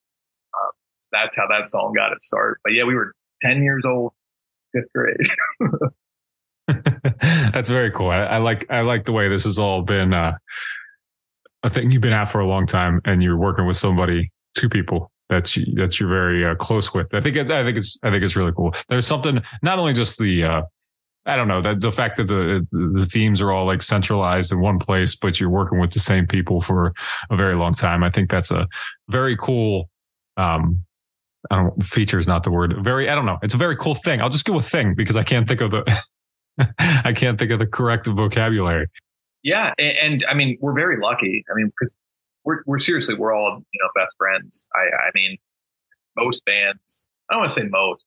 That's 1.12 1.36
how 1.36 1.48
that 1.48 1.70
song 1.70 1.94
got 1.96 2.12
its 2.12 2.28
start. 2.28 2.60
But 2.64 2.74
yeah, 2.74 2.84
we 2.84 2.96
were 2.96 3.14
10 3.42 3.64
years 3.64 3.84
old, 3.86 4.14
fifth 4.74 4.92
grade. 4.94 5.18
That's 7.22 7.70
very 7.70 7.92
cool. 7.92 8.10
I, 8.10 8.24
I, 8.24 8.38
like 8.38 8.70
I 8.72 8.82
like 8.82 9.06
the 9.06 9.12
way 9.12 9.30
this 9.30 9.44
has 9.44 9.60
all 9.60 9.82
been 9.82 10.14
uh, 10.14 10.34
a 11.64 11.70
thing 11.70 11.92
you've 11.92 12.02
been 12.02 12.14
at 12.14 12.26
for 12.26 12.40
a 12.40 12.48
long 12.48 12.66
time, 12.66 13.02
and 13.06 13.22
you're 13.22 13.38
working 13.38 13.68
with 13.68 13.78
somebody, 13.78 14.32
two 14.58 14.70
people 14.70 15.12
that 15.30 15.56
you 15.56 15.66
that 15.76 16.00
you're 16.00 16.10
very 16.10 16.46
uh, 16.46 16.56
close 16.56 16.94
with. 16.94 17.14
I 17.14 17.22
think 17.22 17.38
I 17.38 17.64
think 17.64 17.78
it's 17.78 18.00
I 18.04 18.10
think 18.10 18.24
it's 18.24 18.36
really 18.36 18.52
cool. 18.56 18.74
There's 18.90 19.06
something 19.08 19.42
not 19.62 19.78
only 19.78 19.94
just 19.94 20.18
the 20.18 20.44
uh, 20.44 20.62
I 21.26 21.36
don't 21.36 21.48
know 21.48 21.62
that 21.62 21.82
the 21.82 21.92
fact 21.92 22.18
that 22.18 22.28
the 22.28 22.66
the 22.72 23.06
themes 23.06 23.42
are 23.42 23.52
all 23.52 23.66
like 23.66 23.82
centralized 23.82 24.52
in 24.52 24.60
one 24.60 24.80
place, 24.80 25.16
but 25.16 25.40
you're 25.40 25.50
working 25.50 25.80
with 25.80 25.92
the 25.92 26.00
same 26.00 26.26
people 26.26 26.62
for 26.62 26.94
a 27.30 27.36
very 27.36 27.56
long 27.56 27.74
time. 27.74 28.04
I 28.04 28.10
think 28.10 28.32
that's 28.32 28.52
a 28.52 28.68
very 29.10 29.38
cool. 29.38 29.90
Um, 30.38 30.86
I 31.52 31.58
don't 31.58 31.86
feature 31.86 32.20
is 32.20 32.28
not 32.28 32.44
the 32.44 32.52
word. 32.52 32.76
Very 32.84 33.10
I 33.10 33.16
don't 33.16 33.26
know. 33.26 33.38
It's 33.42 33.54
a 33.54 33.58
very 33.58 33.76
cool 33.76 33.96
thing. 33.96 34.22
I'll 34.22 34.30
just 34.30 34.46
go 34.46 34.54
with 34.54 34.68
thing 34.68 34.96
because 34.96 35.16
I 35.16 35.24
can't 35.24 35.48
think 35.48 35.62
of 35.62 35.72
the 35.72 36.04
I 36.80 37.14
can't 37.14 37.38
think 37.38 37.52
of 37.52 37.60
the 37.60 37.68
correct 37.68 38.08
vocabulary. 38.08 38.88
Yeah, 39.44 39.74
and, 39.78 39.98
and 39.98 40.26
I 40.30 40.34
mean 40.34 40.58
we're 40.62 40.74
very 40.74 41.00
lucky. 41.02 41.44
I 41.50 41.56
mean 41.56 41.68
because 41.68 41.94
we're 42.44 42.62
we're 42.66 42.80
seriously 42.80 43.16
we're 43.16 43.34
all 43.34 43.62
you 43.72 43.80
know 43.82 43.90
best 43.96 44.16
friends. 44.18 44.68
I 44.76 45.08
I 45.08 45.12
mean 45.14 45.38
most 46.18 46.44
bands. 46.46 47.06
I 47.30 47.34
don't 47.34 47.42
want 47.42 47.52
to 47.54 47.62
say 47.62 47.68
most. 47.68 48.04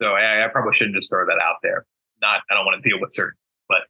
So 0.00 0.08
I, 0.08 0.44
I 0.44 0.48
probably 0.48 0.74
shouldn't 0.74 0.96
just 0.96 1.10
throw 1.10 1.24
that 1.26 1.40
out 1.42 1.56
there 1.62 1.86
not, 2.24 2.40
I 2.50 2.54
don't 2.54 2.64
want 2.64 2.82
to 2.82 2.88
deal 2.88 2.98
with 3.00 3.12
certain, 3.12 3.38
but 3.68 3.82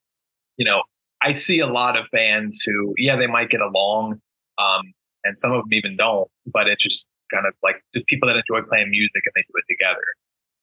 you 0.57 0.64
know, 0.64 0.82
I 1.22 1.32
see 1.32 1.61
a 1.61 1.66
lot 1.66 1.97
of 1.97 2.05
bands 2.12 2.61
who, 2.66 2.95
yeah, 2.99 3.16
they 3.16 3.26
might 3.26 3.49
get 3.49 3.61
along. 3.61 4.20
Um, 4.59 4.92
and 5.24 5.38
some 5.38 5.53
of 5.53 5.62
them 5.62 5.72
even 5.72 5.97
don't, 5.97 6.28
but 6.53 6.68
it's 6.68 6.82
just 6.82 7.07
kind 7.33 7.47
of 7.47 7.55
like 7.62 7.83
just 7.95 8.07
people 8.07 8.29
that 8.29 8.37
enjoy 8.37 8.66
playing 8.66 8.91
music 8.91 9.22
and 9.25 9.33
they 9.35 9.45
do 9.47 9.55
it 9.57 9.66
together. 9.68 10.05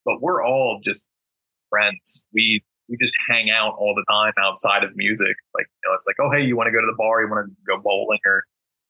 But 0.05 0.21
we're 0.21 0.43
all 0.43 0.81
just 0.83 1.05
friends. 1.69 2.25
We, 2.33 2.63
we 2.89 2.97
just 3.01 3.15
hang 3.29 3.49
out 3.49 3.77
all 3.77 3.93
the 3.95 4.05
time 4.09 4.33
outside 4.41 4.83
of 4.83 4.91
music. 4.95 5.35
Like, 5.53 5.67
you 5.69 5.83
know, 5.89 5.95
it's 5.95 6.05
like, 6.05 6.17
oh, 6.19 6.29
hey, 6.31 6.43
you 6.43 6.57
want 6.57 6.67
to 6.67 6.75
go 6.75 6.81
to 6.81 6.89
the 6.89 6.97
bar? 6.97 7.21
You 7.21 7.29
want 7.29 7.47
to 7.47 7.53
go 7.65 7.81
bowling 7.81 8.19
or, 8.25 8.43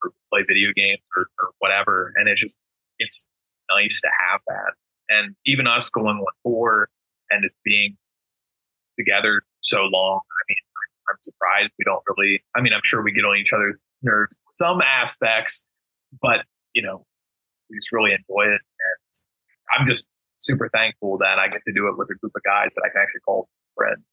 or 0.03 0.11
play 0.31 0.41
video 0.47 0.71
games 0.75 1.03
or, 1.15 1.27
or 1.39 1.51
whatever. 1.59 2.13
And 2.15 2.27
it's 2.27 2.41
just, 2.41 2.55
it's 2.97 3.25
nice 3.69 3.99
to 4.01 4.09
have 4.09 4.41
that. 4.47 4.73
And 5.09 5.35
even 5.45 5.67
us 5.67 5.89
going 5.89 6.17
on 6.17 6.33
tour 6.45 6.89
and 7.29 7.43
just 7.43 7.55
being 7.63 7.97
together 8.97 9.43
so 9.61 9.87
long. 9.91 10.21
I 10.23 10.41
mean, 10.49 10.57
I'm 11.09 11.17
surprised 11.21 11.71
we 11.77 11.85
don't 11.85 12.03
really, 12.07 12.43
I 12.55 12.61
mean, 12.61 12.73
I'm 12.73 12.81
sure 12.83 13.03
we 13.03 13.11
get 13.11 13.25
on 13.25 13.37
each 13.37 13.51
other's 13.53 13.81
nerves 14.01 14.37
some 14.47 14.81
aspects, 14.81 15.65
but 16.21 16.45
you 16.73 16.81
know, 16.81 17.05
we 17.71 17.77
just 17.77 17.91
really 17.91 18.11
enjoy 18.11 18.43
it. 18.43 18.61
And 18.61 19.79
I'm 19.79 19.87
just 19.87 20.05
super 20.39 20.69
thankful 20.73 21.17
that 21.19 21.39
I 21.39 21.47
get 21.47 21.61
to 21.65 21.73
do 21.73 21.87
it 21.87 21.97
with 21.97 22.09
a 22.11 22.15
group 22.15 22.33
of 22.35 22.43
guys 22.43 22.69
that 22.75 22.83
I 22.85 22.89
can 22.89 23.01
actually 23.01 23.21
call 23.21 23.47
friends. 23.75 24.03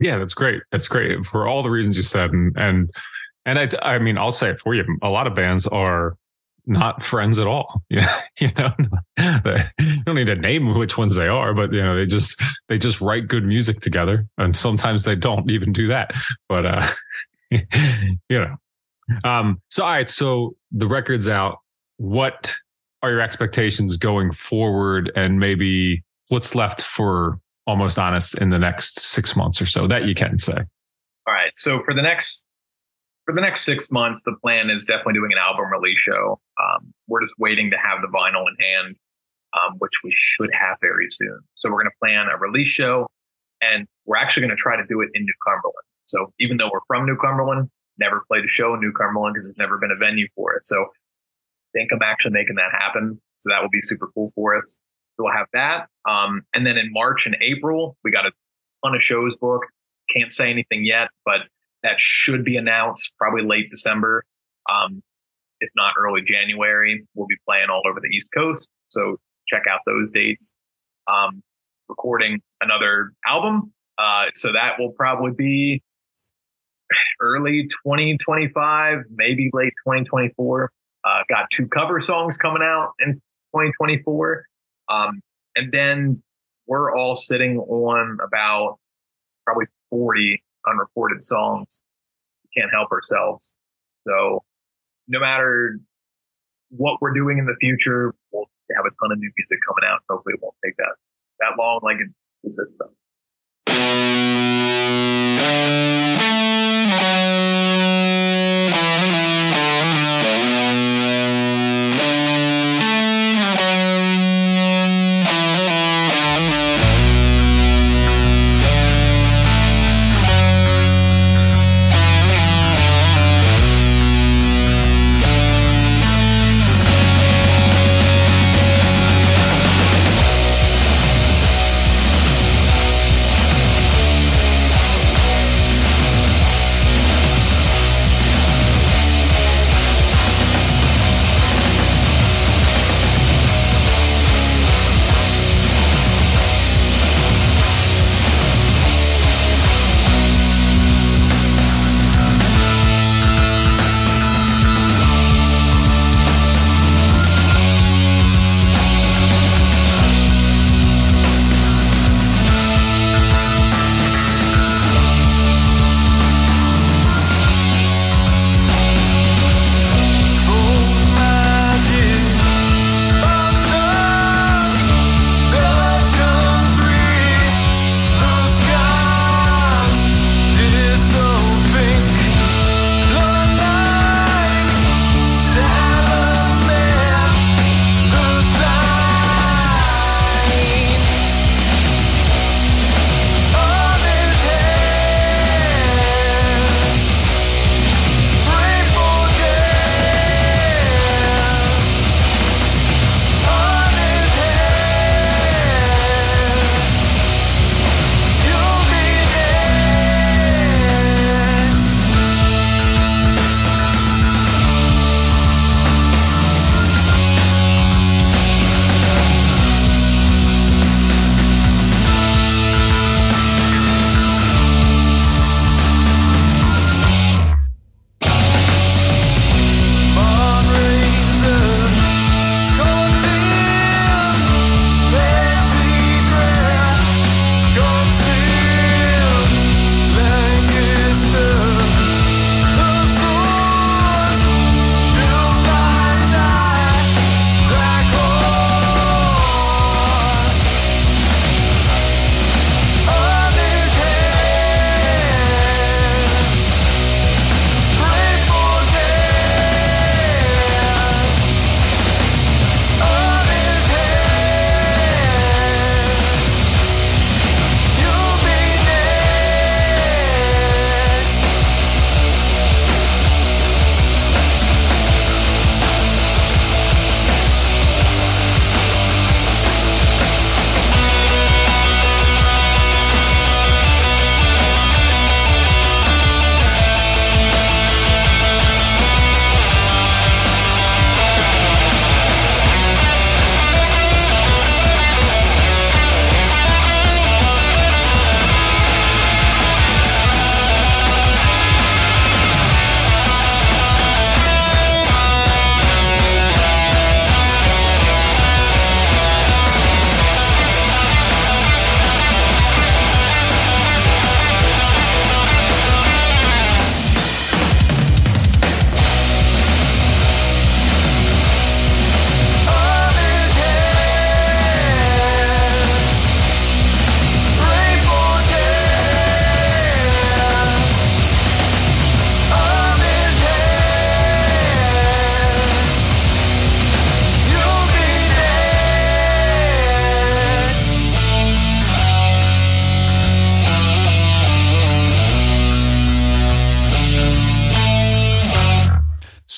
Yeah, 0.00 0.18
that's 0.18 0.34
great. 0.34 0.62
That's 0.72 0.88
great 0.88 1.24
for 1.24 1.46
all 1.46 1.62
the 1.62 1.70
reasons 1.70 1.96
you 1.96 2.02
said. 2.02 2.30
And, 2.30 2.54
and, 2.56 2.90
and 3.44 3.58
I, 3.58 3.68
I 3.94 3.98
mean, 3.98 4.18
I'll 4.18 4.30
say 4.30 4.50
it 4.50 4.60
for 4.60 4.74
you. 4.74 4.84
A 5.02 5.08
lot 5.08 5.26
of 5.26 5.34
bands 5.34 5.66
are 5.66 6.16
not 6.66 7.06
friends 7.06 7.38
at 7.38 7.46
all. 7.46 7.82
Yeah, 7.90 8.20
you 8.40 8.50
know, 8.58 8.72
they 9.16 9.70
don't 10.04 10.16
need 10.16 10.26
to 10.26 10.34
name 10.34 10.76
which 10.76 10.98
ones 10.98 11.14
they 11.14 11.28
are, 11.28 11.54
but 11.54 11.72
you 11.72 11.82
know, 11.82 11.96
they 11.96 12.04
just 12.04 12.42
they 12.68 12.78
just 12.78 13.00
write 13.00 13.28
good 13.28 13.44
music 13.44 13.80
together, 13.80 14.26
and 14.38 14.56
sometimes 14.56 15.04
they 15.04 15.14
don't 15.14 15.50
even 15.50 15.72
do 15.72 15.86
that. 15.88 16.10
But 16.48 16.66
uh, 16.66 16.88
you 17.50 17.60
know, 18.28 18.56
um, 19.24 19.62
so 19.70 19.84
all 19.84 19.90
right, 19.90 20.08
so 20.08 20.56
the 20.72 20.88
record's 20.88 21.28
out. 21.28 21.58
What 21.98 22.56
are 23.06 23.10
your 23.12 23.20
expectations 23.20 23.96
going 23.96 24.32
forward, 24.32 25.12
and 25.14 25.38
maybe 25.38 26.02
what's 26.28 26.54
left 26.54 26.82
for 26.82 27.38
almost 27.66 27.98
honest 27.98 28.38
in 28.38 28.50
the 28.50 28.58
next 28.58 29.00
six 29.00 29.36
months 29.36 29.60
or 29.60 29.66
so 29.66 29.86
that 29.86 30.04
you 30.04 30.14
can 30.14 30.38
say? 30.38 30.58
All 31.26 31.34
right, 31.34 31.52
so 31.54 31.82
for 31.84 31.94
the 31.94 32.02
next 32.02 32.44
for 33.24 33.34
the 33.34 33.40
next 33.40 33.64
six 33.64 33.90
months, 33.90 34.22
the 34.24 34.36
plan 34.42 34.70
is 34.70 34.84
definitely 34.84 35.14
doing 35.14 35.32
an 35.32 35.38
album 35.38 35.66
release 35.70 35.98
show. 35.98 36.38
Um, 36.62 36.92
we're 37.08 37.22
just 37.22 37.34
waiting 37.38 37.70
to 37.70 37.76
have 37.76 38.00
the 38.00 38.08
vinyl 38.08 38.44
in 38.46 38.54
hand, 38.60 38.96
um, 39.54 39.76
which 39.78 39.92
we 40.04 40.12
should 40.14 40.50
have 40.52 40.76
very 40.80 41.08
soon. 41.10 41.40
So 41.56 41.68
we're 41.68 41.82
going 41.82 41.90
to 41.90 41.98
plan 42.00 42.26
a 42.32 42.38
release 42.38 42.68
show, 42.68 43.08
and 43.60 43.86
we're 44.04 44.16
actually 44.16 44.46
going 44.46 44.56
to 44.56 44.62
try 44.62 44.76
to 44.76 44.86
do 44.88 45.00
it 45.00 45.08
in 45.14 45.22
New 45.22 45.34
Cumberland. 45.46 45.86
So 46.06 46.32
even 46.38 46.56
though 46.56 46.70
we're 46.72 46.86
from 46.86 47.04
New 47.04 47.16
Cumberland, 47.16 47.68
never 47.98 48.22
played 48.28 48.44
a 48.44 48.48
show 48.48 48.74
in 48.74 48.80
New 48.80 48.92
Cumberland 48.92 49.34
because 49.34 49.46
there's 49.46 49.58
never 49.58 49.78
been 49.78 49.90
a 49.90 49.96
venue 49.96 50.28
for 50.36 50.54
it. 50.54 50.64
So 50.64 50.86
think 51.76 51.90
I'm 51.92 52.02
actually 52.02 52.32
making 52.32 52.56
that 52.56 52.72
happen. 52.72 53.20
So 53.38 53.50
that 53.50 53.60
will 53.60 53.70
be 53.70 53.80
super 53.82 54.08
cool 54.14 54.32
for 54.34 54.56
us. 54.56 54.78
So 55.16 55.24
we'll 55.24 55.32
have 55.32 55.48
that. 55.52 55.88
Um, 56.10 56.42
and 56.54 56.66
then 56.66 56.76
in 56.76 56.92
March 56.92 57.26
and 57.26 57.36
April, 57.40 57.96
we 58.02 58.10
got 58.10 58.26
a 58.26 58.32
ton 58.84 58.94
of 58.94 59.02
shows 59.02 59.34
booked. 59.40 59.66
Can't 60.14 60.32
say 60.32 60.50
anything 60.50 60.84
yet, 60.84 61.08
but 61.24 61.40
that 61.82 61.94
should 61.98 62.44
be 62.44 62.56
announced 62.56 63.12
probably 63.18 63.42
late 63.42 63.70
December, 63.70 64.24
um, 64.70 65.02
if 65.60 65.70
not 65.76 65.94
early 65.98 66.22
January. 66.24 67.06
We'll 67.14 67.26
be 67.26 67.36
playing 67.46 67.68
all 67.70 67.82
over 67.88 68.00
the 68.00 68.08
East 68.08 68.30
Coast, 68.34 68.68
so 68.88 69.16
check 69.48 69.62
out 69.70 69.80
those 69.86 70.10
dates. 70.12 70.52
Um, 71.08 71.42
recording 71.88 72.40
another 72.60 73.12
album, 73.26 73.72
uh, 73.98 74.26
so 74.34 74.52
that 74.52 74.78
will 74.78 74.92
probably 74.92 75.32
be 75.32 75.82
early 77.20 77.68
2025, 77.84 78.98
maybe 79.10 79.50
late 79.52 79.72
2024. 79.84 80.70
Uh, 81.06 81.22
got 81.28 81.46
two 81.56 81.68
cover 81.68 82.00
songs 82.00 82.36
coming 82.36 82.62
out 82.62 82.92
in 82.98 83.14
2024. 83.54 84.44
Um, 84.88 85.20
and 85.54 85.72
then 85.72 86.22
we're 86.66 86.94
all 86.94 87.14
sitting 87.14 87.58
on 87.58 88.18
about 88.24 88.78
probably 89.44 89.66
40 89.90 90.42
unrecorded 90.66 91.22
songs. 91.22 91.80
We 92.42 92.60
can't 92.60 92.72
help 92.72 92.90
ourselves. 92.90 93.54
So 94.06 94.42
no 95.06 95.20
matter 95.20 95.78
what 96.70 97.00
we're 97.00 97.14
doing 97.14 97.38
in 97.38 97.46
the 97.46 97.56
future, 97.60 98.12
we'll 98.32 98.46
have 98.74 98.84
a 98.84 98.90
ton 99.00 99.12
of 99.12 99.18
new 99.18 99.30
music 99.36 99.58
coming 99.68 99.88
out. 99.88 100.00
Hopefully 100.10 100.34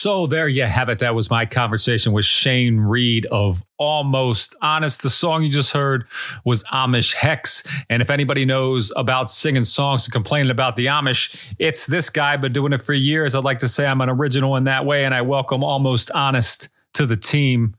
So 0.09 0.27
there 0.27 0.49
you 0.49 0.65
have 0.65 0.89
it. 0.89 1.01
That 1.01 1.15
was 1.15 1.29
my 1.29 1.45
conversation 1.45 2.13
with 2.13 2.25
Shayne 2.25 2.81
Reed 2.81 3.27
of 3.27 3.63
Almost 3.77 4.57
Honest. 4.63 5.03
The 5.03 5.11
song 5.11 5.43
you 5.43 5.51
just 5.51 5.75
heard 5.75 6.07
was 6.47 6.65
Amish 6.73 7.13
Hex. 7.13 7.63
And 7.91 8.01
if 8.01 8.09
anybody 8.09 8.47
knows 8.47 8.91
about 8.97 9.31
singing 9.31 9.65
songs 9.65 10.07
and 10.07 10.13
complaining 10.15 10.51
about 10.51 10.77
the 10.77 10.87
Amish, 10.87 11.53
it's 11.59 11.85
this 11.85 12.09
guy. 12.09 12.39
Been 12.39 12.55
doing 12.55 12.73
it 12.73 12.81
for 12.81 12.95
years. 12.95 13.35
I'd 13.35 13.45
like 13.45 13.59
to 13.59 13.69
say 13.69 13.87
I'm 13.87 14.01
an 14.01 14.09
original 14.09 14.57
in 14.57 14.65
that 14.65 14.87
way, 14.87 15.05
and 15.05 15.15
I 15.15 15.21
welcome 15.21 15.63
Almost 15.63 16.11
Honest 16.13 16.71
to 16.95 17.05
the 17.05 17.19
team. 17.19 17.77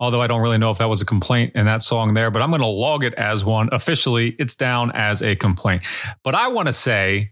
Although 0.00 0.22
I 0.22 0.26
don't 0.26 0.40
really 0.40 0.58
know 0.58 0.72
if 0.72 0.78
that 0.78 0.88
was 0.88 1.00
a 1.00 1.06
complaint 1.06 1.52
in 1.54 1.66
that 1.66 1.82
song 1.82 2.14
there, 2.14 2.32
but 2.32 2.42
I'm 2.42 2.50
going 2.50 2.62
to 2.62 2.66
log 2.66 3.04
it 3.04 3.14
as 3.14 3.44
one. 3.44 3.68
Officially, 3.70 4.34
it's 4.40 4.56
down 4.56 4.90
as 4.90 5.22
a 5.22 5.36
complaint. 5.36 5.84
But 6.24 6.34
I 6.34 6.48
want 6.48 6.66
to 6.66 6.72
say 6.72 7.30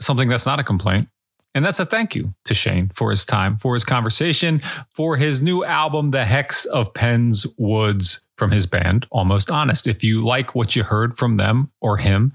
something 0.00 0.30
that's 0.30 0.46
not 0.46 0.58
a 0.58 0.64
complaint. 0.64 1.08
And 1.54 1.64
that's 1.64 1.80
a 1.80 1.86
thank 1.86 2.14
you 2.14 2.34
to 2.46 2.54
Shayne 2.54 2.90
for 2.94 3.10
his 3.10 3.24
time, 3.24 3.58
for 3.58 3.74
his 3.74 3.84
conversation, 3.84 4.60
for 4.90 5.16
his 5.16 5.42
new 5.42 5.64
album, 5.64 6.08
The 6.08 6.24
Hex 6.24 6.64
of 6.64 6.94
Penn's 6.94 7.46
Woods, 7.58 8.26
from 8.36 8.50
his 8.50 8.66
band, 8.66 9.06
Almost 9.10 9.50
Honest. 9.50 9.86
If 9.86 10.02
you 10.02 10.22
like 10.22 10.54
what 10.54 10.74
you 10.74 10.82
heard 10.82 11.16
from 11.16 11.36
them 11.36 11.70
or 11.80 11.98
him, 11.98 12.34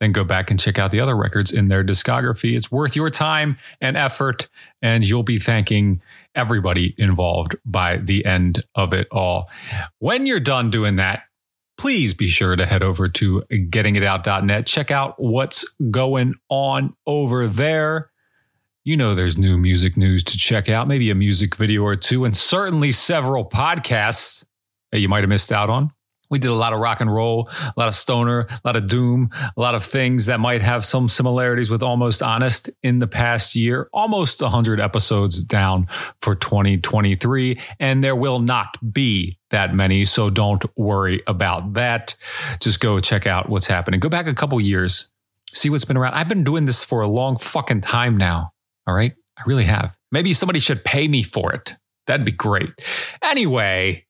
then 0.00 0.12
go 0.12 0.24
back 0.24 0.50
and 0.50 0.58
check 0.58 0.78
out 0.78 0.90
the 0.90 1.00
other 1.00 1.16
records 1.16 1.52
in 1.52 1.68
their 1.68 1.84
discography. 1.84 2.56
It's 2.56 2.72
worth 2.72 2.96
your 2.96 3.10
time 3.10 3.58
and 3.80 3.96
effort, 3.96 4.48
and 4.80 5.04
you'll 5.04 5.22
be 5.22 5.38
thanking 5.38 6.00
everybody 6.34 6.94
involved 6.98 7.56
by 7.64 7.98
the 7.98 8.24
end 8.24 8.64
of 8.74 8.92
it 8.92 9.08
all. 9.10 9.48
When 9.98 10.26
you're 10.26 10.40
done 10.40 10.70
doing 10.70 10.96
that, 10.96 11.22
please 11.78 12.14
be 12.14 12.28
sure 12.28 12.56
to 12.56 12.66
head 12.66 12.82
over 12.82 13.08
to 13.08 13.42
gettingitout.net. 13.50 14.66
Check 14.66 14.90
out 14.90 15.14
what's 15.18 15.64
going 15.90 16.34
on 16.48 16.94
over 17.06 17.46
there. 17.46 18.11
You 18.84 18.96
know, 18.96 19.14
there's 19.14 19.38
new 19.38 19.58
music 19.58 19.96
news 19.96 20.24
to 20.24 20.36
check 20.36 20.68
out, 20.68 20.88
maybe 20.88 21.08
a 21.10 21.14
music 21.14 21.54
video 21.54 21.84
or 21.84 21.94
two, 21.94 22.24
and 22.24 22.36
certainly 22.36 22.90
several 22.90 23.48
podcasts 23.48 24.44
that 24.90 24.98
you 24.98 25.08
might 25.08 25.20
have 25.20 25.28
missed 25.28 25.52
out 25.52 25.70
on. 25.70 25.92
We 26.30 26.40
did 26.40 26.50
a 26.50 26.54
lot 26.54 26.72
of 26.72 26.80
rock 26.80 27.00
and 27.00 27.14
roll, 27.14 27.48
a 27.48 27.72
lot 27.76 27.86
of 27.86 27.94
stoner, 27.94 28.40
a 28.50 28.60
lot 28.64 28.74
of 28.74 28.88
doom, 28.88 29.30
a 29.56 29.60
lot 29.60 29.76
of 29.76 29.84
things 29.84 30.26
that 30.26 30.40
might 30.40 30.62
have 30.62 30.84
some 30.84 31.08
similarities 31.08 31.70
with 31.70 31.80
Almost 31.80 32.24
Honest 32.24 32.70
in 32.82 32.98
the 32.98 33.06
past 33.06 33.54
year. 33.54 33.88
Almost 33.92 34.42
100 34.42 34.80
episodes 34.80 35.44
down 35.44 35.86
for 36.20 36.34
2023, 36.34 37.60
and 37.78 38.02
there 38.02 38.16
will 38.16 38.40
not 38.40 38.78
be 38.92 39.38
that 39.50 39.72
many, 39.76 40.04
so 40.04 40.28
don't 40.28 40.64
worry 40.76 41.22
about 41.28 41.74
that. 41.74 42.16
Just 42.58 42.80
go 42.80 42.98
check 42.98 43.28
out 43.28 43.48
what's 43.48 43.68
happening. 43.68 44.00
Go 44.00 44.08
back 44.08 44.26
a 44.26 44.34
couple 44.34 44.60
years, 44.60 45.12
see 45.52 45.70
what's 45.70 45.84
been 45.84 45.96
around. 45.96 46.14
I've 46.14 46.28
been 46.28 46.42
doing 46.42 46.64
this 46.64 46.82
for 46.82 47.02
a 47.02 47.08
long 47.08 47.36
fucking 47.38 47.82
time 47.82 48.16
now. 48.16 48.52
All 48.86 48.94
right, 48.94 49.12
I 49.38 49.42
really 49.46 49.64
have. 49.64 49.96
Maybe 50.10 50.32
somebody 50.32 50.58
should 50.58 50.84
pay 50.84 51.08
me 51.08 51.22
for 51.22 51.52
it. 51.52 51.74
That'd 52.06 52.26
be 52.26 52.32
great. 52.32 52.70
Anyway, 53.22 54.06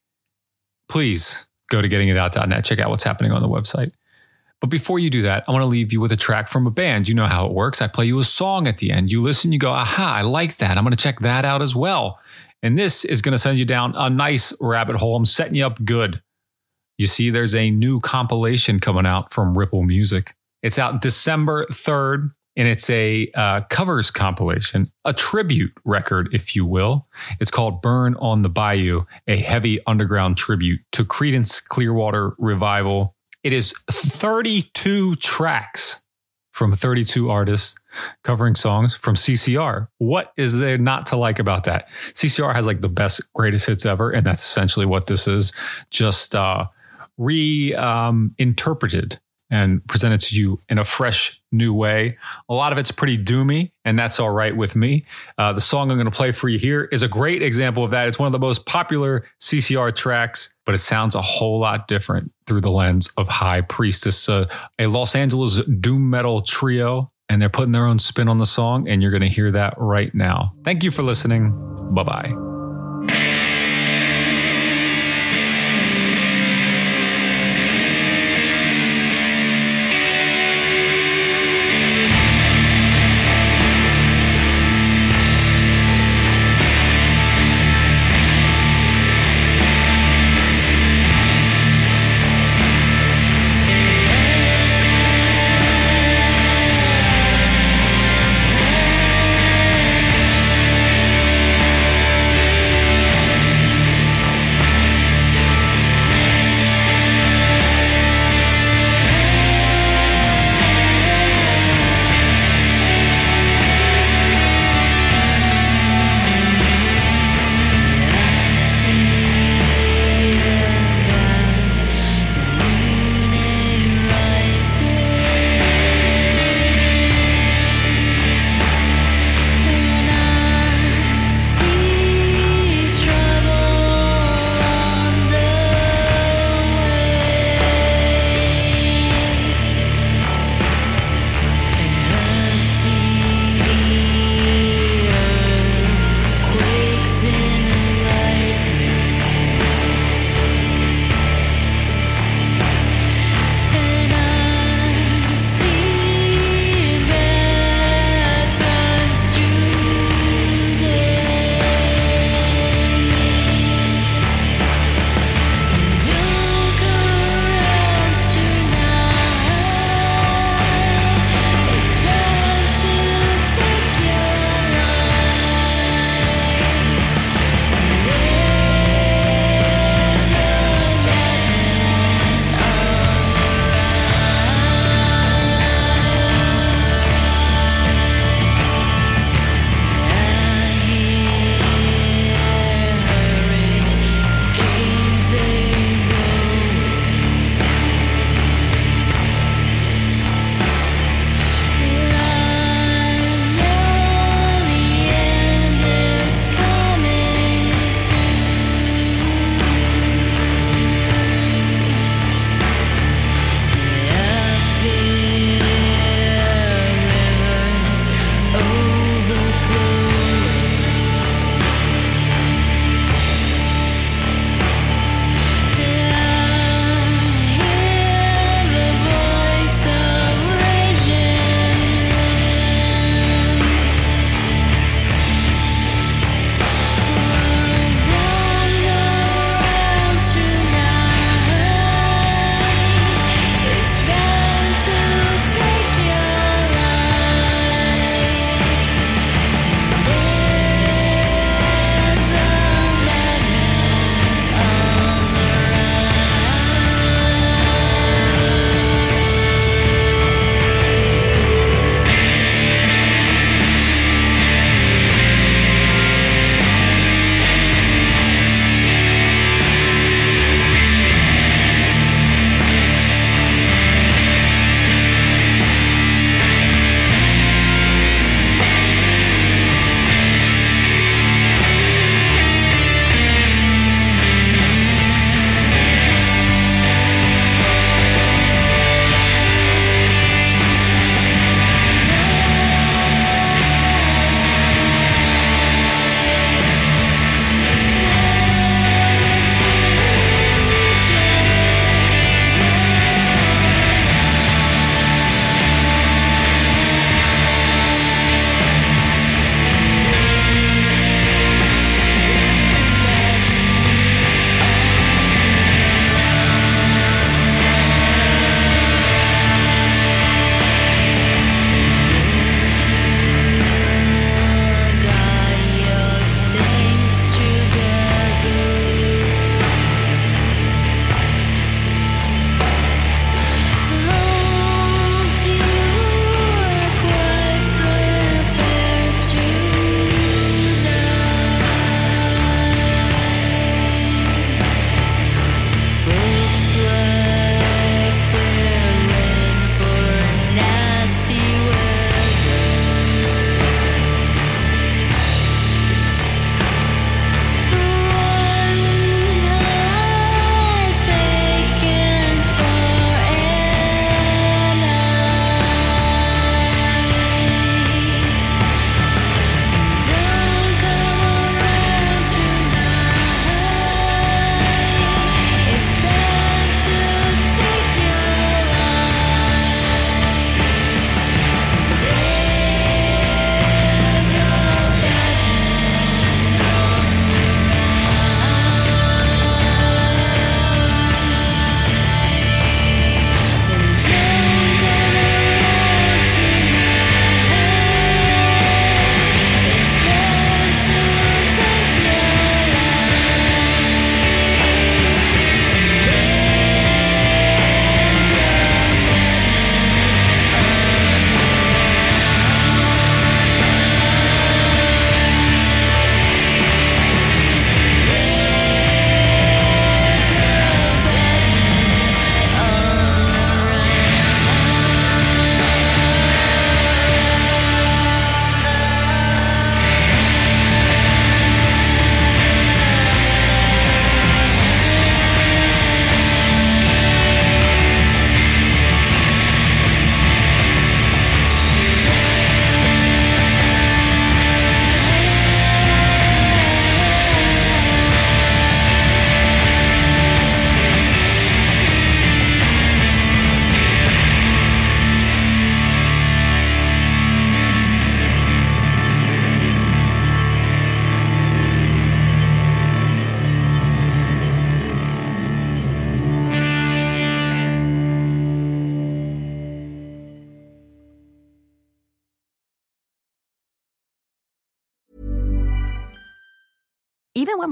please 0.89 1.47
go 1.69 1.81
to 1.81 1.89
gettingitout.net, 1.89 2.65
check 2.65 2.79
out 2.79 2.89
what's 2.89 3.03
happening 3.03 3.31
on 3.31 3.41
the 3.41 3.49
website. 3.49 3.91
But 4.63 4.69
before 4.69 4.97
you 4.97 5.09
do 5.09 5.23
that, 5.23 5.43
I 5.47 5.51
want 5.51 5.63
to 5.63 5.67
leave 5.67 5.91
you 5.91 5.99
with 5.99 6.13
a 6.13 6.17
track 6.17 6.47
from 6.47 6.65
a 6.65 6.71
band. 6.71 7.09
You 7.09 7.15
know 7.15 7.27
how 7.27 7.45
it 7.45 7.51
works. 7.51 7.81
I 7.81 7.87
play 7.87 8.05
you 8.05 8.19
a 8.19 8.23
song 8.23 8.65
at 8.65 8.77
the 8.77 8.91
end. 8.91 9.11
You 9.11 9.21
listen, 9.21 9.51
you 9.51 9.59
go, 9.59 9.71
aha, 9.71 10.15
I 10.19 10.21
like 10.21 10.55
that. 10.57 10.77
I'm 10.77 10.85
going 10.85 10.95
to 10.95 11.03
check 11.03 11.19
that 11.19 11.43
out 11.43 11.61
as 11.61 11.75
well. 11.75 12.19
And 12.61 12.77
this 12.77 13.03
is 13.03 13.21
going 13.21 13.33
to 13.33 13.37
send 13.37 13.59
you 13.59 13.65
down 13.65 13.93
a 13.93 14.09
nice 14.09 14.53
rabbit 14.61 14.95
hole. 14.95 15.17
I'm 15.17 15.25
setting 15.25 15.55
you 15.55 15.65
up 15.65 15.83
good. 15.83 16.21
You 16.97 17.07
see, 17.07 17.29
there's 17.29 17.53
a 17.53 17.71
new 17.71 17.99
compilation 17.99 18.79
coming 18.79 19.05
out 19.05 19.33
from 19.33 19.57
Ripple 19.57 19.83
Music. 19.83 20.33
It's 20.61 20.79
out 20.79 21.01
December 21.01 21.65
3rd 21.65 22.31
and 22.55 22.67
it's 22.67 22.89
a 22.89 23.29
uh, 23.35 23.61
covers 23.69 24.11
compilation, 24.11 24.91
a 25.05 25.13
tribute 25.13 25.73
record, 25.85 26.29
if 26.33 26.55
you 26.55 26.65
will. 26.65 27.03
It's 27.39 27.51
called 27.51 27.81
Burn 27.81 28.15
on 28.15 28.41
the 28.41 28.49
Bayou, 28.49 29.05
a 29.27 29.37
heavy 29.37 29.79
underground 29.85 30.37
tribute 30.37 30.81
to 30.91 31.03
Creedence 31.03 31.63
Clearwater 31.63 32.35
Revival. 32.37 33.15
It 33.43 33.53
is 33.53 33.73
32 33.89 35.15
tracks 35.15 36.03
from 36.51 36.73
32 36.73 37.29
artists 37.31 37.75
covering 38.23 38.55
songs 38.55 38.93
from 38.95 39.15
CCR. 39.15 39.87
What 39.97 40.31
is 40.37 40.55
there 40.55 40.77
not 40.77 41.07
to 41.07 41.17
like 41.17 41.39
about 41.39 41.63
that? 41.63 41.89
CCR 42.13 42.53
has 42.53 42.67
like 42.67 42.81
the 42.81 42.89
best, 42.89 43.33
greatest 43.33 43.65
hits 43.65 43.85
ever, 43.85 44.11
and 44.11 44.25
that's 44.25 44.43
essentially 44.43 44.85
what 44.85 45.07
this 45.07 45.27
is. 45.27 45.51
Just 45.89 46.35
uh, 46.35 46.67
reinterpreted 47.17 49.13
um, 49.13 49.19
and 49.53 49.85
presented 49.87 50.19
to 50.19 50.35
you 50.35 50.57
in 50.67 50.79
a 50.79 50.83
fresh 50.83 51.39
new 51.51 51.71
way. 51.71 52.17
A 52.49 52.55
lot 52.55 52.71
of 52.71 52.79
it's 52.79 52.89
pretty 52.89 53.19
doomy, 53.19 53.69
and 53.85 53.99
that's 53.99 54.19
all 54.19 54.31
right 54.31 54.57
with 54.57 54.75
me. 54.75 55.05
Uh, 55.37 55.53
the 55.53 55.61
song 55.61 55.91
I'm 55.91 55.97
going 55.97 56.09
to 56.09 56.11
play 56.11 56.31
for 56.31 56.49
you 56.49 56.57
here 56.57 56.85
is 56.91 57.03
a 57.03 57.07
great 57.07 57.43
example 57.43 57.85
of 57.85 57.91
that. 57.91 58.07
It's 58.07 58.17
one 58.17 58.25
of 58.25 58.31
the 58.31 58.39
most 58.39 58.65
popular 58.65 59.25
CCR 59.39 59.95
tracks, 59.95 60.55
but 60.65 60.73
it 60.73 60.79
sounds 60.79 61.13
a 61.13 61.21
whole 61.21 61.59
lot 61.59 61.87
different 61.87 62.33
through 62.47 62.61
the 62.61 62.71
lens 62.71 63.11
of 63.15 63.27
High 63.27 63.61
Priestess, 63.61 64.27
uh, 64.27 64.49
a 64.79 64.87
Los 64.87 65.15
Angeles 65.15 65.63
doom 65.65 66.09
metal 66.09 66.41
trio, 66.41 67.11
and 67.29 67.39
they're 67.39 67.47
putting 67.47 67.73
their 67.73 67.85
own 67.85 67.99
spin 67.99 68.27
on 68.27 68.39
the 68.39 68.47
song, 68.47 68.87
and 68.89 69.03
you're 69.03 69.11
going 69.11 69.21
to 69.21 69.29
hear 69.29 69.51
that 69.51 69.75
right 69.77 70.13
now. 70.15 70.53
Thank 70.63 70.83
you 70.83 70.89
for 70.89 71.03
listening. 71.03 71.51
Bye 71.93 72.03
bye. 72.03 72.52